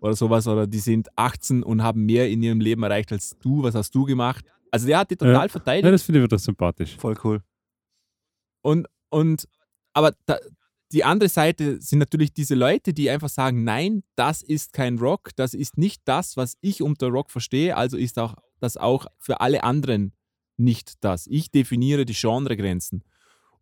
[0.00, 0.46] oder sowas.
[0.46, 3.62] Oder die sind 18 und haben mehr in ihrem Leben erreicht als du.
[3.62, 4.44] Was hast du gemacht?
[4.70, 5.48] Also der hat die total ja.
[5.48, 5.84] verteidigt.
[5.84, 6.96] Ja, das finde ich wieder sympathisch.
[6.96, 7.42] Voll cool.
[8.62, 9.48] Und, und
[9.92, 10.38] aber da,
[10.92, 15.30] die andere Seite sind natürlich diese Leute, die einfach sagen, nein, das ist kein Rock,
[15.36, 19.40] das ist nicht das, was ich unter Rock verstehe, also ist auch das auch für
[19.40, 20.12] alle anderen
[20.56, 21.26] nicht das.
[21.26, 23.04] Ich definiere die Genregrenzen.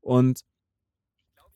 [0.01, 0.43] Und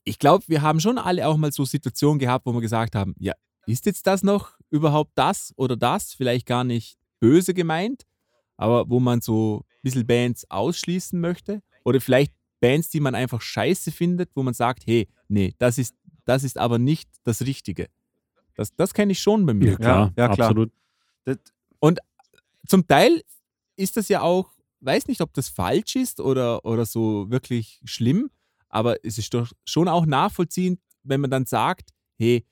[0.04, 3.14] ich glaube, wir haben schon alle auch mal so Situationen gehabt, wo wir gesagt haben,
[3.18, 3.34] ja,
[3.66, 6.14] ist jetzt das noch überhaupt das oder das?
[6.14, 8.04] Vielleicht gar nicht böse gemeint,
[8.56, 11.62] aber wo man so ein bisschen Bands ausschließen möchte.
[11.84, 15.94] Oder vielleicht Bands, die man einfach scheiße findet, wo man sagt, hey, nee, das ist,
[16.24, 17.88] das ist aber nicht das Richtige.
[18.54, 19.72] Das, das kenne ich schon bei mir.
[19.72, 20.48] Ja, klar, ja, klar.
[20.48, 20.72] absolut.
[21.24, 21.38] Das,
[21.78, 22.00] und
[22.66, 23.22] zum Teil
[23.76, 24.50] ist das ja auch,
[24.80, 28.30] weiß nicht, ob das falsch ist oder, oder so wirklich schlimm,
[28.68, 32.44] aber es ist doch schon auch nachvollziehend, wenn man dann sagt, hey,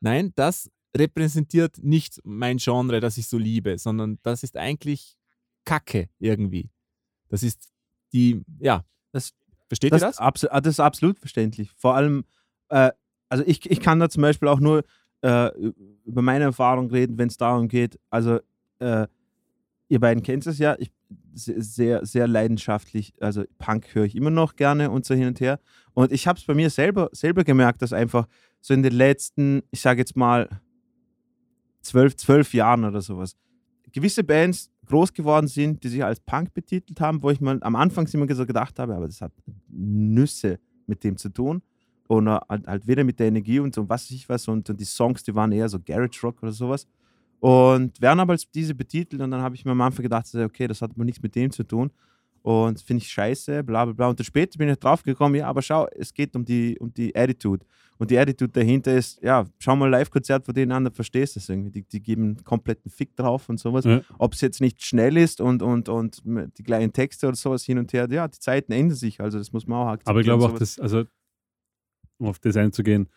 [0.00, 5.16] nein, das repräsentiert nicht mein Genre, das ich so liebe, sondern das ist eigentlich
[5.64, 6.70] Kacke irgendwie.
[7.28, 7.68] Das ist
[8.12, 9.32] die, ja, das
[9.68, 10.18] Versteht das, ihr das?
[10.18, 11.70] Abso ah, das ist absolut verständlich.
[11.76, 12.24] Vor allem,
[12.68, 12.90] äh,
[13.28, 14.84] also ich, ich kann da zum Beispiel auch nur
[15.22, 15.50] äh,
[16.04, 17.98] über meine Erfahrung reden, wenn es darum geht.
[18.10, 18.40] Also,
[18.78, 19.06] äh,
[19.88, 20.90] ihr beiden kennt es ja, ich
[21.34, 25.58] sehr, sehr leidenschaftlich, also Punk höre ich immer noch gerne und so hin und her.
[25.92, 28.26] Und ich habe es bei mir selber, selber gemerkt, dass einfach
[28.60, 30.48] so in den letzten, ich sage jetzt mal,
[31.82, 33.36] zwölf, zwölf Jahren oder sowas,
[33.92, 37.76] gewisse Bands groß geworden sind, die sich als Punk betitelt haben, wo ich mal am
[37.76, 39.32] Anfang immer so gedacht habe, aber das hat
[39.68, 41.62] Nüsse mit dem zu tun.
[42.06, 44.46] Und halt, halt wieder mit der Energie und so was weiß ich was.
[44.48, 46.86] Und, und die Songs, die waren eher so Garage Rock oder sowas.
[47.40, 50.66] Und werden aber als diese betitelt und dann habe ich mir am Anfang gedacht, okay,
[50.66, 51.90] das hat aber nichts mit dem zu tun
[52.44, 54.08] und finde ich scheiße, bla bla bla.
[54.10, 56.92] Und dann später bin ich drauf gekommen, ja, aber schau, es geht um die, um
[56.92, 57.64] die Attitude.
[57.96, 61.40] Und die Attitude dahinter ist, ja, schau mal Live-Konzert von denen an, dann verstehst du
[61.40, 61.70] es irgendwie.
[61.70, 63.86] Die, die geben kompletten Fick drauf und sowas.
[63.86, 64.02] Ja.
[64.18, 67.78] Ob es jetzt nicht schnell ist und, und, und die gleichen Texte oder sowas hin
[67.78, 70.10] und her, ja, die Zeiten ändern sich, also das muss man auch akzeptieren.
[70.10, 71.04] Aber ich glaube auch, dass, also,
[72.18, 73.08] um auf das einzugehen,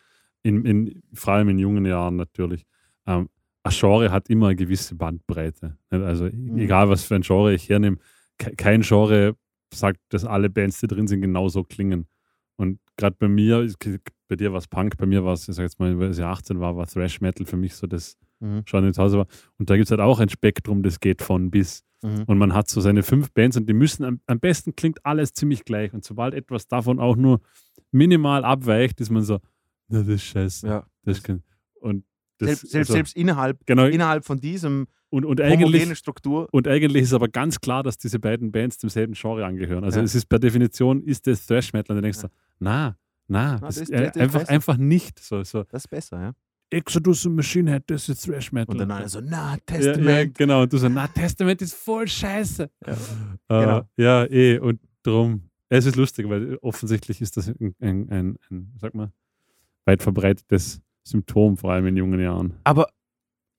[0.42, 2.64] in, in, vor allem in jungen Jahren natürlich,
[3.06, 3.28] ähm,
[3.62, 5.76] ein Genre hat immer eine gewisse Bandbreite.
[5.90, 6.56] Also mhm.
[6.56, 7.98] egal, was für ein Genre ich hernehme,
[8.38, 9.36] kein Genre
[9.74, 12.06] sagt, dass alle Bands, die drin sind, genauso klingen.
[12.56, 13.70] Und gerade bei mir,
[14.28, 16.24] bei dir war es Punk, bei mir war es, ich sag jetzt mal, als ich
[16.24, 18.62] 18 war, war Thrash Metal für mich so das mhm.
[18.64, 19.26] schon zu Hause war.
[19.58, 21.84] Und da gibt es halt auch ein Spektrum, das geht von bis.
[22.02, 22.24] Mhm.
[22.26, 25.32] Und man hat so seine fünf Bands und die müssen, am, am, besten klingt alles
[25.32, 25.92] ziemlich gleich.
[25.92, 27.40] Und sobald etwas davon auch nur
[27.90, 29.38] minimal abweicht, ist man so,
[29.88, 30.66] na, das ist scheiße.
[30.66, 30.86] Ja.
[31.02, 31.42] Das kann,
[31.80, 32.04] und
[32.38, 36.48] das, selbst, also, selbst innerhalb, genau, innerhalb von diesem und, und eigentlich, Struktur.
[36.52, 39.84] Und eigentlich ist aber ganz klar, dass diese beiden Bands demselben Genre angehören.
[39.84, 40.04] Also ja.
[40.04, 41.96] es ist per Definition, ist das Thrash Metal.
[41.96, 42.28] Und du denkst ja.
[42.58, 42.96] na,
[43.26, 45.18] na, na das, das ist, äh, einfach, einfach nicht.
[45.18, 45.64] So, so.
[45.64, 46.32] Das ist besser, ja.
[46.70, 48.74] Exodus und Machine Head, das ist Thrash Metal.
[48.74, 50.04] Und dann einer so, na, Testament.
[50.04, 52.70] Ja, ja, genau, und du so, na, Testament ist voll scheiße.
[52.86, 52.96] Ja, uh,
[53.48, 53.88] genau.
[53.96, 58.74] ja eh, und darum, es ist lustig, weil offensichtlich ist das ein, ein, ein, ein
[58.78, 59.12] sag mal,
[59.86, 62.54] weit verbreitetes Symptom, vor allem in jungen Jahren.
[62.64, 62.88] Aber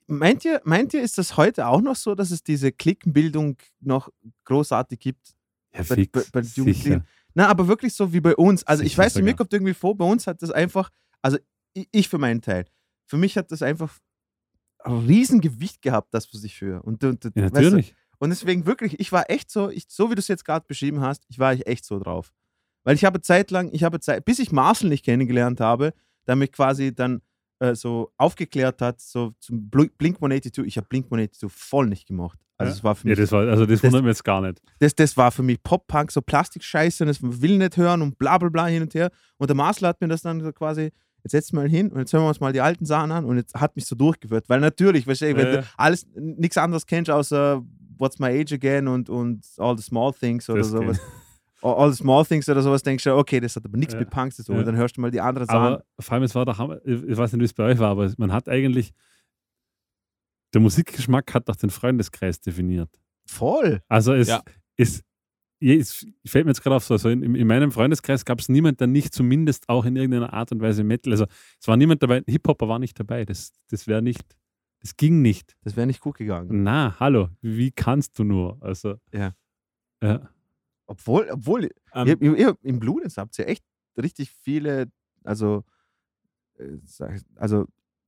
[0.07, 4.09] meint ihr, meint ihr, ist das heute auch noch so, dass es diese Klickenbildung noch
[4.45, 5.35] großartig gibt?
[5.73, 7.05] Ja, bei, fix, bei, bei sicher.
[7.34, 8.63] Na, aber wirklich so wie bei uns.
[8.63, 10.89] Also sicher ich weiß, mir kommt irgendwie vor, bei uns hat das einfach,
[11.21, 11.38] also
[11.73, 12.65] ich, ich für meinen Teil,
[13.05, 13.97] für mich hat das einfach
[14.84, 16.84] ein Riesengewicht gehabt, das, was ich höre.
[16.84, 17.88] Und, und, ja, natürlich.
[17.88, 20.43] Weißt du, und deswegen wirklich, ich war echt so, ich, so wie du es jetzt
[20.43, 22.34] gerade beschrieben hast, ich war echt so drauf.
[22.84, 25.93] Weil ich habe Zeit lang, ich habe Zeit, bis ich Marcel nicht kennengelernt habe,
[26.26, 27.21] damit quasi dann
[27.60, 32.40] äh, so aufgeklärt hat, so zum Blink 182, ich habe Blink 182 voll nicht gemacht.
[32.57, 32.84] Also, ja.
[32.84, 34.61] war für mich, ja, das war, also das, das wundert mich jetzt gar nicht.
[34.80, 38.38] Das, das war für mich Pop-Punk, so Plastikscheiße und das will nicht hören und bla
[38.38, 39.11] bla bla hin und her.
[39.38, 40.91] Und der Marcel hat mir das dann so quasi,
[41.23, 43.38] jetzt setz mal hin und jetzt hören wir uns mal die alten Sachen an und
[43.38, 44.49] jetzt hat mich so durchgeführt.
[44.49, 45.61] Weil natürlich, weißt du, wenn ja.
[45.61, 47.64] du alles, nichts anderes kennst außer
[47.98, 50.99] What's My Age Again und, und All the Small Things oder das sowas.
[51.61, 53.99] All the Small Things oder sowas, denkst du, okay, das hat aber nichts ja.
[53.99, 54.56] mit Punks zu tun.
[54.56, 54.60] Ja.
[54.61, 55.73] Und dann hörst du mal die anderen Sachen.
[55.73, 58.11] Aber vor allem, es war doch, ich weiß nicht, wie es bei euch war, aber
[58.18, 58.94] man hat eigentlich,
[60.53, 62.90] der Musikgeschmack hat doch den Freundeskreis definiert.
[63.26, 63.81] Voll.
[63.88, 64.41] Also es, ja.
[64.77, 65.03] es
[65.61, 68.77] es fällt mir jetzt gerade auf, so, also in, in meinem Freundeskreis gab es niemanden,
[68.77, 71.26] der nicht zumindest auch in irgendeiner Art und Weise Metal, also
[71.60, 74.38] es war niemand dabei, Hip-Hopper war nicht dabei, das, das wäre nicht,
[74.80, 75.57] das ging nicht.
[75.64, 76.64] Das wäre nicht gut gegangen.
[76.64, 78.57] Na, hallo, wie kannst du nur?
[78.61, 79.36] Also, Ja.
[80.02, 80.30] ja.
[80.89, 83.63] Obwohl, obwohl, Ähm, ihr, ihr, ihr, im Bludenz habt ihr echt
[84.01, 84.91] richtig viele,
[85.23, 85.63] also,
[86.57, 86.77] äh,
[87.35, 87.65] also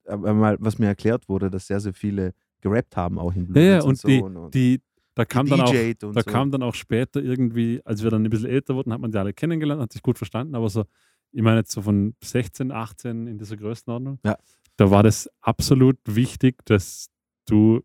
[0.08, 3.84] mal, was mir erklärt wurde, dass sehr, sehr viele gerappt haben auch im Ja, Bludenz
[3.84, 4.82] ja, und so die, und, und die,
[5.14, 6.32] da kam dann auch, und da so.
[6.32, 9.18] kam dann auch später irgendwie, als wir dann ein bisschen älter wurden, hat man die
[9.18, 10.86] alle kennengelernt, hat sich gut verstanden, aber so,
[11.32, 14.38] ich meine jetzt so von 16, 18 in dieser Größenordnung, Ja.
[14.78, 17.10] da war das absolut wichtig, dass
[17.46, 17.82] du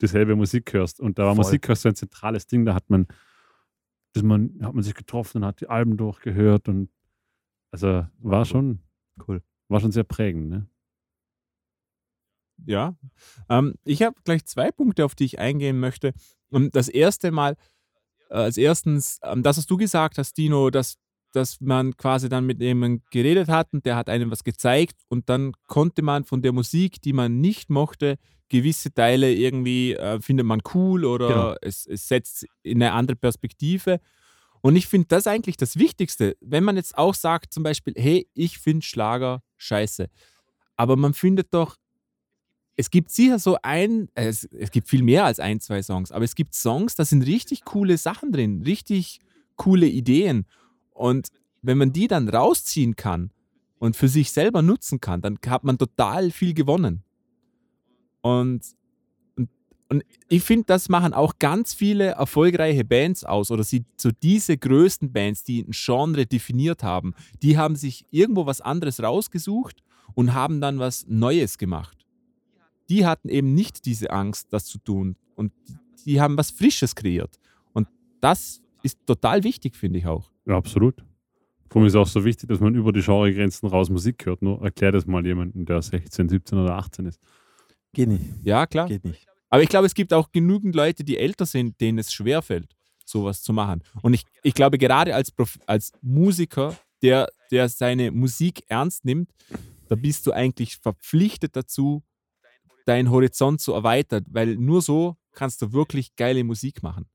[0.00, 1.00] dieselbe Musik hörst.
[1.00, 1.44] Und da war Voll.
[1.44, 3.06] Musik so ein zentrales Ding, da hat man,
[4.16, 6.88] das man, hat man sich getroffen und hat die Alben durchgehört und
[7.70, 8.80] also war schon,
[9.26, 9.42] Cool.
[9.68, 10.48] war schon sehr prägend.
[10.48, 10.66] Ne?
[12.64, 12.96] Ja.
[13.48, 16.12] Ähm, ich habe gleich zwei Punkte, auf die ich eingehen möchte.
[16.50, 17.56] Und das erste Mal,
[18.30, 20.96] äh, als erstens, ähm, das, was du gesagt hast, Dino, dass,
[21.32, 25.28] dass man quasi dann mit jemandem geredet hat und der hat einem was gezeigt und
[25.28, 28.16] dann konnte man von der Musik, die man nicht mochte,
[28.48, 31.54] gewisse Teile irgendwie äh, findet man cool oder Genau.
[31.62, 34.00] es, es setzt in eine andere Perspektive.
[34.60, 38.28] Und ich finde das eigentlich das Wichtigste, wenn man jetzt auch sagt, zum Beispiel, hey,
[38.34, 40.08] ich finde Schlager scheiße.
[40.76, 41.76] Aber man findet doch
[42.76, 46.24] es gibt sicher so ein, es, es gibt viel mehr als ein, zwei Songs, aber
[46.24, 49.20] es gibt Songs, da sind richtig coole Sachen drin, richtig
[49.56, 50.44] coole Ideen.
[50.90, 51.28] Und
[51.62, 53.30] wenn man die dann rausziehen kann
[53.78, 57.02] und für sich selber nutzen kann, dann hat man total viel gewonnen.
[58.26, 58.60] Und,
[59.36, 59.48] und,
[59.88, 64.56] und ich finde, das machen auch ganz viele erfolgreiche Bands aus oder sie, so diese
[64.56, 69.82] größten Bands, die ein Genre definiert haben, die haben sich irgendwo was anderes rausgesucht
[70.14, 72.06] und haben dann was Neues gemacht
[72.88, 75.16] die hatten eben nicht diese Angst, das zu tun.
[75.34, 75.52] Und
[76.04, 77.40] die haben was Frisches kreiert.
[77.72, 77.88] Und
[78.20, 80.30] das ist total wichtig, finde ich auch.
[80.46, 81.04] Ja, absolut.
[81.68, 84.40] Vor allem ist auch so wichtig, dass man über die Genregrenzen raus Musik hört.
[84.40, 87.20] Nur erklär das mal jemandem, der 16, 17 oder 18 ist.
[87.96, 88.24] Geht nicht.
[88.44, 88.88] Ja, klar.
[88.88, 89.26] Geht nicht.
[89.48, 93.42] Aber ich glaube, es gibt auch genügend Leute, die älter sind, denen es schwerfällt, sowas
[93.42, 93.82] zu machen.
[94.02, 99.30] Und ich, ich glaube, gerade als, Prof als Musiker, der, der seine Musik ernst nimmt,
[99.88, 102.02] da bist du eigentlich verpflichtet dazu,
[102.84, 107.06] deinen Horizont zu erweitern, weil nur so kannst du wirklich geile Musik machen,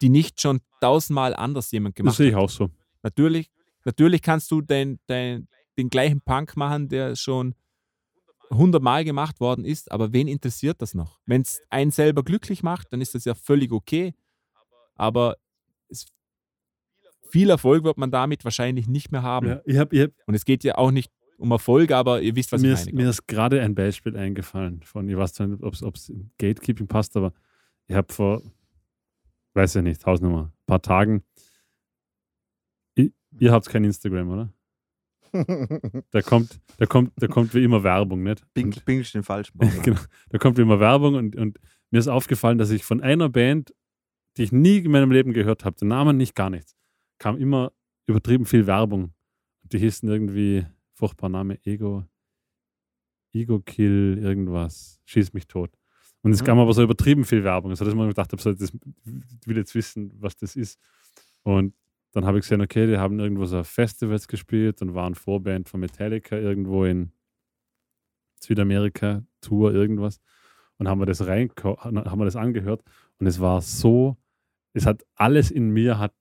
[0.00, 2.42] die nicht schon tausendmal anders jemand Das gemacht sehe ich hat.
[2.42, 2.70] auch so.
[3.02, 3.50] Natürlich,
[3.84, 7.56] natürlich kannst du den, den, den gleichen Punk machen, der schon
[8.50, 11.20] hundertmal gemacht worden ist, aber wen interessiert das noch?
[11.26, 14.14] Wenn es einen selber glücklich macht, dann ist das ja völlig okay,
[14.96, 15.36] aber
[15.88, 16.06] es,
[17.30, 19.48] viel Erfolg wird man damit wahrscheinlich nicht mehr haben.
[19.48, 22.36] Ja, ich hab, ich hab, Und es geht ja auch nicht um Erfolg, aber ihr
[22.36, 22.96] wisst, was mir, ich ist, meine.
[22.96, 26.86] mir glaub ist gerade ein Beispiel eingefallen von, ich weiß nicht, ob es im Gatekeeping
[26.86, 27.32] passt, aber
[27.86, 28.42] ich habe vor,
[29.54, 31.22] weiß ich nicht, Hausnummer, ein paar Tagen,
[32.94, 34.52] ich, ihr habt kein Instagram, oder?
[36.10, 38.44] Da kommt, da kommt, da kommt wie immer Werbung, nicht?
[38.54, 39.70] Pink, pinkelst den falschen Baum.
[39.82, 41.58] genau, da kommt wie immer Werbung und, und
[41.90, 43.74] mir ist aufgefallen, dass ich von einer Band,
[44.36, 46.76] die ich nie in meinem Leben gehört habe, den Namen nicht, gar nichts,
[47.18, 47.72] kam immer
[48.06, 49.12] übertrieben viel Werbung.
[49.62, 52.04] Die hießen irgendwie, furchtbar Name, Ego,
[53.32, 55.70] Ego Kill, irgendwas, schieß mich tot.
[56.22, 56.46] Und es Mhm.
[56.46, 58.72] kam aber so übertrieben viel Werbung, so dass man gedacht habe, so, das
[59.04, 60.78] ich will jetzt wissen, was das ist.
[61.42, 61.74] Und
[62.12, 65.80] dann habe ich gesehen, okay, die haben irgendwo so Festivals gespielt und waren Vorband von
[65.80, 67.12] Metallica irgendwo in
[68.40, 70.20] Südamerika, Tour, irgendwas.
[70.78, 72.82] Und haben wir das rein, haben wir das angehört
[73.18, 74.16] und es war so,
[74.72, 76.14] es hat alles in mir hat,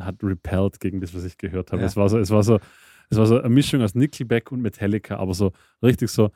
[0.00, 1.82] hat repelled gegen das, was ich gehört habe.
[1.82, 1.88] Ja.
[1.88, 2.60] Es war so, es war so,
[3.10, 5.52] es war so eine Mischung aus Nickelback und Metallica, aber so
[5.82, 6.30] richtig so,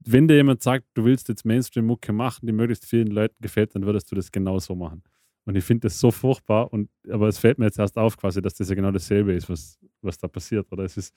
[0.00, 3.86] wenn dir jemand sagt, du willst jetzt Mainstream-Mucke machen, die möglichst vielen Leuten gefällt, dann
[3.86, 5.02] würdest du das genau so machen.
[5.46, 8.40] Und ich finde das so furchtbar, und, aber es fällt mir jetzt erst auf, quasi,
[8.40, 10.70] dass das ja genau dasselbe ist, was, was da passiert.
[10.72, 11.14] Oder es ist.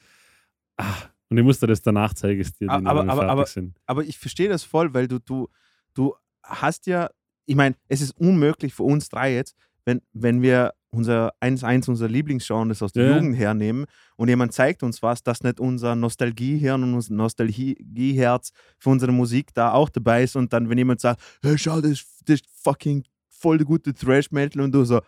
[0.77, 0.93] Ah,
[1.29, 3.77] und ich musste das danach zeigen, es dir, Aber- aber- aber- sind.
[3.85, 5.47] aber ich verstehe das voll, weil du, du,
[5.93, 6.13] du
[6.43, 7.09] hast ja,
[7.45, 9.55] ich meine, es ist unmöglich für uns drei jetzt,
[9.85, 13.15] wenn, wenn wir unser 1-1, unser Lieblingsgenres aus der Ja.
[13.17, 13.85] Jugend hernehmen
[14.15, 19.53] und jemand zeigt uns was, dass nicht unser Nostalgiehirn und unser Nostalgieherz für unsere Musik
[19.53, 23.03] da auch dabei ist und dann, wenn jemand sagt, hey, schau, das, das fucking
[23.39, 25.01] voll der gute Thrash-Metal und du so,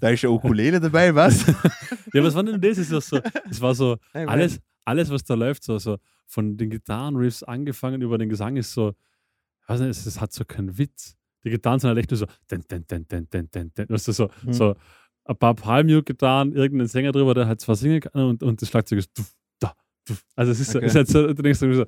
[0.00, 1.44] da ist ja Ukulele dabei, was?
[2.12, 2.76] Ja, was war denn das?
[2.78, 6.68] Es war so, es war so alles, alles, was da läuft, so, so von den
[6.70, 8.94] Gitarrenriffs angefangen über den Gesang ist so,
[9.62, 11.16] ich weiß nicht, es, es hat so keinen Witz.
[11.44, 14.08] Die Gitarren sind halt echt nur so, den, den, den, den, den, den, den, weißt
[14.08, 14.52] du, so, Mhm.
[14.52, 14.74] so
[15.24, 18.98] ein paar Palmute-Gitarren, irgendein Sänger drüber, der halt zwar singen kann und, und das Schlagzeug
[18.98, 19.22] ist, da,
[20.36, 20.80] Also es ist, Okay.
[20.80, 21.84] so, ist halt so, du denkst so,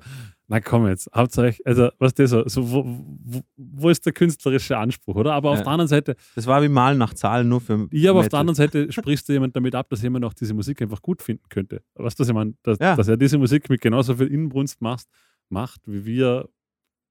[0.47, 4.13] na komm jetzt, Hauptsache, also was ist das so, so wo, wo, wo ist der
[4.13, 5.33] künstlerische Anspruch, oder?
[5.33, 5.63] Aber auf Ja.
[5.63, 7.87] der anderen Seite, Das war wie Malen nach Zahlen nur für.
[7.91, 8.29] ja, aber auf Metal.
[8.29, 11.21] der anderen Seite sprichst du jemand damit ab, dass jemand auch diese Musik einfach gut
[11.21, 11.81] finden könnte.
[11.95, 12.53] Weißt du, was ich meine?
[12.63, 12.95] Dass, Ja.
[12.95, 15.07] dass er diese Musik mit genauso viel Inbrunst macht,
[15.49, 16.49] macht wie wir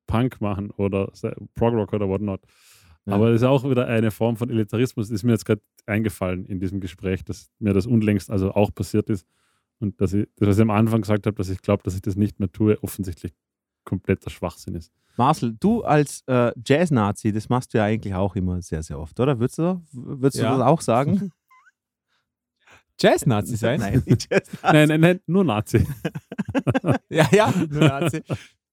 [0.07, 1.11] Punk machen oder
[1.55, 2.41] Prog Rock oder whatnot.
[3.07, 3.15] Ja.
[3.15, 6.61] Aber das ist auch wieder eine Form von Elitarismus, ist mir jetzt gerade eingefallen in
[6.61, 9.27] diesem Gespräch, dass mir das unlängst also auch passiert ist.
[9.83, 12.03] Und dass ich, das, was ich am Anfang gesagt habe, dass ich glaube, dass ich
[12.03, 13.33] das nicht mehr tue, offensichtlich
[13.85, 14.93] kompletter Schwachsinn ist.
[15.17, 19.19] Marcel, du als äh, Jazz-Nazi, das machst du ja eigentlich auch immer sehr, sehr oft,
[19.19, 19.41] oder?
[19.41, 20.53] Würdest du, würdest Ja.
[20.53, 21.33] du das auch sagen?
[23.01, 23.81] Jazz-Nazi sein?
[23.81, 24.59] Nein, nicht Jazz-Nazi.
[24.73, 25.87] Nein, nein, nein, nur Nazi.
[27.09, 28.23] Ja, ja, nur Nazi.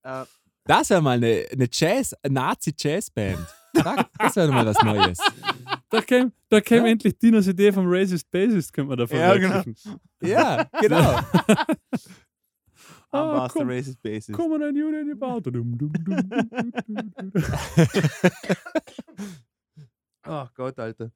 [0.03, 0.25] Äh,
[0.65, 3.39] Das wäre mal eine, eine Jazz, Nazi-Jazz-Band.
[3.73, 5.17] Sag, Das wäre mal was Neues.
[5.91, 6.91] Da käme da käm Ja.
[6.91, 9.63] endlich Dinos Idee vom Racist Bassist, könnte man da Ja, genau.
[10.21, 11.19] Ja, genau.
[13.11, 14.35] Ah, Master komm, Racist Basis.
[14.35, 15.49] komm on, you in die Auto.
[15.49, 16.15] Dum, dum, dum.
[20.21, 21.11] Ach Gott, Alter.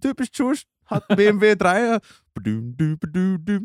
[0.00, 2.00] Typisch Tschusch, hat BMW 3er.
[2.34, 3.64] Badum, du, badum, dum.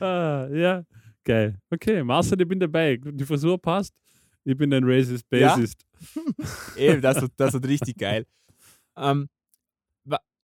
[0.00, 0.84] Ah, ja,
[1.24, 1.58] geil.
[1.70, 2.96] Okay, Marcel, ich bin dabei.
[2.96, 3.92] Die Frisur passt.
[4.48, 5.54] Ich bin ein Racist Ja?
[5.54, 5.84] Bassist.
[6.76, 8.26] Eben, das wird, das wird richtig geil.
[8.96, 9.28] Ähm,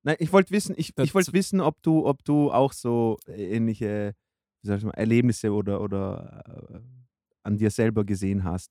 [0.06, 4.14] Nein, ich wollte wissen, ich, ich wollte wissen, ob du, ob du auch so ähnliche
[4.64, 6.81] wie sag ich mal, Erlebnisse oder, oder äh,
[7.43, 8.70] an dir selber gesehen hast.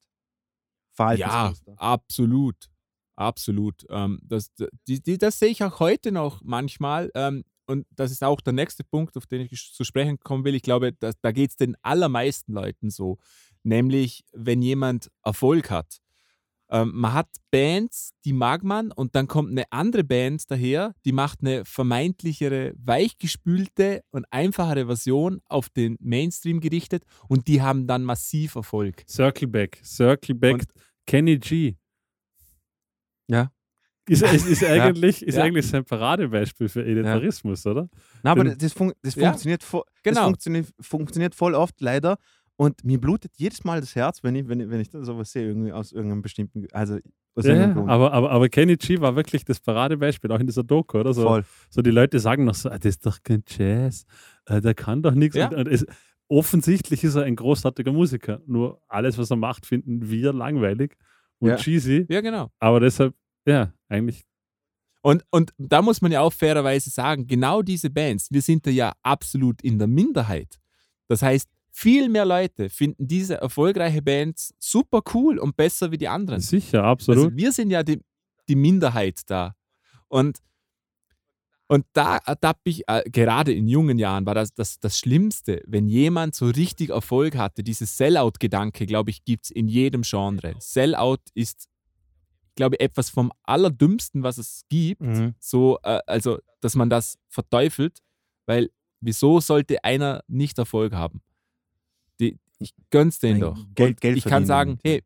[1.18, 2.70] ja, absolut.
[3.16, 3.86] Absolut.
[3.90, 4.52] Ähm, das,
[4.88, 7.12] die, die, das sehe ich auch heute noch manchmal.
[7.14, 10.56] Ähm, und das ist auch der nächste Punkt, auf den ich zu sprechen kommen will.
[10.56, 13.20] Ich glaube, dass, da geht es den allermeisten Leuten so.
[13.64, 15.98] Nämlich, wenn jemand Erfolg hat.
[16.70, 21.12] Ähm, man hat Bands, die mag man, und dann kommt eine andere Band daher, die
[21.12, 28.04] macht eine vermeintlichere, weichgespülte und einfachere Version auf den Mainstream gerichtet und die haben dann
[28.04, 29.04] massiv Erfolg.
[29.08, 29.80] Circle Back.
[29.84, 30.54] Circle Back.
[30.54, 30.68] Und-
[31.06, 31.76] Kenny G.
[33.28, 33.52] Ja.
[34.08, 35.44] Ist, ist, ist, eigentlich, ist Ja.
[35.44, 37.90] eigentlich sein Paradebeispiel für Elitarismus, oder?
[38.22, 39.28] Na, aber Denn- das, fun das, Ja.
[39.30, 40.24] funktioniert das Genau.
[40.26, 42.18] funktioniert, funktioniert voll oft leider.
[42.56, 45.48] Und mir blutet jedes Mal das Herz, wenn ich, wenn ich, wenn ich sowas sehe,
[45.48, 46.98] irgendwie aus irgendeinem bestimmten, also
[47.36, 47.90] aus Ja, irgendeinem ja, Grund.
[47.90, 51.14] aber, aber, aber Kenny G war wirklich das Paradebeispiel, auch in dieser Doku, oder?
[51.14, 51.46] So, Voll.
[51.70, 54.06] so die Leute sagen noch so, ah, das ist doch kein Jazz,
[54.46, 55.36] äh, der kann doch nichts.
[55.36, 55.48] Ja.
[55.50, 55.86] Und, und es,
[56.28, 60.96] offensichtlich ist er ein großartiger Musiker, nur alles, was er macht, finden wir langweilig
[61.40, 61.56] und Ja.
[61.58, 62.06] cheesy.
[62.10, 62.50] Ja, genau.
[62.60, 63.16] Aber deshalb,
[63.48, 64.24] ja, eigentlich,
[65.02, 68.70] Und, und da muss man ja auch fairerweise sagen, genau diese Bands, wir sind da
[68.72, 70.60] ja absolut in der Minderheit.
[71.08, 76.08] Das heißt, viel mehr Leute finden diese erfolgreiche Bands super cool und besser wie die
[76.08, 76.40] anderen.
[76.40, 77.26] sicher, absolut.
[77.26, 78.00] Also wir sind ja die,
[78.48, 79.56] die Minderheit da.
[80.08, 80.38] Und,
[81.68, 85.88] und da ertappe ich, äh, gerade in jungen Jahren, war das, das das Schlimmste, wenn
[85.88, 87.64] jemand so richtig Erfolg hatte.
[87.64, 90.54] Dieses Sellout-Gedanke, glaube ich, gibt es in jedem Genre.
[90.60, 91.68] Sellout ist,
[92.54, 95.02] glaube ich, etwas vom Allerdümmsten, was es gibt.
[95.02, 95.34] Mhm.
[95.40, 97.98] So, äh, also, dass man das verteufelt,
[98.46, 98.70] weil
[99.02, 101.24] wieso sollte einer nicht Erfolg haben?
[102.64, 103.58] Ich gönn's denen doch.
[103.76, 105.04] Geld- Geld ich kann sagen, hey,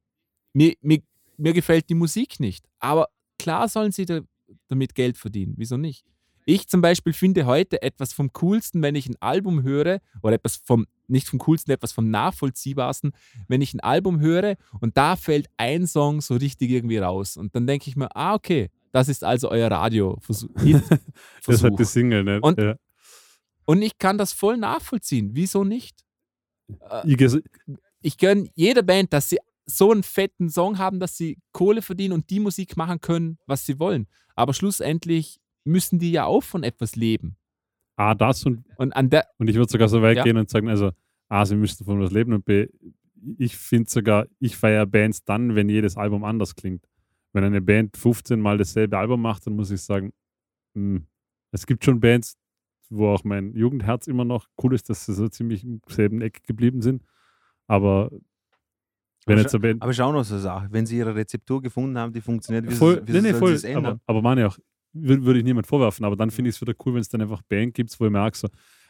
[0.54, 1.00] mir, mir,
[1.38, 3.08] mir gefällt die Musik nicht, aber
[3.40, 4.22] klar sollen sie da,
[4.68, 5.54] damit Geld verdienen.
[5.58, 6.06] Wieso nicht?
[6.46, 10.56] Ich zum Beispiel finde heute etwas vom Coolsten, wenn ich ein Album höre, oder etwas
[10.64, 13.12] vom, nicht vom Coolsten, etwas vom Nachvollziehbarsten,
[13.50, 17.36] wenn ich ein Album höre und da fällt ein Song so richtig irgendwie raus.
[17.36, 20.18] Und dann denke ich mir, ah, okay, das ist also euer Radio.
[21.46, 22.40] Das halt die Single, ne?
[22.42, 22.76] Und- ja.
[23.66, 25.32] Und ich kann das voll nachvollziehen.
[25.34, 26.06] Wieso nicht?
[26.90, 27.38] Äh,
[28.02, 32.14] ich, gönne jeder Band, dass sie so einen fetten Song haben, dass sie Kohle verdienen
[32.14, 34.08] und die Musik machen können, was sie wollen.
[34.36, 37.38] Aber schlussendlich müssen die ja auch von etwas leben.
[37.98, 40.24] A, das und, Und an der, und ich würde sogar so weit Ja.
[40.24, 40.92] gehen und sagen, also
[41.30, 42.68] A, sie müssten von was leben und B,
[43.38, 46.88] ich finde sogar, ich feiere Bands dann, wenn jedes Album anders klingt.
[47.34, 50.14] Wenn eine Band 15 Mal dasselbe Album macht, dann muss ich sagen,
[50.76, 51.06] hm,
[51.52, 52.38] es gibt schon Bands,
[52.90, 56.44] wo auch mein Jugendherz immer noch cool ist, dass sie so ziemlich im selben Eck
[56.44, 57.04] geblieben sind.
[57.68, 58.10] Aber
[59.26, 61.62] wenn Aber jetzt eine Band Aber schau noch so eine Sache, wenn sie ihre Rezeptur
[61.62, 63.52] gefunden haben, die funktioniert, wieso, voll, wieso nee, nee, voll.
[63.52, 63.86] es ändern?
[63.86, 64.58] Aber, aber meine auch,
[64.94, 67.22] würde würd ich niemand vorwerfen, aber dann finde ich es wieder cool, wenn es dann
[67.22, 68.48] einfach Band gibt, wo ich merke, so,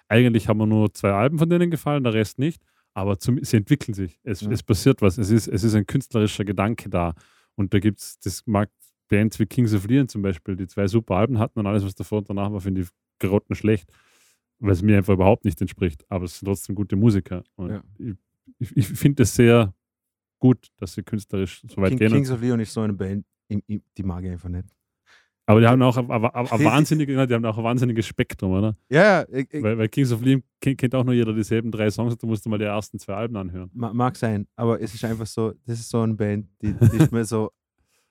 [0.07, 2.61] eigentlich haben wir nur zwei Alben von denen gefallen, der Rest nicht,
[2.94, 4.19] aber zum, sie entwickeln sich.
[4.24, 4.52] Es, Ja.
[4.52, 5.18] es passiert was.
[5.18, 7.14] Es ist, es ist ein künstlerischer Gedanke da.
[7.56, 8.69] Und da gibt es, das mag
[9.10, 11.95] Bands wie Kings of Leon zum Beispiel, die zwei super Alben hatten und alles, was
[11.95, 12.88] davor und danach war, finde ich
[13.19, 13.91] grottenschlecht,
[14.60, 16.06] weil es mir einfach überhaupt nicht entspricht.
[16.10, 17.44] Aber es sind trotzdem gute Musiker.
[17.56, 17.84] Und Ja.
[18.60, 19.73] ich, ich, finde es sehr
[20.39, 22.11] gut, dass sie künstlerisch so weit King, gehen.
[22.11, 24.68] Kings of Leon ist so eine Band, die mag ich einfach nicht.
[25.49, 28.76] Aber die haben auch ein, ein, ein wahnsinniges, die haben auch ein wahnsinniges Spektrum, oder?
[28.89, 32.18] Ja, ich, ich, Weil, weil Kings of Leon kennt, auch nur jeder dieselben drei Songs,
[32.18, 33.69] da musst du mal die ersten zwei Alben anhören.
[33.73, 36.98] ma- mag sein, aber es ist einfach so, das ist so eine Band, die, die
[36.98, 37.52] ist mir so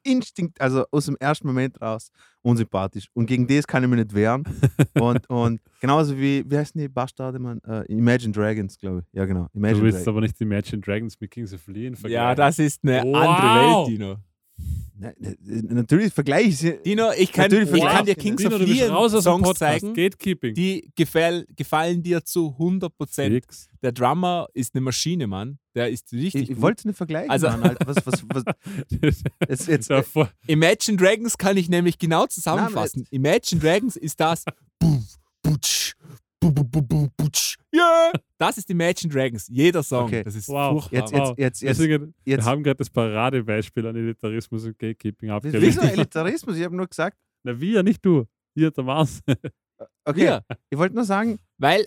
[0.06, 2.10] instinkt, also aus dem ersten Moment raus
[2.42, 3.08] unsympathisch.
[3.12, 4.44] Und gegen das kann ich mich nicht wehren.
[4.94, 7.58] Und, und genauso wie, wie heißen die Bastarde, man?
[7.66, 9.06] Äh, Imagine Dragons, glaube ich.
[9.12, 9.48] Ja, genau.
[9.52, 10.08] Du Imagine willst Dragons.
[10.08, 12.14] aber nicht die Imagine Dragons mit Kings of Leon vergleichen.
[12.14, 13.16] Ja, das ist eine Wow.
[13.16, 14.16] andere Welt, Dino.
[14.98, 15.14] Ne,
[15.68, 16.78] Natürlich vergleiche ich sie.
[16.84, 18.14] Dino, ich kann, Natürlich ich kann dir.
[18.14, 19.58] Kings Dino, of Leon raus aus Songs Podcast.
[19.82, 20.54] zeigen, Gatekeeping.
[20.54, 23.28] die gefäll, gefallen dir zu 100%.
[23.28, 23.68] Fix.
[23.82, 25.58] Der Drummer ist eine Maschine, Mann.
[25.74, 27.30] Der ist richtig Ich, ich wollte es nicht vergleichen.
[27.30, 27.86] Also- Mann, Alter.
[27.86, 28.44] Was, was, was,
[29.48, 33.04] jetzt, jetzt, voll- Imagine Dragons kann ich nämlich genau zusammenfassen.
[33.10, 34.44] Imagine Dragons ist das.
[34.78, 35.02] Bu-
[35.42, 35.92] butsch,
[37.74, 38.12] Yeah!
[38.38, 39.48] Das ist Imagine Dragons.
[39.48, 40.04] Jeder Song.
[40.04, 40.22] Okay.
[40.22, 40.84] Das ist Wow.
[40.88, 40.98] furchtbar.
[41.00, 42.44] jetzt, jetzt, jetzt, jetzt, Deswegen, wir jetzt.
[42.44, 45.62] haben gerade das Paradebeispiel an Elitarismus und Gatekeeping abgelegt.
[45.62, 46.56] Wieso Elitarismus?
[46.58, 48.26] Ich habe nur gesagt, Na, wir, nicht du.
[48.54, 49.22] Hier, der Mars.
[50.04, 50.44] okay, Wir.
[50.68, 51.86] ich wollte nur sagen, Weil,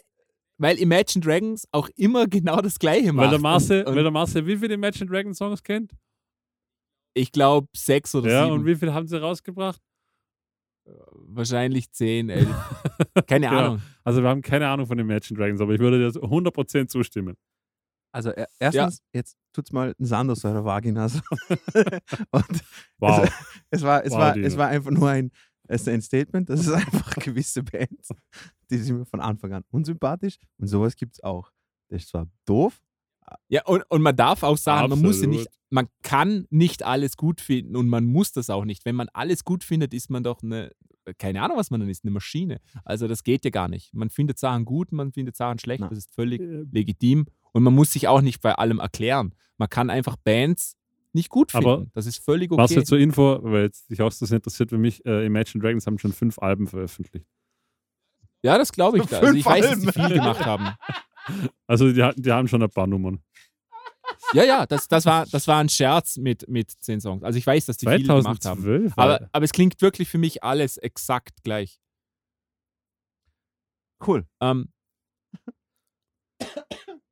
[0.58, 3.26] weil Imagine Dragons auch immer genau das Gleiche macht.
[3.26, 5.92] Weil der Marce, und, weil der Marce wie viele Imagine Dragon Songs kennt?
[7.16, 8.56] ich glaube sechs oder Ja, sieben.
[8.60, 9.82] und wie viele haben sie rausgebracht?
[11.32, 12.48] Wahrscheinlich zehn, elf.
[13.28, 13.60] Keine Genau.
[13.60, 13.82] Ahnung.
[14.04, 17.36] Also wir haben keine Ahnung von Imagine Dragons, aber ich würde dir 100% zustimmen.
[18.12, 21.08] also er- erstens, jetzt tut's mal ein Sand aus eurer Vagina.
[21.10, 21.20] So.
[22.32, 22.62] Und
[22.98, 23.30] Wow.
[23.70, 24.48] es war, es, Wow, war, Dino.
[24.48, 25.32] es war einfach nur ein,
[25.68, 28.10] es ist ein Statement, das ist einfach gewisse Bands,
[28.72, 31.52] die sind mir von Anfang an unsympathisch und sowas gibt es auch.
[31.90, 32.82] Das ist zwar doof,
[33.48, 35.36] Ja, und, und man darf auch sagen, man muss ja Absolut.
[35.36, 38.86] nicht, man kann nicht alles gut finden und man muss das auch nicht.
[38.86, 40.72] Wenn man alles gut findet, ist man doch eine,
[41.18, 42.60] keine Ahnung, was man dann ist, eine Maschine.
[42.84, 43.94] Also das geht ja gar nicht.
[43.94, 45.90] Man findet Sachen gut, man findet Sachen schlecht, Na.
[45.90, 46.42] das ist völlig
[46.72, 49.34] legitim und man muss sich auch nicht bei allem erklären.
[49.58, 50.76] Man kann einfach Bands
[51.14, 51.68] nicht gut finden.
[51.68, 52.80] Aber das ist völlig Was okay.
[52.80, 55.98] jetzt zur Info, weil jetzt dich auch das interessiert für mich, äh, Imagine Dragons haben
[55.98, 57.26] schon fünf Alben veröffentlicht.
[58.42, 59.06] Ja, das glaube ich.
[59.06, 59.20] Da.
[59.20, 60.08] Also ich weiß, dass Alben.
[60.08, 60.70] viel gemacht haben.
[61.68, 63.24] Also die, die haben schon ein paar Nummern.
[64.34, 67.24] Ja, ja, das, das, war, das war ein Scherz mit, mit zehn Songs.
[67.24, 68.62] Also ich weiß, dass die viel gemacht haben.
[68.62, 68.94] 2012.
[68.96, 71.80] Aber, aber es klingt wirklich für mich alles exakt gleich.
[74.06, 74.26] cool.
[74.42, 74.70] Ähm,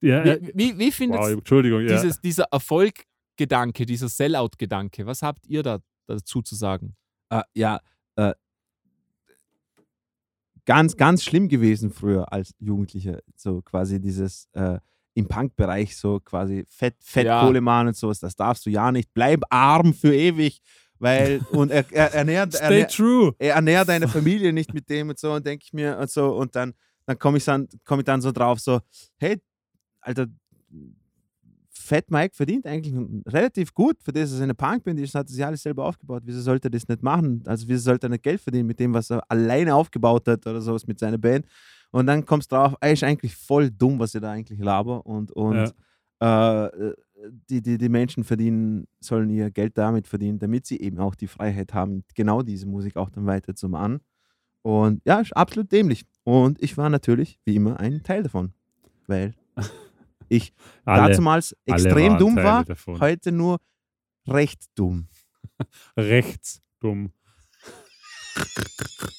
[0.01, 1.81] ja, äh, wie, wie, wie findet wow, Entschuldigung.
[1.81, 1.95] Ja.
[1.95, 6.95] dieses, dieser Erfolggedanke, dieser Sellout-Gedanke, was habt ihr da dazu zu sagen?
[7.29, 7.81] Äh, ja,
[10.67, 13.21] ganz, ganz schlimm gewesen früher als Jugendlicher.
[13.35, 14.77] So quasi dieses äh,
[15.15, 19.09] im Punk-Bereich so quasi Fett, Fettkohlemann und sowas, das darfst du ja nicht.
[19.15, 20.61] Bleib arm für ewig,
[20.99, 23.33] weil und er, er, ernährt, Stay ernährt, true.
[23.39, 26.35] er ernährt deine Familie nicht mit dem und so und denke ich mir und so
[26.35, 26.73] und dann,
[27.05, 28.79] dann komme ich, dann, komm ich dann so drauf, so,
[29.17, 29.41] hey,
[30.01, 30.27] Alter,
[31.87, 32.93] Fat Mike verdient eigentlich
[33.27, 36.23] relativ gut für das, dass er eine Punkband ist, hat sich alles selber aufgebaut.
[36.25, 37.41] Wieso sollte er das nicht machen?
[37.45, 40.61] Also wieso sollte er nicht Geld verdienen mit dem, was er alleine aufgebaut hat oder
[40.61, 41.45] sowas mit seiner Band?
[41.91, 45.05] Und dann kommst du drauf, er ist eigentlich voll dumm, was er da eigentlich laber
[45.05, 45.73] und, und
[46.19, 46.69] äh,
[47.49, 51.27] die, die, die Menschen verdienen, sollen ihr Geld damit verdienen, damit sie eben auch die
[51.27, 54.01] Freiheit haben, genau diese Musik auch dann weiter zu machen.
[54.61, 56.05] Und ja, ist absolut dämlich.
[56.23, 58.51] Und ich war natürlich, wie immer, ein Teil davon.
[59.07, 59.33] Weil
[60.29, 60.53] ich
[60.85, 62.99] Alle, damals extrem dumm Teile war, davon.
[62.99, 63.59] heute nur
[64.27, 65.07] recht dumm.
[65.97, 67.11] Rechts dumm.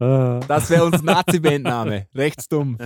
[0.00, 0.38] Ah.
[0.46, 2.06] Das wäre unser Nazi-Bandname.
[2.14, 2.78] Rechtsdumm.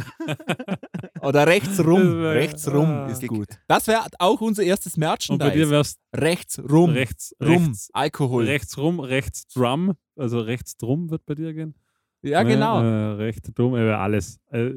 [1.20, 2.22] Oder rechtsrum.
[2.24, 3.06] Rechtsrum ah.
[3.06, 3.48] ist gut.
[3.68, 5.70] Das wäre auch unser erstes Und bei dir Merchandise.
[5.70, 6.90] wär's Rechtsrum.
[6.90, 7.66] rechts, Rum.
[7.66, 8.44] rechts, Alkohol.
[8.46, 9.92] rechts rum, rechts drum.
[10.16, 11.74] Also rechts drum wird bei dir gehen.
[12.22, 12.82] ja, genau.
[12.82, 14.40] Äh, rechts dumm, äh, alles.
[14.50, 14.70] Äh,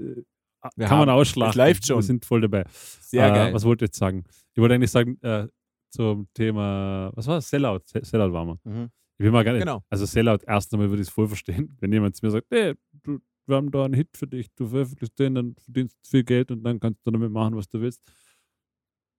[0.76, 1.50] Wir kann man ausschlagen.
[1.52, 1.98] es läuft schon.
[1.98, 2.66] Wir sind voll dabei.
[3.02, 3.54] Sehr äh, geil.
[3.54, 4.24] Was wollte ich jetzt sagen?
[4.54, 5.48] Ich wollte eigentlich sagen, äh,
[5.92, 7.50] zum Thema, was war das?
[7.50, 7.82] Sellout.
[7.86, 8.60] Se- Sellout war man.
[8.64, 8.90] Mhm.
[9.18, 9.62] Ich will mal gar nicht.
[9.62, 9.82] Genau.
[9.90, 12.74] Also Sellout, erst einmal würde ich es voll verstehen, wenn jemand zu mir sagt, hey,
[13.04, 16.24] du, wir haben da einen Hit für dich, du veröffentlichst den, dann verdienst du viel
[16.24, 18.02] Geld und dann kannst du damit machen, was du willst.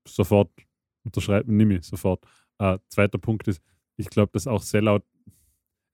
[0.06, 0.50] Sofort
[1.04, 2.24] unterschreiben, nimm ich, sofort.
[2.58, 3.60] Äh, zweiter Punkt ist,
[3.96, 5.02] ich glaube, dass auch Sellout,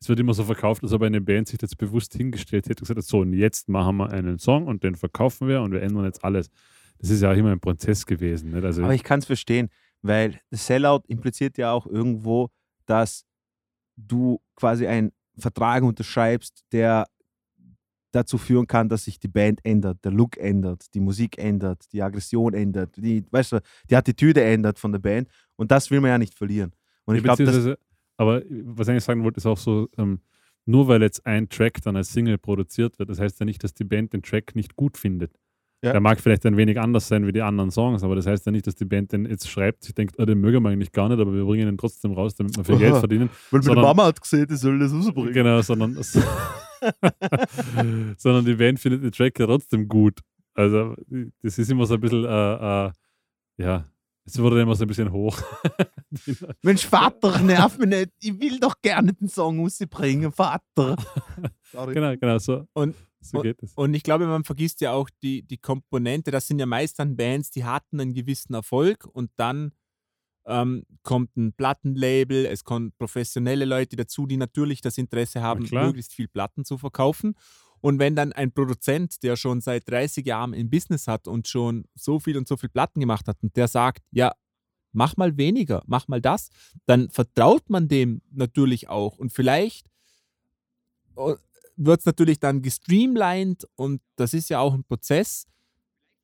[0.03, 2.89] es wird immer so verkauft, als ob eine Band sich jetzt bewusst hingestellt hätte und
[2.89, 5.81] gesagt hat, so, und jetzt machen wir einen Song und den verkaufen wir und wir
[5.81, 6.51] ändern jetzt alles.
[6.99, 8.51] Das ist ja auch immer ein Prozess gewesen.
[8.51, 8.65] Nicht?
[8.65, 9.69] Also, Aber ich kann es verstehen,
[10.03, 12.49] weil das Sellout impliziert ja auch irgendwo,
[12.87, 13.25] dass
[13.97, 17.07] du quasi einen Vertrag unterschreibst, der
[18.11, 22.03] dazu führen kann, dass sich die Band ändert, der Look ändert, die Musik ändert, die
[22.03, 25.29] Aggression ändert, die, weißt du, die Attitüde ändert von der Band.
[25.55, 26.73] Und das will man ja nicht verlieren.
[27.05, 27.77] Und ich glaube, das
[28.23, 30.21] aber was ich eigentlich sagen wollte, ist auch so, ähm,
[30.65, 33.75] nur weil jetzt ein Track dann als Single produziert wird, das heißt ja nicht, dass
[33.75, 35.33] die Band den Track nicht gut findet.
[35.85, 35.91] Ja.
[35.91, 38.53] Der mag vielleicht ein wenig anders sein wie die anderen Songs, aber das heißt ja
[38.53, 41.09] nicht, dass die Band den jetzt schreibt, sich denkt, oh, den mögen wir eigentlich gar
[41.09, 43.29] nicht, aber wir bringen ihn trotzdem raus, damit wir viel Geld verdienen.
[43.51, 45.33] Weil meine Sondern- Mama hat gesehen, die soll das rausbringen.
[45.33, 45.95] Genau, sondern,
[48.17, 50.21] sondern die Band findet den Track ja trotzdem gut.
[50.55, 50.95] Also,
[51.43, 52.91] das ist immer so ein bisschen, äh, äh,
[53.57, 53.85] ja,
[54.25, 55.39] es wurde immer so ein bisschen hoch.
[56.63, 58.11] Mensch, Vater, nerv mich nicht.
[58.21, 60.97] Ich will doch gerne den Song rausbringen, Vater.
[61.73, 61.95] Sorry.
[61.95, 63.73] genau, genau, so, Und- so geht es.
[63.75, 66.31] Und ich glaube, man vergisst ja auch die, die Komponente.
[66.31, 69.73] Das sind ja meist dann Bands, die hatten einen gewissen Erfolg und dann
[70.45, 76.15] ähm, kommt ein Plattenlabel, es kommen professionelle Leute dazu, die natürlich das Interesse haben, möglichst
[76.15, 77.35] viel Platten zu verkaufen.
[77.83, 81.85] Und wenn dann ein Produzent, der schon seit 30 Jahren im Business hat und schon
[81.95, 84.33] so viel und so viel Platten gemacht hat und der sagt, ja,
[84.93, 86.51] mach mal weniger, mach mal das,
[86.87, 89.19] dann vertraut man dem natürlich auch.
[89.19, 89.89] Und vielleicht
[91.77, 95.49] wird es natürlich dann gestreamlined und das ist ja auch ein Prozess.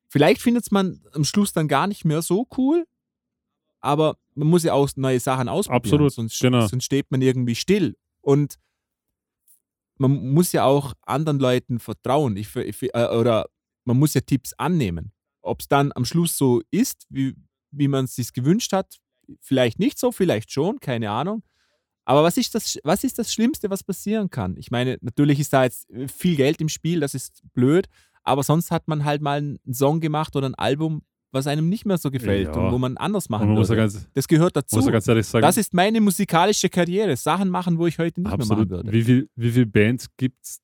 [0.09, 2.86] Vielleicht findet es man am Schluss dann gar nicht mehr so cool,
[3.80, 5.94] aber man muss ja auch neue Sachen ausprobieren.
[5.94, 6.68] Absolut, sonst, genau.
[6.68, 7.97] sonst steht man irgendwie still.
[8.20, 8.59] Und
[9.99, 12.37] man muss ja auch anderen Leuten vertrauen.
[12.37, 13.47] Ich, ich, äh, oder
[13.85, 15.12] man muss ja Tipps annehmen.
[15.43, 17.35] Ob es dann am Schluss so ist, wie,
[17.70, 18.99] wie man es sich gewünscht hat,
[19.41, 21.43] vielleicht nicht so, vielleicht schon, keine Ahnung.
[22.05, 24.57] Aber was ist, das, was ist das Schlimmste, was passieren kann?
[24.57, 27.87] Ich meine, natürlich ist da jetzt viel Geld im Spiel, das ist blöd,
[28.23, 31.84] aber sonst hat man halt mal einen Song gemacht oder ein Album, was einem nicht
[31.84, 32.52] mehr so gefällt Ja.
[32.55, 33.68] und wo man anders machen muss
[34.14, 34.76] das gehört dazu.
[34.76, 37.16] muss ja ganz ehrlich sagen, Das ist meine musikalische Karriere.
[37.16, 38.68] Sachen machen, wo ich heute nicht absolut.
[38.68, 38.92] mehr machen würde.
[38.98, 40.60] Wie viele wie viel Bands gibt es,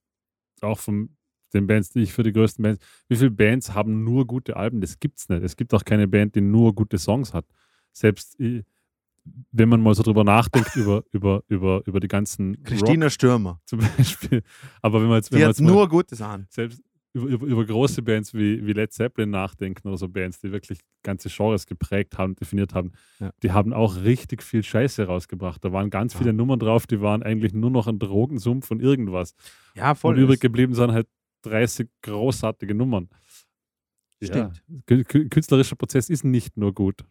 [0.62, 1.10] auch von
[1.52, 4.80] den Bands, die ich für die größten Bands, wie viele Bands haben nur gute Alben?
[4.80, 5.42] Das gibt es nicht.
[5.42, 7.44] Es gibt auch keine Band, die nur gute Songs hat.
[7.92, 8.62] Selbst i-
[9.52, 13.50] wenn man mal so drüber nachdenkt, über, über, über, über die ganzen Christina Stürmer.
[13.50, 14.42] Rock zum Beispiel.
[14.82, 16.46] Aber wenn man jetzt, wenn Die man hat jetzt mal nur Gutes an.
[16.50, 16.82] selbst
[17.14, 20.80] über, über, über große Bands wie, wie Led Zeppelin nachdenken oder so Bands, die wirklich
[21.02, 23.30] ganze Genres geprägt haben, definiert haben, Ja.
[23.42, 25.64] die haben auch richtig viel Scheiße rausgebracht.
[25.64, 26.32] Da waren ganz viele Ja.
[26.32, 29.34] Nummern drauf, die waren eigentlich nur noch ein Drogensumpf von irgendwas.
[29.74, 31.08] Ja, Und übrig geblieben sind halt
[31.42, 33.08] 30 großartige Nummern.
[34.22, 34.62] Stimmt.
[34.68, 34.74] Ja.
[34.88, 37.04] Kü- kü- Künstlerischer Prozess ist nicht nur gut.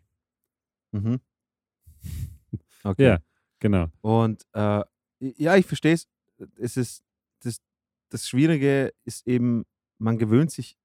[0.92, 1.20] Mhm.
[2.86, 3.04] Okay.
[3.06, 3.20] Ja,
[3.60, 3.88] genau.
[4.02, 4.82] Und äh,
[5.20, 6.06] ja, ich verstehe es.
[6.58, 7.02] Es ist
[7.44, 7.60] das,
[8.10, 9.64] das Schwierige ist eben,
[10.04, 10.78] man gewöhnt sich,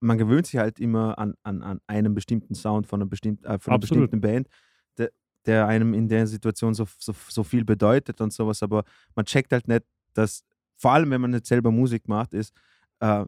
[0.00, 3.58] man gewöhnt sich halt immer an, an, an einen bestimmten Sound von einer, bestimmt, äh,
[3.58, 4.10] von einer Absolut.
[4.10, 4.48] bestimmten Band,
[4.96, 5.10] der,
[5.44, 8.84] der einem in der Situation so, so, so viel bedeutet und sowas, aber
[9.14, 9.84] man checkt halt nicht,
[10.14, 10.44] dass,
[10.76, 12.54] vor allem wenn man nicht selber Musik macht, ist,
[13.00, 13.24] äh,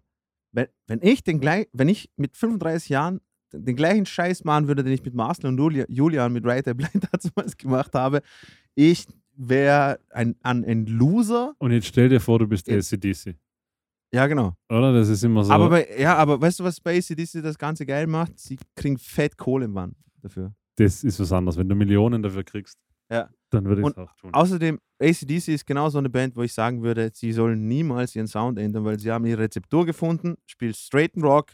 [0.52, 3.20] wenn, wenn ich den gleich, wenn ich mit 35 Jahren
[3.52, 7.08] den gleichen Scheiß machen würde, den ich mit Marcel und Julia, Julian mit Right Blind
[7.34, 8.22] damals gemacht habe,
[8.76, 11.54] ich wäre ein, ein, ein Loser.
[11.58, 13.36] Und jetzt stell dir vor, du bist ACDC.
[14.12, 14.54] Ja, genau.
[14.68, 14.92] Oder?
[14.92, 15.52] Das ist immer so.
[15.52, 18.38] Aber bei, ja, aber weißt du, was bei ACDC das Ganze geil macht?
[18.38, 20.52] Sie kriegen fett Kohle im Mann dafür.
[20.76, 21.56] das ist was anderes.
[21.56, 22.76] Wenn du Millionen dafür kriegst,
[23.10, 23.28] Ja.
[23.50, 24.30] dann würde ich es auch tun.
[24.34, 28.26] Außerdem, ACDC ist genau so eine Band, wo ich sagen würde, sie sollen niemals ihren
[28.26, 31.52] Sound ändern, weil sie haben ihre Rezeptur gefunden, spielt straighten Rock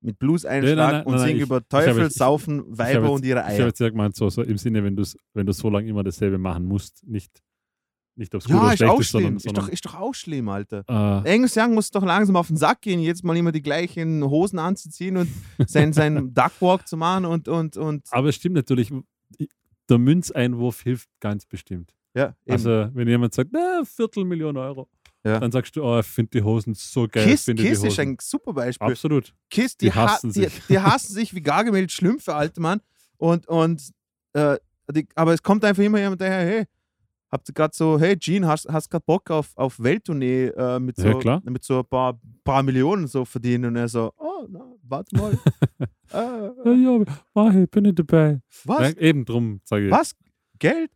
[0.00, 3.12] mit Blues-Einschlag Nein, nein, nein, und singen ich- über ich Teufel, jetzt- Saufen, Ich Weiber
[3.12, 3.66] und ihre Ich habe Eier.
[3.66, 6.38] jetzt ja gemeint, so, so im Sinne, wenn, du's, wenn du so lange immer dasselbe
[6.38, 7.40] machen musst, nicht,
[8.16, 9.22] nicht aufs Gute Ja, oder ist schlecht auch ist, schlimm.
[9.22, 10.84] sondern, Ist doch, ist doch auch schlimm, Alter.
[10.88, 14.22] äh, Angus Young muss doch langsam auf den Sack gehen, jetzt mal immer die gleichen
[14.24, 15.28] Hosen anzuziehen und
[15.66, 18.90] seinen, seinen Duckwalk zu machen und, und, und aber es stimmt natürlich,
[19.88, 21.94] der Münzeinwurf hilft ganz bestimmt.
[22.14, 22.52] ja, eben.
[22.52, 24.88] Also, wenn jemand sagt, na, Viertelmillion Euro,
[25.24, 25.40] Ja.
[25.40, 27.24] dann sagst du, oh, ich finde die Hosen so geil.
[27.24, 28.08] Kiss, finde Kiss die ist Hosen.
[28.10, 28.88] ein super Beispiel.
[28.88, 29.34] Absolut.
[29.50, 30.62] Kiss, die, Die ha hassen die, sich.
[30.68, 32.80] die hassen sich wie Gargamel Schlümpfe, alter Mann.
[33.16, 33.90] Und, und
[34.34, 34.56] äh,
[34.92, 36.64] die, aber es kommt einfach immer jemand daher, hey,
[37.32, 40.96] habt ihr gerade so, hey Gene, hast, hast gerade Bock auf, auf Welttournee äh, mit,
[40.96, 43.64] so, Ja, mit so ein paar, paar Millionen so verdienen?
[43.64, 45.36] Und er so, oh, na, warte mal.
[46.12, 48.42] Ja, äh, ja, mach ich, bin ich dabei.
[48.64, 48.92] was?
[48.92, 49.90] Ja, eben drum, sage ich.
[49.90, 50.14] Was?
[50.58, 50.90] Geld?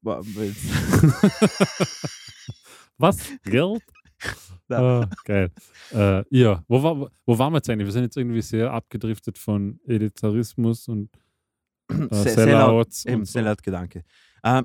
[0.00, 0.22] Wa-
[2.98, 3.18] Was?
[3.44, 3.82] Geld?
[4.70, 5.00] Ja.
[5.02, 5.50] Ah, geil.
[5.92, 7.86] Äh, ja, wo, war, wo waren wir jetzt eigentlich?
[7.86, 11.10] Wir sind jetzt irgendwie sehr abgedriftet von Elitarismus und
[11.90, 13.04] äh, Se- Sellouts.
[13.04, 13.32] Eben, und so.
[13.32, 14.04] Sellout-Gedanke.
[14.42, 14.64] Ähm,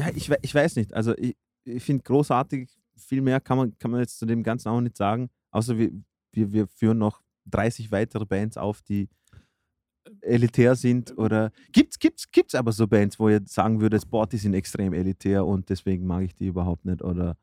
[0.00, 0.94] ja, ich, ich weiß nicht.
[0.94, 4.68] Also ich, ich finde großartig, viel mehr kann man, kann man jetzt zu dem Ganzen
[4.68, 5.30] auch nicht sagen.
[5.50, 5.90] Außer wir,
[6.32, 9.08] wir, wir führen noch 30 weitere Bands auf, die
[10.22, 11.16] elitär sind.
[11.18, 14.92] Oder gibt's, gibt's, gibt's aber so Bands, wo ihr sagen würdet, boah, die sind extrem
[14.92, 17.02] elitär und deswegen mag ich die überhaupt nicht.
[17.02, 17.36] Oder,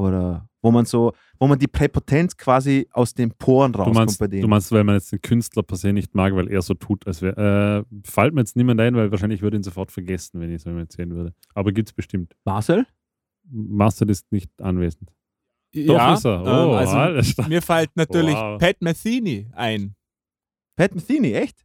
[0.00, 4.18] oder wo man so, wo man die Präpotenz quasi aus den Poren Du rauskommt meinst,
[4.18, 4.42] bei denen.
[4.42, 7.06] du meinst, weil man jetzt den Künstler per se nicht mag, weil er so tut,
[7.06, 7.86] als wäre.
[7.90, 10.56] Äh, fällt mir jetzt niemand ein, weil wahrscheinlich würde ich ihn sofort vergessen, wenn ich
[10.56, 11.34] es ihm erzählen würde.
[11.54, 12.34] Aber gibt es bestimmt.
[12.44, 12.86] Marcel?
[13.50, 15.10] Marcel ist nicht anwesend.
[15.72, 16.40] Doch ja, ist er.
[16.40, 17.48] ähm, Oh, also alles klar.
[17.48, 18.58] mir fällt natürlich Wow.
[18.60, 19.94] Pat Metheny ein.
[20.76, 21.64] Pat Metheny, echt?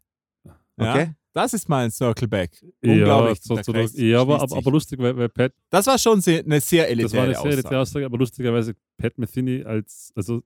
[0.78, 1.08] Ja?
[1.36, 2.66] Das ist mal ein Circleback.
[2.82, 3.40] Unglaublich.
[3.46, 6.44] Ja, so, Kreis ja aber, aber, aber lustig, weil, weil Pat, Das war schon sehr,
[6.46, 7.78] eine sehr das war elitäre eine sehr elitäre Aussage.
[7.82, 10.42] Aussage, aber lustigerweise Pat Metheny als, also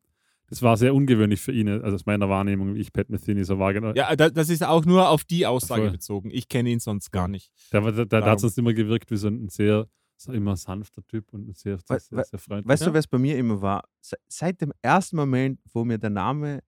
[0.50, 3.60] das war sehr ungewöhnlich für ihn, also aus meiner Wahrnehmung, wie ich Pat Metheny so
[3.60, 5.92] wahrgenommen Ja, da- das ist auch nur auf die Aussage Voll.
[5.92, 6.32] bezogen.
[6.32, 7.52] Ich kenne ihn sonst gar nicht.
[7.72, 9.88] Der, der, der, der hat sonst immer gewirkt wie so ein sehr,
[10.18, 12.68] so immer sanfter Typ und ein sehr, sehr, we- sehr freundlich.
[12.68, 12.88] Weißt Ja.
[12.90, 13.84] du, was bei mir immer war?
[14.02, 16.62] Se- Seit dem ersten Moment, wo mir der Name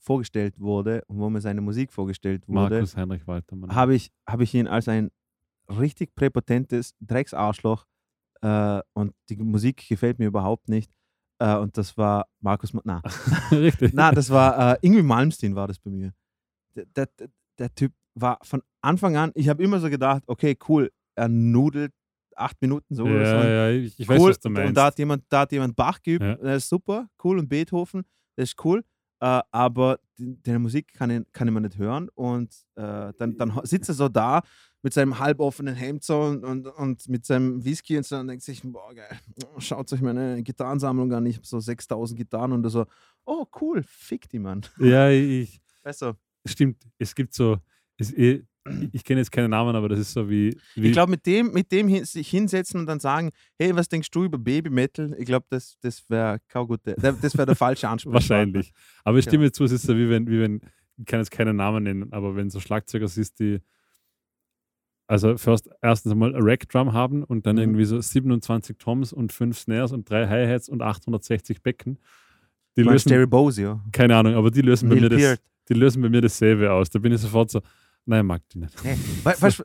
[0.00, 3.74] vorgestellt wurde und wo mir seine Musik vorgestellt wurde, Markus Heinrich Waltermann.
[3.74, 5.10] habe ich, habe ich ihn als ein
[5.68, 7.84] richtig präpotentes Drecksarschloch
[8.42, 10.90] äh, und die Musik gefällt mir überhaupt nicht.
[11.40, 13.02] Äh, und das war Markus, Ma- na,
[13.50, 13.92] Richtig.
[13.94, 16.12] na, das war äh, Ingrid Malmsteen war das bei mir.
[16.74, 17.08] Der, der,
[17.58, 21.92] der- Typ war von Anfang an, ich habe immer so gedacht, okay, cool, er nudelt
[22.36, 23.48] acht Minuten so oder so.
[23.48, 24.30] ja, ja, ich, ich weiß, cool.
[24.30, 24.68] was du Und- meinst.
[24.68, 26.36] Und da hat jemand, da hat jemand Bach geübt, Ja.
[26.36, 27.38] das ist super, cool.
[27.40, 28.04] Und Beethoven,
[28.36, 28.84] das ist cool.
[29.20, 32.08] Äh, aber die, deine Musik kann ich, kann ich mir nicht hören.
[32.14, 34.42] Und äh, dann, dann sitzt er so da
[34.82, 38.44] mit seinem halboffenen Hemd so und, und, und mit seinem Whisky und so und denkt
[38.44, 39.18] sich, boah, geil,
[39.58, 42.86] schaut euch meine Gitarrensammlung an, ich habe so 6000 Gitarren und so,
[43.24, 44.64] oh cool, fick die, Mann.
[44.78, 46.14] ja, ich, du,
[46.46, 46.86] stimmt.
[46.98, 47.58] Es gibt so,
[47.96, 48.12] es,
[48.92, 50.56] ich, kenne jetzt keine Namen, aber das ist so wie.
[50.74, 53.88] wie ich glaube, mit dem, mit dem hin, sich hinsetzen und dann sagen, hey, was
[53.88, 55.14] denkst du über Babymetal?
[55.18, 58.14] Ich glaube, das, das wäre das wäre der falsche Ansprechpartner.
[58.14, 58.72] Wahrscheinlich.
[59.04, 59.52] Aber ich stimme Genau.
[59.52, 60.60] zu, es ist so wie wenn, wie wenn,
[60.96, 63.60] ich kann jetzt keinen Namen nennen, aber wenn so Schlagzeuger siehst, die
[65.06, 67.62] also first, erstens einmal eine Rack-Drum haben und dann Mhm.
[67.62, 71.98] irgendwie so 27 Toms und 5 Snares und 3 Hi-Hats und 860 Becken.
[72.76, 73.84] Die lösen, Jerry Bose, ja.
[73.90, 75.38] keine Ahnung, aber die lösen, bei mir das,
[75.68, 76.90] die lösen bei mir dasselbe aus.
[76.90, 77.60] Da bin ich sofort so,
[78.08, 78.74] nein, mag die nicht.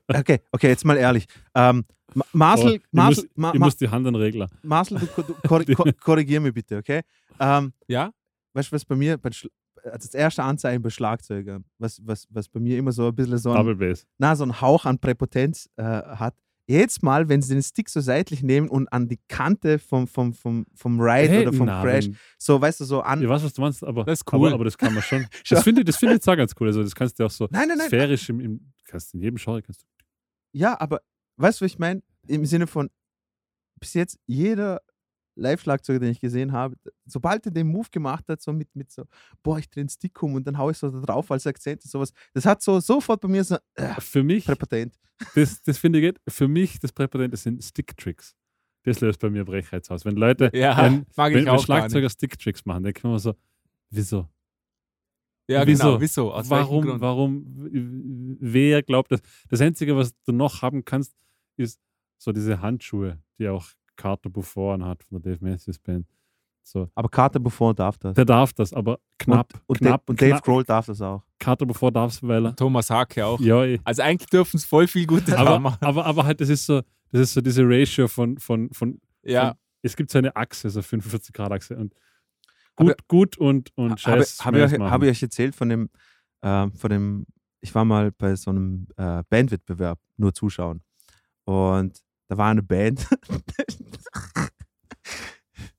[0.07, 1.25] Okay, okay, jetzt mal ehrlich.
[1.55, 4.47] Ähm, Ma- Marcel, Aber ich Marcel, muss, Ma ich muss die Hand an den Regler.
[4.61, 7.01] Marcel du, du korri ko korrigier mich bitte, okay?
[7.39, 8.11] Ähm, Ja?
[8.53, 9.49] weißt du, was bei mir, bei Schla-
[9.91, 13.37] als das erste Anzeichen bei Schlagzeugern, was, was, was bei mir immer so ein bisschen
[13.37, 14.05] so ein, Double Bass.
[14.17, 17.99] na, so einen Hauch an Präpotenz äh, hat, jedes Mal, wenn sie den Stick so
[17.99, 21.81] seitlich nehmen und an die Kante vom, vom, vom, vom Ride Hey, oder vom na,
[21.81, 23.21] Crash, so, weißt du, so an.
[23.21, 24.47] Ich weiß, was du meinst, aber Das ist cool.
[24.47, 25.27] Aber, aber das kann man schon.
[25.49, 26.67] Das finde ich, das finde ich jetzt auch ganz cool.
[26.67, 27.87] Also das kannst du auch so Nein, nein, nein.
[27.87, 29.85] sphärisch im, im kannst in jedem Genre kannst du.
[30.53, 31.01] Ja, aber
[31.37, 32.01] weißt du, was ich meine?
[32.27, 32.89] Im Sinne von,
[33.79, 34.81] bis jetzt jeder
[35.35, 39.03] Live-Schlagzeuger, den ich gesehen habe, sobald er den Move gemacht hat, so mit, mit so,
[39.41, 41.83] boah, ich drehe den Stick um und dann haue ich so da drauf als Akzent
[41.83, 44.95] und sowas, das hat so sofort bei mir so äh, Für mich, präpotent.
[45.35, 48.35] das, das finde ich, für mich das Präpotente sind Stick-Tricks.
[48.83, 50.03] Das löst bei mir Brechreiz aus.
[50.03, 52.09] Wenn Leute, Ja, wenn, mag wenn, ich wenn Schlagzeuger.
[52.09, 53.33] Stick-Tricks machen, ich mir immer so,
[53.89, 54.27] wieso?
[55.47, 55.83] Ja, wieso?
[55.83, 56.01] genau.
[56.01, 56.33] Wieso?
[56.33, 57.01] Aus warum, Grund?
[57.01, 57.43] warum,
[58.39, 59.21] wer glaubt das?
[59.49, 61.13] Das Einzige, was du noch haben kannst,
[61.57, 61.79] ist
[62.17, 66.05] so diese Handschuhe, die auch Carter Buffon hat von der Dave Matthews Band.
[66.65, 68.13] So, Aber Carter Buffon darf das.
[68.15, 70.43] der darf das, aber knapp, und, und, knapp, Dave, und Dave knapp.
[70.45, 71.21] Grohl darf das auch.
[71.37, 73.39] Carter Buffon darf es, weil er, Thomas Hake auch.
[73.41, 73.79] ja, eh.
[73.83, 75.77] Also eigentlich dürfen es voll viel gute Sachen aber, machen.
[75.81, 79.49] aber, aber halt, das ist so, das ist so diese Ratio von, von, von, Ja,
[79.49, 81.93] von es gibt so eine Achse, so 45 Grad Achse und
[82.77, 84.91] Aber- gut, gut und, und Habe scheiß hab ich, euch- Schmerz machen.
[84.91, 85.89] hab ich euch erzählt von dem,
[86.41, 87.25] äh, von dem,
[87.59, 90.81] ich war mal bei so einem äh, Bandwettbewerb, nur zuschauen.
[91.43, 91.99] Und
[92.33, 93.07] da war eine Band,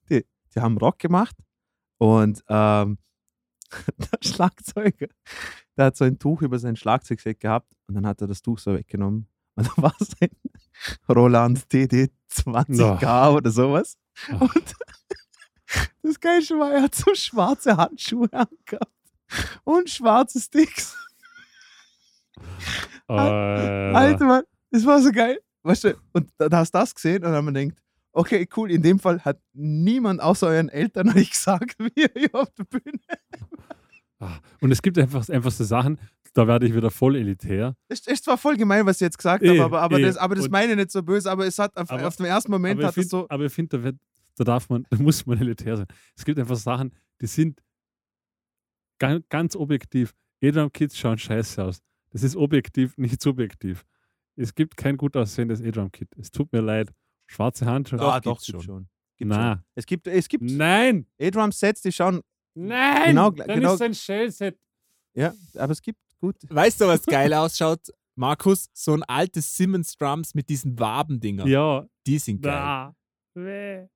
[0.08, 0.24] die,
[0.54, 1.34] die haben Rock gemacht
[1.98, 2.98] und ähm,
[3.98, 5.08] der Schlagzeuger,
[5.76, 8.60] der hat so ein Tuch über sein Schlagzeugset gehabt und dann hat er das Tuch
[8.60, 9.26] so weggenommen
[9.56, 10.30] und da war sein
[11.08, 13.98] Roland TD 20K oder sowas.
[14.30, 14.44] Oh.
[14.44, 14.74] Und
[16.02, 18.92] das Geilste war, er hat so schwarze Handschuhe angehabt
[19.64, 20.96] und schwarze Sticks.
[23.08, 25.40] Äh, Alter Mann, das war so geil.
[25.64, 27.82] Weißt du, und da, hast du das gesehen und dann haben wir gedacht,
[28.12, 32.50] okay, cool, in dem Fall hat niemand außer euren Eltern euch gesagt, wie ihr auf
[32.52, 33.00] der Bühne.
[34.20, 35.98] ah, und es gibt einfach, einfach so Sachen,
[36.34, 37.74] da werde ich wieder voll elitär.
[37.88, 40.02] Es ist zwar voll gemein, was ich jetzt gesagt Eh, habe, aber, aber, eh.
[40.02, 42.16] das, aber das Und- meine ich nicht so böse, aber es hat auf, Aber- auf
[42.16, 43.20] den ersten Moment hat ich es so.
[43.20, 43.78] finde, aber ich find, da,
[44.36, 45.86] da darf man, da muss man elitär sein.
[46.16, 47.62] Es gibt einfach Sachen, die sind
[48.98, 50.14] ganz, ganz objektiv.
[50.40, 51.80] Edram Kids schauen scheiße aus.
[52.10, 53.84] Das ist objektiv, nicht subjektiv.
[54.36, 56.08] Es gibt kein gut aussehendes Edram Kid.
[56.18, 56.92] Es tut mir leid.
[57.26, 57.98] Schwarze Handschuhe.
[57.98, 58.88] Doch, Ah, gibt's schon.
[59.16, 59.54] Gibt's Na.
[59.54, 59.64] schon.
[59.74, 61.06] Es gibt, es gibt Nein!
[61.20, 62.20] A-Drum-Sets, die schauen,
[62.54, 63.08] Nein!
[63.10, 63.74] Genau, Dann genau.
[63.74, 64.58] ist ein Shellset.
[65.14, 66.36] ja, aber es gibt gut.
[66.48, 67.80] weißt du, was geil ausschaut?
[68.16, 71.48] Markus, so ein altes Simmons Drums mit diesen Wabendingern.
[71.48, 71.84] Ja.
[72.06, 72.92] Die sind geil.
[73.34, 73.86] Weh.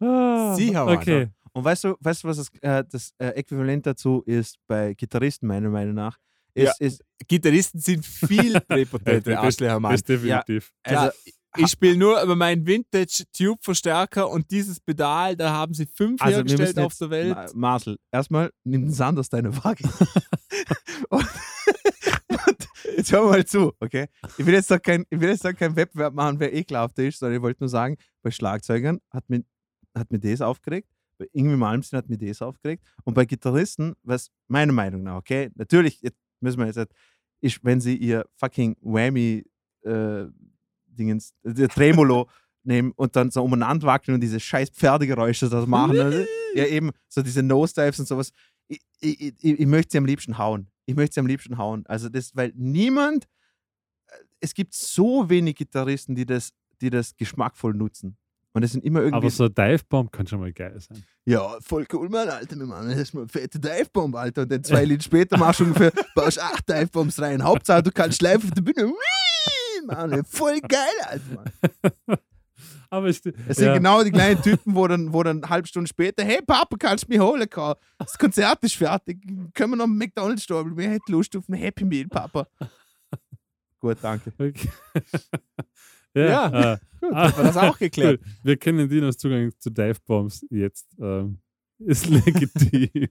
[0.00, 0.86] Ah, Sicher.
[0.86, 1.28] Okay.
[1.52, 5.46] Und weißt du, weißt du was das, äh, das äh, Äquivalent dazu ist bei Gitarristen,
[5.46, 6.18] meiner Meinung nach?
[6.54, 9.92] Ist, ist, Gitarristen sind viel präpotente Das- Arschlöcher, Mann.
[9.92, 10.72] Das ist definitiv.
[10.82, 11.12] also, Klar,
[11.58, 16.20] ich spiele nur über meinen Vintage Tube Verstärker und dieses Pedal, da haben sie fünf
[16.22, 17.34] Also, hergestellt auf der Welt.
[17.34, 19.84] Ma- Marcel, erstmal nimm den Sand aus deiner Waage.
[21.10, 21.20] und,
[22.46, 24.06] und jetzt hör mal zu, okay?
[24.38, 27.68] Ich will jetzt kein, da keinen Wettbewerb machen, wer ekelhafter ist, sondern ich wollte nur
[27.68, 29.44] sagen, bei Schlagzeugern hat mir,
[29.94, 30.88] hat mir das aufgeregt,
[31.18, 35.50] bei Ingrid Malmsteen hat mir das aufgeregt und bei Gitarristen, was meiner Meinung nach, okay?
[35.54, 36.92] Natürlich, jetzt müssen wir jetzt,
[37.40, 39.44] ist, wenn sie ihr fucking Whammy
[39.82, 40.24] äh,
[40.86, 42.28] Dingens, äh, Tremolo
[42.64, 45.92] nehmen und dann so umeinander wackeln und diese scheiß Pferdegeräusche das machen.
[45.92, 46.26] oder?
[46.54, 48.32] ja, eben, so diese Nosedives und sowas.
[48.68, 50.68] Ich, ich, ich, ich möchte sie am liebsten hauen.
[50.86, 51.84] Ich möchte sie am liebsten hauen.
[51.86, 53.24] Also das, weil niemand,
[54.06, 58.16] äh, es gibt so wenig Gitarristen, die das, die das geschmackvoll nutzen.
[58.54, 61.02] Und es sind immer irgendwie Aber so ein Divebomb kann schon mal geil sein.
[61.24, 62.56] ja, voll cool, Mann, Alter.
[62.56, 64.42] Wir machen jetzt mal eine fette Divebomb, Alter.
[64.42, 67.42] Und dann zwei Lieder später machst du ungefähr, baust acht Divebombs rein.
[67.42, 68.92] Hauptsache, du kannst live auf der Bühne.
[69.86, 72.18] Mann, voll geil, Alter, Mann.
[72.90, 75.66] Aber ist, Es sind ja, genau die kleinen Typen, wo dann, wo dann eine halbe
[75.66, 77.48] Stunde später, hey Papa, kannst du mich holen?
[77.48, 77.76] kommen?
[77.96, 79.18] Das Konzert ist fertig.
[79.54, 80.76] Können wir noch einen McDonalds stapeln?
[80.76, 82.46] Wir hätten Lust auf ein Happy Meal, Papa.
[83.80, 84.30] Gut, danke.
[84.38, 84.68] Okay.
[86.14, 86.24] Ja.
[86.24, 86.78] ja, äh,
[87.12, 88.20] Haben wir das auch geklärt?
[88.24, 88.32] Cool.
[88.44, 90.86] Wir kennen Dinos Zugang zu Divebombs jetzt.
[91.00, 91.38] Ähm,
[91.78, 93.08] ist legitim.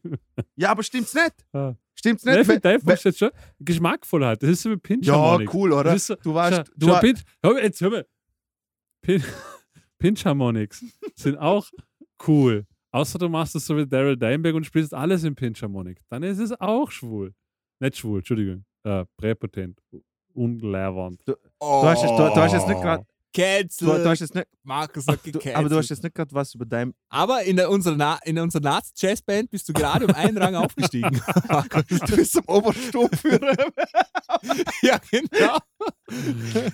[0.56, 1.34] Ja, aber stimmt's nicht?
[1.52, 1.76] Ah.
[1.94, 2.48] Stimmt's Nein, nicht?
[2.48, 4.44] Weil- Divebombs jetzt schon geschmackvoll halt.
[4.44, 5.98] Das ist so wie Pinch ja, cool, oder?
[6.00, 8.06] So, Du warst, schau, du schau, warst, Pinch, hör, jetzt hör mal.
[9.02, 9.24] Pin,
[9.98, 11.68] Pinch Harmonics sind auch
[12.28, 12.66] cool.
[12.92, 16.00] Außer du machst es so wie Daryl Dimebag und spielst alles in Pinch Harmonic.
[16.10, 17.34] Dann ist es auch schwul.
[17.80, 18.66] Nicht schwul, Entschuldigung.
[18.84, 19.80] Äh, präpotent.
[20.34, 21.22] Unlehrwand.
[21.26, 23.06] du, hast jetzt, du, du hast jetzt nicht gerade.
[23.34, 23.88] Cancel.
[23.88, 25.56] Du, du hast jetzt nicht, Markus hat du, gecancelt.
[25.56, 26.94] aber du hast jetzt nicht gerade was über dein.
[27.10, 31.22] Aber in, der, unserer, Na in unserer Nazi-Jazzband bist du gerade um einen Rang aufgestiegen.
[32.08, 33.56] Du bist zum Obersturmführer.
[34.82, 35.58] ja, genau.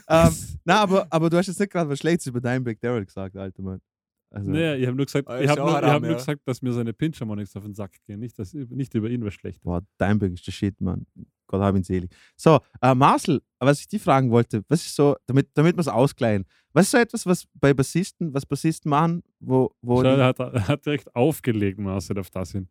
[0.09, 0.35] ähm,
[0.65, 3.37] na, aber, aber du hast jetzt nicht gerade was Schlechtes über deinen Big Daryl gesagt,
[3.37, 3.81] Alter Mann.
[4.29, 6.17] Also, Naja, ich habe nur, gesagt, ich hab nur, ich hab nur ja.
[6.17, 8.19] gesagt, dass mir seine Pinch Harmonics auf den Sack gehen.
[8.19, 9.63] Nicht, dass, nicht über ihn was Schlechtes.
[9.63, 11.05] Boah, Dimebag ist der Shit, Mann.
[11.47, 12.09] Gott hab ihn selig.
[12.35, 15.87] So, äh, Marcel, was ich dich fragen wollte, was ist so, damit, damit wir es
[15.87, 20.19] ausgleichen, was ist so etwas, was bei Bassisten, was Bassisten machen, wo, wo Schau, die,
[20.21, 22.67] er hat, er hat direkt aufgelegt, Marcel, auf das hin.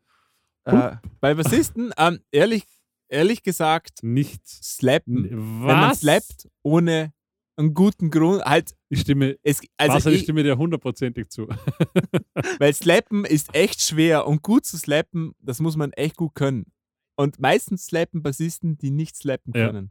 [0.65, 2.65] äh, Bei Bassisten, ähm, ehrlich,
[3.09, 4.77] ehrlich gesagt, Nichts.
[4.77, 5.25] slappen.
[5.25, 6.01] N- Wenn man Was?
[6.01, 7.13] slappt ohne
[7.59, 11.47] einen guten Grund, halt, Ich stimme, es, also also ich ich, stimme dir hundertprozentig zu.
[12.59, 16.67] weil slappen ist echt schwer und gut zu slappen, das muss man echt gut können.
[17.17, 19.67] Und meistens slappen Bassisten, die nicht slappen Ja.
[19.67, 19.91] können.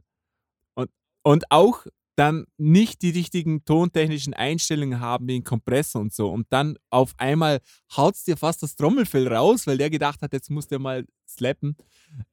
[0.74, 0.90] Und,
[1.22, 6.30] und auch dann nicht die richtigen tontechnischen Einstellungen haben wie ein Kompressor und so.
[6.30, 7.60] Und dann auf einmal
[7.94, 11.76] haut's dir fast das Trommelfell raus, weil der gedacht hat, jetzt muss der mal slappen.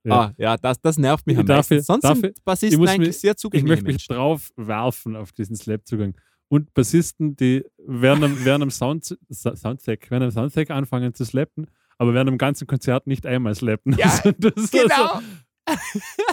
[0.06, 0.14] Ja.
[0.14, 1.74] Ah, ja, das, das nervt mich am Darf meisten.
[1.80, 4.14] ich- Sonst darf sind ich- Bassisten ich eigentlich mich- sehr Ich zugängliche möchte mich Menschen.
[4.16, 6.16] drauf werfen auf diesen Slap-Zugang.
[6.48, 11.68] Und Bassisten, die während einem, während einem Sound, Soundcheck, während einem Soundcheck anfangen zu slappen,
[12.04, 13.96] aber während einem ganzen Konzert nicht einmal slappen.
[13.98, 15.20] Ja, Also das ist Genau.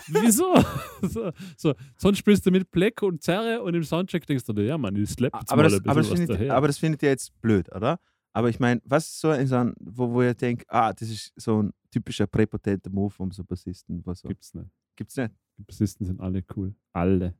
[0.08, 0.54] So, wieso?
[1.08, 4.64] So, so, sonst spielst du mit Black und Zerre und im Soundcheck denkst du dir,
[4.64, 6.54] ja Mann, ich slapp jetzt aber, mal das, ein aber, das findet, daher.
[6.54, 7.98] aber das findet ihr jetzt blöd, oder?
[8.32, 11.08] Aber ich meine, was ist so, in so ein, wo, wo ihr denkt, ah, das
[11.08, 14.02] ist so ein typischer präpotenter Move von so Bassisten.
[14.04, 14.28] Was so.
[14.28, 14.68] Gibt's nicht.
[14.96, 15.32] Gibt's nicht.
[15.58, 16.74] Die Bassisten sind alle cool.
[16.92, 17.34] Alle.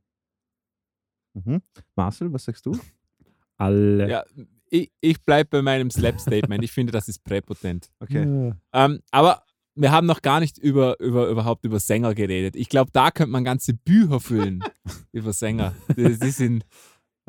[1.33, 1.61] Mhm.
[1.95, 2.77] Marcel, was sagst du?
[3.57, 4.09] Alle.
[4.09, 4.25] Ja,
[4.71, 6.63] ich, ich bleibe bei meinem Slap-Statement.
[6.63, 7.91] Ich finde, das ist präpotent.
[7.99, 8.23] Okay.
[8.47, 8.85] Ja.
[8.85, 9.43] Ähm, aber
[9.75, 12.55] wir haben noch gar nicht über, über, überhaupt über Sänger geredet.
[12.55, 14.63] Ich glaube, da könnte man ganze Bücher füllen
[15.11, 15.75] über Sänger.
[15.95, 16.65] Die, die sind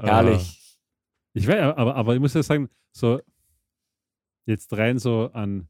[0.00, 0.78] herrlich.
[1.34, 3.20] Ich weiß, aber, aber ich muss ja sagen, so
[4.46, 5.68] jetzt rein so an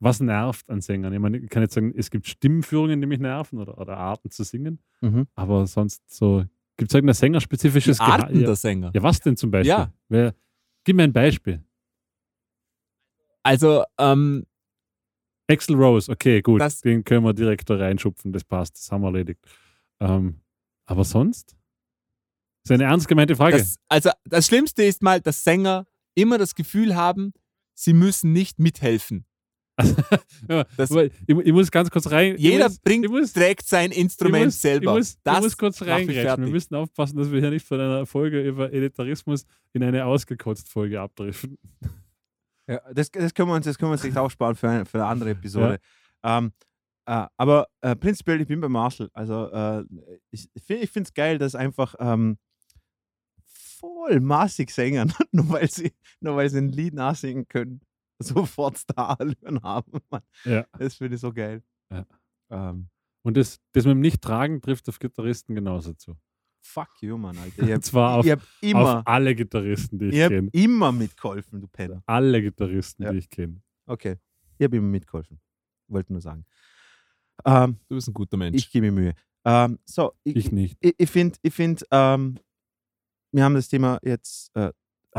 [0.00, 1.12] was nervt an Sängern.
[1.12, 4.30] Ich meine, ich kann jetzt sagen, es gibt Stimmführungen, die mich nerven oder, oder Arten
[4.30, 5.26] zu singen, Mhm.
[5.34, 6.44] aber sonst so,
[6.78, 8.90] gibt es irgendein sängerspezifisches Die Arten Geha- der Sänger.
[8.94, 9.68] ja, was denn zum Beispiel?
[9.68, 9.92] Ja.
[10.08, 10.34] Wer,
[10.84, 11.62] gib mir ein Beispiel.
[13.42, 14.46] Also, ähm,
[15.50, 19.02] Axel Rose, okay, gut, Das- den können wir direkt da reinschupfen, das passt, das haben
[19.02, 19.40] wir erledigt.
[20.00, 20.40] Ähm,
[20.86, 21.52] aber sonst?
[22.64, 23.56] Das ist eine ernst gemeinte Frage.
[23.58, 27.32] das, also das Schlimmste ist mal, dass Sänger immer das Gefühl haben,
[27.74, 29.24] sie müssen nicht mithelfen.
[30.48, 30.90] Ja, das-
[31.26, 32.36] ich, ich muss ganz kurz rein.
[32.38, 34.92] Jeder muss, bringt, muss, trägt sein Instrument ich muss, selber.
[34.92, 36.44] Ich muss, das ich muss kurz reingreifen.
[36.44, 40.68] Wir müssen aufpassen, dass wir hier nicht von einer Folge über Elitarismus in eine ausgekotzt
[40.68, 41.58] Folge abdriften.
[42.68, 44.98] Ja, das, das, können wir uns, das können wir uns nicht aufsparen für eine, für
[44.98, 45.78] eine andere Episode.
[46.22, 46.52] Ähm,
[47.06, 49.08] äh, aber äh, prinzipiell, ich bin bei Marcel.
[49.14, 49.84] Also äh,
[50.30, 52.36] ich, ich finde es geil, dass einfach ähm,
[53.46, 57.80] voll massig Sängern, nur weil sie, nur weil sie ein Lied nachsingen können,
[58.58, 59.92] sofort Starallüren haben.
[60.10, 60.22] Mann.
[60.44, 60.66] Ja.
[60.78, 61.62] Das finde ich so geil.
[61.90, 62.06] Ja.
[62.50, 62.88] Ähm,
[63.22, 66.16] Und das, das mit dem Nicht-Tragen trifft auf Gitarristen genauso zu.
[66.60, 67.62] Fuck you, Mann, Alter.
[67.68, 70.48] Ich hab, zwar auf, ich hab immer, auf alle Gitarristen, die ich ich kenne.
[70.52, 72.02] immer mitgeholfen, du Penner.
[72.06, 73.12] Alle Gitarristen, Ja.
[73.12, 73.62] die ich kenne.
[73.86, 74.16] Okay.
[74.58, 75.40] Ich habe immer mitgeholfen.
[75.88, 76.44] Wollte nur sagen.
[77.44, 78.56] Ähm, Du bist ein guter Mensch.
[78.56, 79.14] ich gebe mir Mühe.
[79.44, 80.76] Ähm, so, ich, Ich nicht.
[80.80, 82.38] ich, ich finde, ich find, ähm,
[83.32, 84.54] wir haben das Thema jetzt.
[84.56, 84.72] Äh,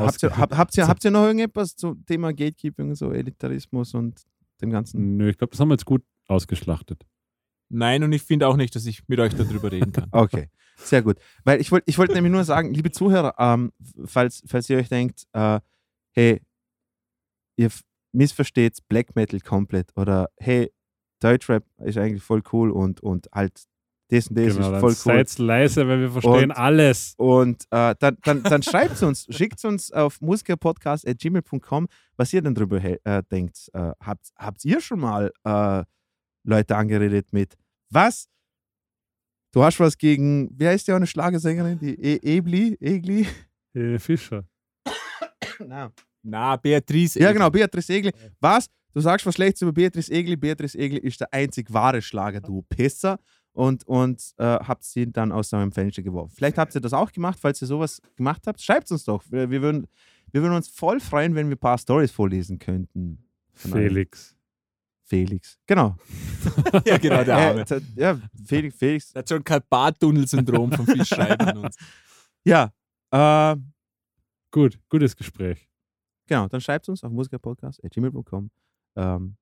[0.06, 4.22] habt, ihr, hab, habt, ihr, habt ihr noch irgendetwas zum Thema Gatekeeping, so Elitarismus und
[4.62, 5.18] dem Ganzen?
[5.18, 7.06] Nö, ich glaube, das haben wir jetzt gut ausgeschlachtet.
[7.70, 10.10] Nein, und ich finde auch nicht, dass ich mit euch darüber reden kann.
[10.12, 11.18] Okay, sehr gut.
[11.44, 13.72] Weil ich wollte ich wollt nämlich nur sagen, liebe Zuhörer, ähm,
[14.06, 15.60] falls, falls ihr euch denkt, äh,
[16.12, 16.42] hey,
[17.58, 17.70] ihr
[18.12, 20.72] missversteht Black Metal komplett oder hey,
[21.20, 23.64] Deutschrap ist eigentlich voll cool und, und halt
[24.10, 25.26] das und das genau, ist voll cool.
[25.26, 27.14] seid leise, weil wir verstehen Und- alles.
[27.18, 31.88] Und äh, dann, dann, dann schreibt uns, schickt uns auf musikerpodcast.gmail.com,
[32.18, 33.70] was ihr denn drüber äh, denkt.
[33.74, 35.84] Äh, habt, habt ihr schon mal äh,
[36.44, 37.56] Leute angeredet mit,
[37.92, 38.28] was?
[39.52, 41.80] Du hast was gegen, wie heißt die auch eine Schlagersängerin?
[41.80, 42.78] Die e Ebli?
[42.80, 43.28] Egli?
[43.74, 44.44] Äh, Fischer.
[45.60, 45.92] Na.
[46.24, 47.20] Na, Beatrice.
[47.20, 47.34] Ja, Egli.
[47.34, 48.12] genau, Beatrice Egli.
[48.40, 48.68] Was?
[48.92, 50.36] Du sagst was Schlechtes über Beatrice Egli.
[50.36, 53.20] Beatrice Egli ist der einzig wahre Schlager, du Pisser.
[53.54, 56.34] Und, und äh, habt sie dann aus eurem Fenster geworfen.
[56.36, 58.62] Vielleicht habt ihr das auch gemacht, falls ihr sowas gemacht habt.
[58.62, 59.24] Schreibt uns doch.
[59.30, 59.88] Wir, wir, würden,
[60.32, 63.26] wir würden uns voll freuen, wenn wir ein paar Stories vorlesen könnten.
[63.54, 64.36] Felix.
[65.04, 65.58] Felix.
[65.66, 65.98] Genau.
[66.86, 67.62] ja, genau, der Arme.
[67.62, 68.78] Äh, t- ja, Felix.
[68.78, 69.12] Felix.
[69.12, 71.58] Der hat schon Karpattunnel-Syndrom vom Fischschreiben.
[71.58, 71.76] und
[72.46, 72.72] Ja.
[73.12, 73.58] Äh,
[74.52, 75.68] Gut, gutes Gespräch.
[76.28, 78.50] genau, dann schreibt uns auf musikerpodcast.gmail.com.
[78.96, 79.36] Ähm,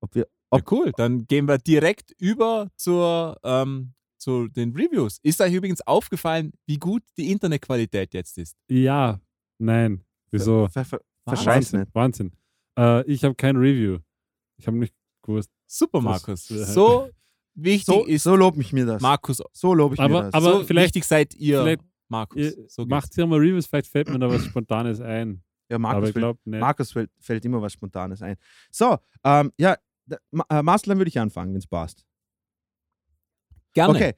[0.00, 0.26] ob wir.
[0.52, 5.18] Ja, Ob, cool, dann gehen wir direkt über zur, ähm, zu den Reviews.
[5.22, 8.56] Ist euch übrigens aufgefallen, wie gut die Internetqualität jetzt ist?
[8.68, 9.20] Ja,
[9.58, 10.04] nein.
[10.30, 10.68] Wieso?
[10.68, 11.80] Ver, ver, verscheiß Wahnsinn.
[11.80, 11.94] nicht.
[11.94, 12.32] Wahnsinn.
[12.78, 13.98] Äh, ich habe kein Review.
[14.58, 15.50] Ich habe nicht gewusst.
[15.66, 16.46] Super, Markus.
[16.48, 17.08] So
[17.54, 19.00] wichtig So, ist so lob ich mir das.
[19.02, 19.42] Markus.
[19.52, 20.34] So lobe ich Aber- mir das.
[20.34, 22.40] aber- so vielleicht- wichtig seid ihr, vielleicht- Markus.
[22.40, 25.42] Ihr so macht hier mal Reviews, vielleicht fällt mir da was Spontanes ein.
[25.70, 26.60] ja, Aber Markus, ich fällt, glaube nicht.
[26.60, 28.36] Markus fällt, fällt immer was Spontanes ein.
[28.70, 29.76] So, ähm, ja,
[30.10, 32.04] äh, Marcel, dann würde ich anfangen, wenn es passt.
[33.74, 33.94] Gerne.
[33.94, 34.14] Okay,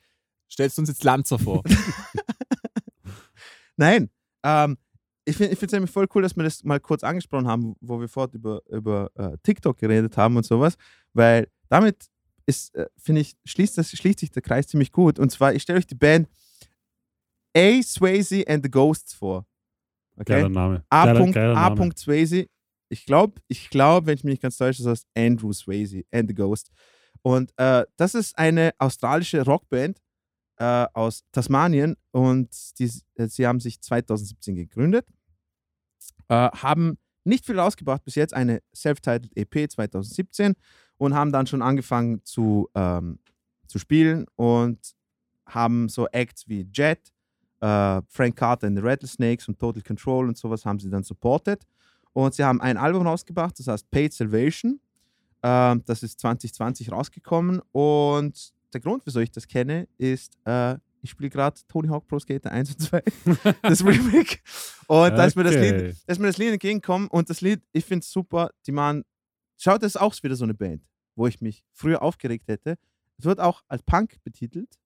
[0.54, 1.62] Stellst uns jetzt Lanzer vor.
[3.76, 4.08] nein.
[4.44, 4.78] Ähm,
[5.24, 8.08] ich finde es nämlich voll cool, dass wir das mal kurz angesprochen haben, wo wir
[8.08, 10.76] fort über, über äh, TikTok geredet haben und sowas,
[11.14, 12.06] weil damit
[12.46, 15.18] ist, äh, finde ich, schließt, das, schließt sich der Kreis ziemlich gut.
[15.18, 16.28] Und zwar, ich stelle euch die Band
[17.56, 17.82] A.
[17.82, 19.46] Swayze and the Ghosts vor.
[20.16, 20.34] Okay?
[20.34, 20.84] Geiler Name.
[20.90, 21.06] A.
[21.06, 21.68] Geiler, geiler A.
[21.68, 21.76] Name.
[21.76, 22.46] Punkt Swayze.
[22.88, 26.28] Ich glaube, ich glaube, wenn ich mich nicht ganz täusche, das heißt Andrew Swayze and
[26.28, 26.70] the Ghost.
[27.22, 29.98] Und äh, das ist eine australische Rockband
[30.58, 35.06] äh, aus Tasmanien und die, äh, sie haben sich 2017 gegründet,
[36.28, 40.54] äh, haben nicht viel rausgebracht bis jetzt, eine Self-Titled EP 2017
[40.98, 43.18] und haben dann schon angefangen zu, ähm,
[43.66, 44.94] zu spielen und
[45.46, 47.12] haben so Acts wie Jet,
[47.60, 51.64] äh, Frank Carter and the Rattlesnakes und Total Control und sowas haben sie dann supported.
[52.14, 54.80] Und sie haben ein Album rausgebracht, das heißt Paid Salvation.
[55.42, 57.60] Ähm, das ist 2020 rausgekommen.
[57.72, 62.18] Und der Grund, wieso ich das kenne, ist, äh, ich spiele gerade Tony Hawk Pro
[62.18, 63.02] Skater 1 und 2,
[63.62, 64.38] das Remake.
[64.86, 65.94] Und da ist mir das Lied Okay.
[66.06, 68.50] da ist mir das Lied entgegengekommen und das Lied, ich finde es super.
[68.66, 69.04] Die machen,
[69.58, 70.82] schaut, das ist auch wieder so eine Band,
[71.14, 72.76] wo ich mich früher aufgeregt hätte.
[73.18, 74.78] Es wird auch als Punk betitelt,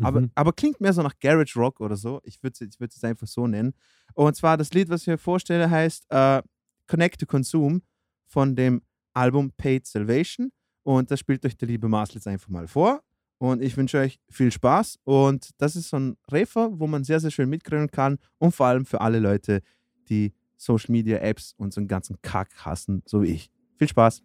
[0.00, 0.30] aber, Mhm.
[0.34, 2.20] aber klingt mehr so nach Garage Rock oder so.
[2.24, 3.74] Ich würde es ich einfach so nennen.
[4.14, 6.40] Und zwar das Lied, was ich mir vorstelle, heißt äh,
[6.86, 7.80] Connect to Consume
[8.26, 8.82] von dem
[9.12, 10.50] Album Paid Salvation.
[10.82, 13.02] Und das spielt euch der liebe Marcel jetzt einfach mal vor.
[13.38, 14.98] Und ich wünsche euch viel Spaß.
[15.04, 18.18] Und das ist so ein Refer, wo man sehr, sehr schön mitgrölen kann.
[18.38, 19.60] Und vor allem für alle Leute,
[20.08, 23.50] die Social Media Apps und so einen ganzen Kack hassen, so wie ich.
[23.76, 24.22] Viel Spaß.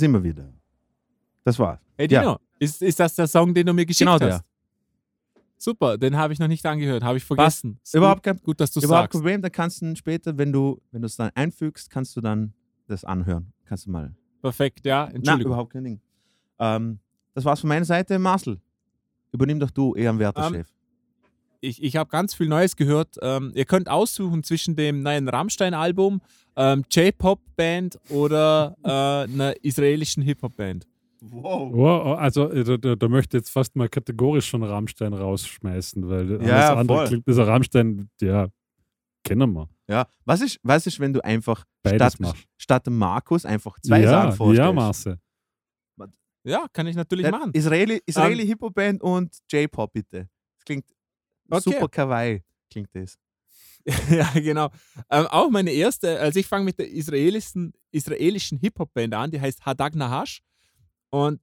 [0.00, 0.52] Das immer wieder.
[1.44, 1.80] Das war's.
[1.96, 2.20] Hey Ja.
[2.20, 4.20] Dino, ist, ist das der Song, den du mir geschickt Genau hast?
[4.20, 4.44] der.
[5.60, 7.80] Super, den habe ich noch nicht angehört, habe ich vergessen.
[7.92, 9.12] Überhaupt kein- gut, dass du Überhaupt sagst.
[9.12, 12.20] kein Problem, dann kannst du später, wenn du wenn du es dann einfügst, kannst du
[12.20, 12.52] dann
[12.86, 13.52] das anhören.
[13.64, 14.14] Kannst du mal.
[14.40, 15.52] Perfekt, ja, Nein, Entschuldigung.
[15.52, 16.00] überhaupt kein Ding.
[16.60, 17.00] Ähm,
[17.34, 18.18] das war's von meiner Seite.
[18.20, 18.60] Marcel,
[19.32, 20.68] übernimm doch du, Ehrenwerter Ähm, Chef.
[21.60, 23.16] Ich, ich habe ganz viel Neues gehört.
[23.22, 26.20] Ähm, ihr könnt aussuchen zwischen dem neuen Rammstein-Album,
[26.56, 30.86] ähm, J-Pop-Band oder äh, einer israelischen Hip-Hop-Band.
[31.20, 31.72] Wow.
[31.74, 36.08] Oh, also äh, da, da, da möchte ich jetzt fast mal kategorisch schon Rammstein rausschmeißen,
[36.08, 37.06] weil alles Ja, andere voll.
[37.08, 38.48] klingt, dieser Rammstein, ja,
[39.24, 39.68] kennen wir.
[39.88, 42.44] Ja, was ist, was ist, wenn du einfach Beides statt, machst.
[42.56, 44.58] statt Markus einfach zwei ja, Sachen vorstellst?
[44.66, 45.18] ja, Marce.
[46.44, 47.50] Ja, kann ich natürlich Ja, machen.
[47.52, 50.28] Israeli, Israeli Hip-Hop-Band und J-Pop, bitte.
[50.56, 50.84] Das klingt
[51.48, 51.70] Okay.
[51.72, 53.18] super kawaii, klingt das.
[54.10, 54.70] ja, genau.
[55.10, 59.64] Ähm, auch meine erste, also ich fange mit der israelischen, israelischen Hip-Hop-Band an, die heißt
[59.64, 60.40] Hadag Nahash.
[61.10, 61.40] Und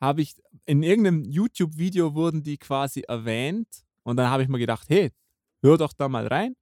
[0.00, 0.34] habe ich
[0.66, 3.68] in irgendeinem YouTube-Video wurden die quasi erwähnt.
[4.02, 5.12] Und dann habe ich mir gedacht, hey,
[5.62, 6.54] hör doch da mal rein.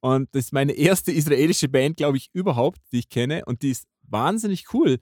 [0.00, 3.44] Und das ist meine erste israelische Band, glaube ich, überhaupt, die ich kenne.
[3.46, 4.98] Und die ist wahnsinnig cool.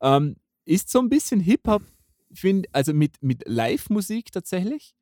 [0.00, 1.82] Ähm, ist so ein bisschen Hip-Hop,
[2.72, 4.94] also mit, mit Live-Musik tatsächlich.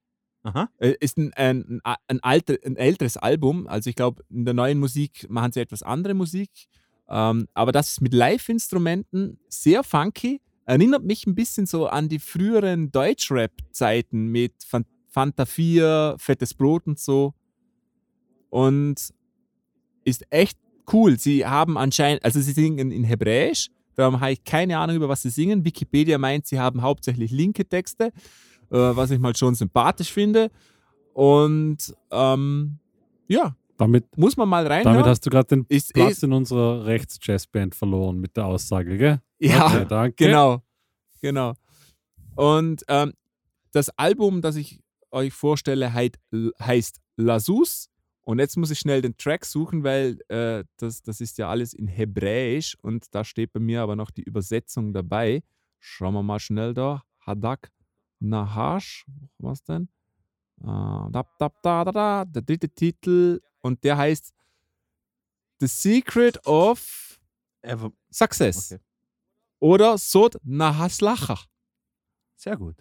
[0.47, 0.69] Aha.
[0.79, 3.67] Äh, ist ein, ein, ein, alter, ein älteres Album.
[3.67, 6.51] Also ich glaube, in der neuen Musik machen sie etwas andere Musik.
[7.09, 10.41] Ähm, aber das ist mit Live-Instrumenten sehr funky.
[10.65, 16.87] Erinnert mich ein bisschen so an die früheren Deutschrap-Zeiten mit Fan Fanta 4, Fettes Brot
[16.87, 17.33] und so.
[18.51, 19.15] Und
[20.05, 20.59] ist echt
[20.93, 21.19] cool.
[21.19, 23.69] Sie haben anscheinend, also sie singen in Hebräisch.
[23.95, 25.65] Darum habe ich keine Ahnung, über was sie singen.
[25.65, 28.13] Wikipedia meint, sie haben hauptsächlich linke Texte,
[28.71, 30.51] äh, was ich mal schon sympathisch finde.
[31.13, 32.79] Und ähm,
[33.29, 34.95] ja, Damit, muss man mal reinhören.
[34.97, 38.97] damit hast du gerade den Ist- Platz ist- in unserer Rechts-Jazzband verloren mit der Aussage,
[38.99, 39.21] gell?
[39.39, 40.25] ja, Okay, danke.
[40.27, 40.63] genau.
[41.23, 41.55] Genau.
[42.35, 43.13] Und ähm,
[43.73, 44.81] das Album, das ich
[45.11, 46.19] euch vorstelle, heit,
[46.61, 47.89] heißt Lasus.
[48.23, 51.73] Und jetzt muss ich schnell den Track suchen, weil äh, das, das ist ja alles
[51.73, 55.43] in Hebräisch und da steht bei mir aber noch die Übersetzung dabei.
[55.79, 57.05] Schauen wir mal schnell da.
[57.21, 57.71] Hadak
[58.20, 59.06] Nahash.
[59.40, 59.90] Was denn?
[60.62, 61.10] Äh, da,
[61.40, 64.34] da, da, da, da, der dritte Titel und der heißt
[65.60, 67.20] The Secret of
[67.64, 68.72] Ever- Success.
[68.72, 68.82] Okay.
[69.60, 71.38] Oder Sod Nahaslacha.
[72.36, 72.76] Sehr gut.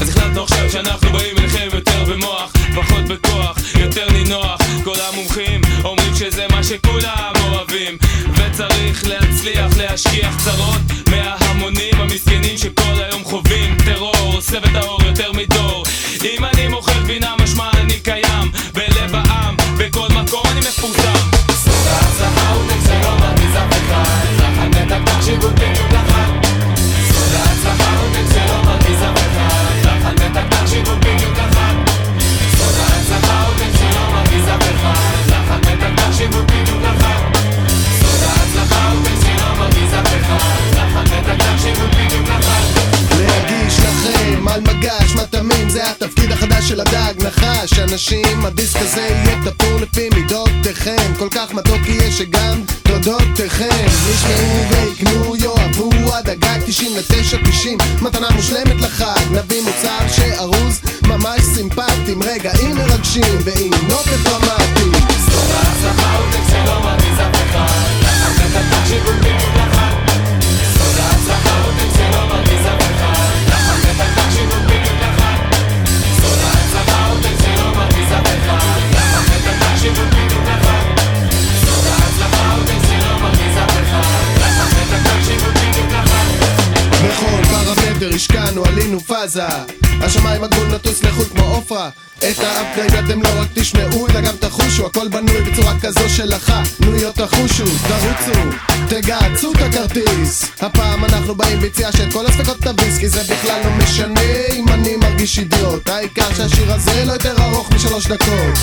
[0.00, 4.61] אז החלטנו עכשיו שאנחנו באים אליכם יותר במוח, פחות בכוח, יותר נינוח.
[4.83, 7.97] כל המומחים אומרים שזה מה שכולם אוהבים.
[8.35, 14.33] וצריך להצליח להשכיח צרות מההמונים המסכנים שכל היום חווים טרור.
[14.33, 15.50] עושה את האור יותר מדור
[46.71, 51.13] של הדג נחש אנשים הדיסק הזה יהיה תפור לפי מידותיכם.
[51.19, 53.85] כל כך מתוק יהיה שגם תודותיכם.
[54.11, 62.75] ישמעו ויקנו יאהבו הדגה 99-90 מתנה מושלמת לחג נביא מוצר שארוז ממש סימפטי עם רגעים
[62.75, 65.11] מרגשים ועם נופת דרמטי בכל
[88.01, 89.43] פרמטר השקענו, עלינו פאזה.
[90.01, 91.89] השמיים הגבול נטוס לחו"ל כמו עופרה.
[92.17, 94.85] את האפגרייד אתם לא רק תשמעו אלא גם תחושו.
[94.85, 98.39] הכל בנוי בצורה כזו שלך תנויות תחושו, תרוצו,
[98.89, 100.45] תגהצו את הכרטיס.
[100.61, 104.21] הפעם אנחנו באים ביציאה של כל הספקות תביס כי זה בכלל לא משנה
[104.55, 105.89] אם אני מרגיש אידיוט.
[105.89, 108.57] העיקר שהשיר הזה לא יותר ארוך משלוש דקות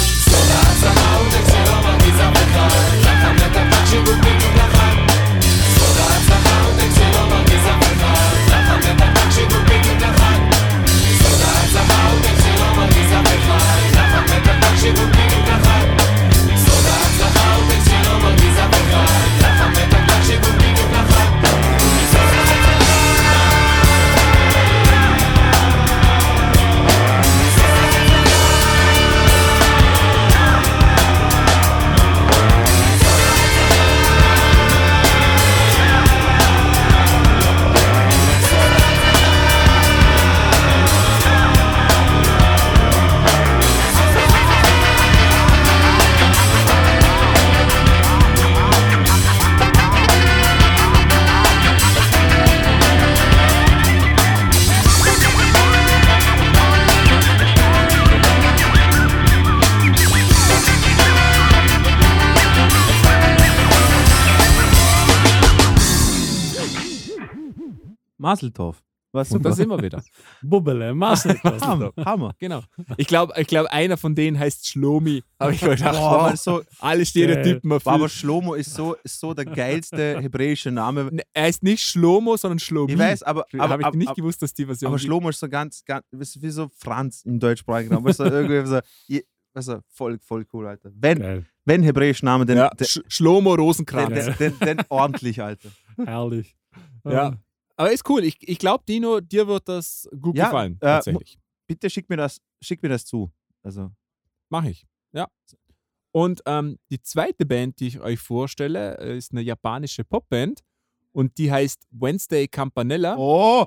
[14.85, 15.18] you.
[68.29, 68.83] Maseltorf.
[69.11, 70.03] War Und da sind wir wieder.
[70.43, 71.35] Bubbele, Masse.
[71.63, 71.93] Hammer.
[71.97, 72.35] Hammer.
[72.39, 72.63] Genau.
[72.99, 75.23] Ich glaube, ich glaub, einer von denen heißt Schlomi.
[75.39, 78.11] Aber ich gedacht, Boah, so, alle Stereotypen aber erfüllt.
[78.11, 81.05] Schlomo ist so, ist so der geilste hebräische Name.
[81.05, 82.93] Ne, Er heißt nicht Schlomo, sondern Schlomi.
[82.93, 84.99] Ich weiß, aber, aber, Habe ich aber, nicht aber, gewusst, dass die Version aber.
[84.99, 88.05] Schlomo ist so ganz, ganz wie so Franz im deutschsprachigen Raum.
[88.05, 90.91] Du, irgendwie so, du, voll, voll cool, Alter.
[90.95, 91.47] Wenn, Geil.
[91.65, 94.37] wenn hebräische Name, dann, ja, Sch Schlomo Rosenkranz.
[94.61, 95.71] dann ordentlich, Alter.
[96.05, 96.55] Herrlich.
[97.05, 97.39] Ja.
[97.79, 98.25] Aber ist cool.
[98.25, 100.75] Ich, ich glaube, Dino, dir wird das gut Ja, gefallen.
[100.81, 101.39] äh, tatsächlich.
[101.67, 103.31] Bitte schick mir das, schick mir das zu.
[103.63, 103.91] Also,
[104.51, 104.87] Mache ich.
[105.13, 105.29] Ja.
[106.13, 110.61] Und ähm, die zweite Band, die ich euch vorstelle, äh, ist eine japanische Popband.
[111.13, 113.17] Und die heißt Wednesday Campanella.
[113.19, 113.67] oh,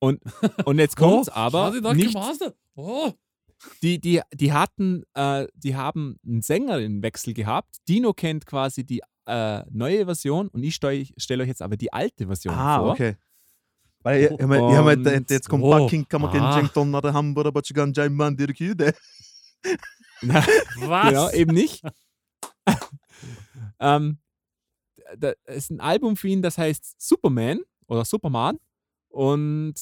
[0.00, 0.20] Und
[0.78, 1.94] jetzt kommt's Oh, aber.
[1.94, 2.16] Nicht.
[2.74, 3.12] Oh.
[3.82, 7.76] die, die, die hatten, äh, die haben einen Sängerinnenwechsel gehabt.
[7.88, 11.92] Dino kennt quasi die äh, neue Version und ich stelle stell euch jetzt aber die
[11.92, 12.90] alte Version ah, vor.
[12.92, 13.16] okay.
[14.02, 16.54] Weil ich, ich, ich Und- gedacht, jetzt kommt Oh, Bucking, kann man ah.
[16.54, 18.94] keinen Tonner, der Hamburger, aber schon ganz Mann, der Küde.
[20.20, 21.08] Was?
[21.08, 21.82] Genau, eben nicht.
[23.80, 24.18] ähm,
[25.18, 28.58] da ist ein Album für ihn, das heißt Superman oder Superman
[29.08, 29.74] und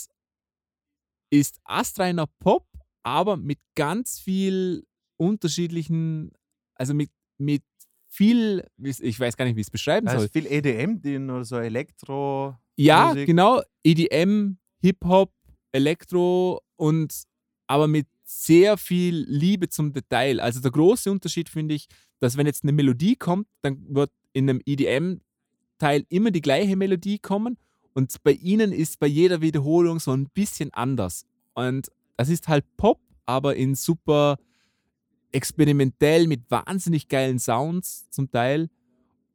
[1.31, 2.66] ist astreiner Pop,
[3.03, 4.86] aber mit ganz viel
[5.16, 6.32] unterschiedlichen,
[6.74, 7.62] also mit, mit
[8.07, 10.24] viel, ich weiß gar nicht, wie ich es beschreiben soll.
[10.24, 12.57] ist viel EDM drin oder so Elektro.
[12.76, 13.26] Ja, Musik.
[13.26, 13.62] genau.
[13.82, 15.32] EDM, Hip-Hop,
[15.72, 17.24] Elektro und
[17.66, 20.40] aber mit sehr viel Liebe zum Detail.
[20.40, 21.86] Also der große Unterschied finde ich,
[22.20, 27.18] dass wenn jetzt eine Melodie kommt, dann wird in einem EDM-Teil immer die gleiche Melodie
[27.18, 27.59] kommen
[27.94, 31.26] und bei ihnen ist bei jeder Wiederholung so ein bisschen anders.
[31.55, 34.36] Und das ist halt Pop, aber in super
[35.32, 38.68] experimentell mit wahnsinnig geilen Sounds zum Teil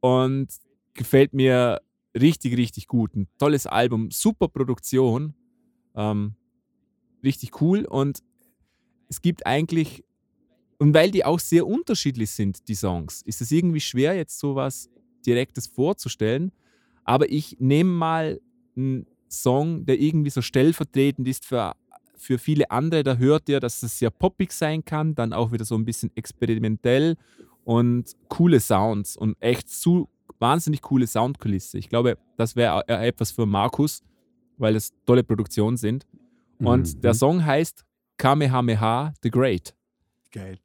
[0.00, 0.48] und
[0.94, 1.80] gefällt mir
[2.18, 3.14] richtig, richtig gut.
[3.14, 5.34] Ein tolles Album, super Produktion,
[5.94, 6.34] ähm,
[7.22, 8.22] richtig cool und
[9.08, 10.04] es gibt eigentlich,
[10.78, 14.88] und weil die auch sehr unterschiedlich sind, die Songs, ist es irgendwie schwer, jetzt sowas
[15.26, 16.52] Direktes vorzustellen.
[17.04, 18.40] Aber ich nehme mal
[18.76, 21.74] einen Song, der irgendwie so stellvertretend ist für,
[22.16, 23.02] für viele andere.
[23.02, 26.10] Da hört ihr, dass es sehr poppig sein kann, dann auch wieder so ein bisschen
[26.14, 27.16] experimentell
[27.64, 30.08] und coole Sounds und echt zu
[30.40, 31.78] wahnsinnig coole Soundkulisse.
[31.78, 34.02] Ich glaube, das wäre äh, etwas für Markus,
[34.58, 36.06] weil es tolle Produktionen sind.
[36.58, 37.00] Und Mhm.
[37.00, 37.84] der Song heißt
[38.16, 39.74] Kamehameha the Great.
[40.32, 40.58] Geil.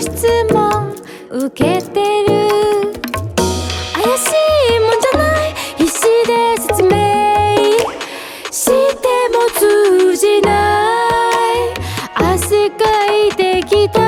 [0.00, 0.94] 職務質問
[1.30, 2.32] 受けてる
[3.94, 4.28] 怪し
[4.70, 5.54] いもんじゃない。
[5.78, 6.88] 必死で説明
[8.50, 8.72] して
[9.32, 11.74] も通じない。
[12.14, 14.00] 汗かいてきた。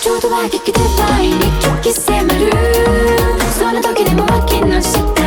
[0.00, 0.80] ちょうどは聞きで
[1.12, 2.50] 前に聞き迫る。
[3.52, 5.21] そんな時でも脇の下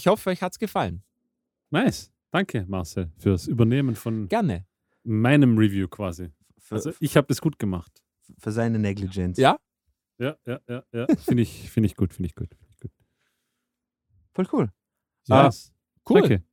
[0.00, 1.02] Ich hoffe, euch hat es gefallen.
[1.68, 2.10] Nice.
[2.30, 4.66] Danke, Marcel, fürs Übernehmen von Gerne.
[5.04, 6.30] meinem Review quasi.
[6.56, 8.02] Für, Also ich habe das gut gemacht.
[8.38, 9.36] für seine Negligenz.
[9.36, 9.58] Ja?
[10.16, 11.06] Ja, ja, ja, ja.
[11.18, 12.48] Finde ich, find ich gut, finde ich gut.
[12.54, 12.90] Find ich gut.
[14.32, 14.72] Voll cool.
[15.28, 15.42] Ja.
[15.42, 15.70] Nice.
[16.08, 16.20] Cool.
[16.22, 16.44] Danke.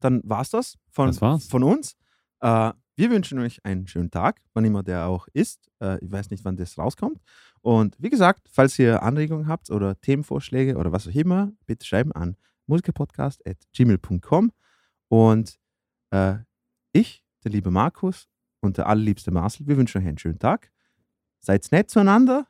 [0.00, 1.46] Dann war's das von, Das war's.
[1.46, 1.94] von uns.
[2.40, 5.70] Äh, wir wünschen euch einen schönen Tag, wann immer der auch ist.
[5.82, 7.20] Äh, ich weiß nicht, wann das rauskommt.
[7.60, 12.12] Und wie gesagt, falls ihr Anregungen habt oder Themenvorschläge oder was auch immer, bitte schreiben
[12.12, 12.36] an
[12.68, 14.52] musikerpodcast.gmail.com.
[15.08, 15.58] Und
[16.10, 16.36] äh,
[16.92, 18.28] ich, der liebe Markus
[18.60, 20.70] und der allerliebste Marcel, wir wünschen euch einen schönen Tag.
[21.40, 22.46] Seid nett zueinander.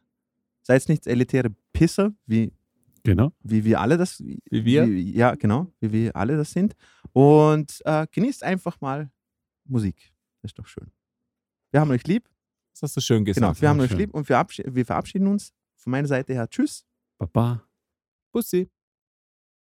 [0.62, 2.52] Seid nicht elitäre Pisser, wie
[3.04, 3.32] Genau.
[3.42, 4.86] wie wir alle das, Wie wir?
[4.86, 6.74] Wie, ja, genau, wie wir alle das sind.
[7.12, 9.10] Und äh, genießt einfach mal
[9.64, 10.12] Musik.
[10.42, 10.90] Das ist doch schön.
[11.70, 12.28] Wir haben euch lieb.
[12.74, 13.62] Das hast du schön Genau, gesagt.
[13.62, 13.98] wir haben euch schön.
[13.98, 15.54] lieb und wir, verabschieden, wir verabschieden uns.
[15.76, 16.84] Von meiner Seite her, tschüss.
[17.18, 17.62] Baba.
[18.32, 18.70] Bussi.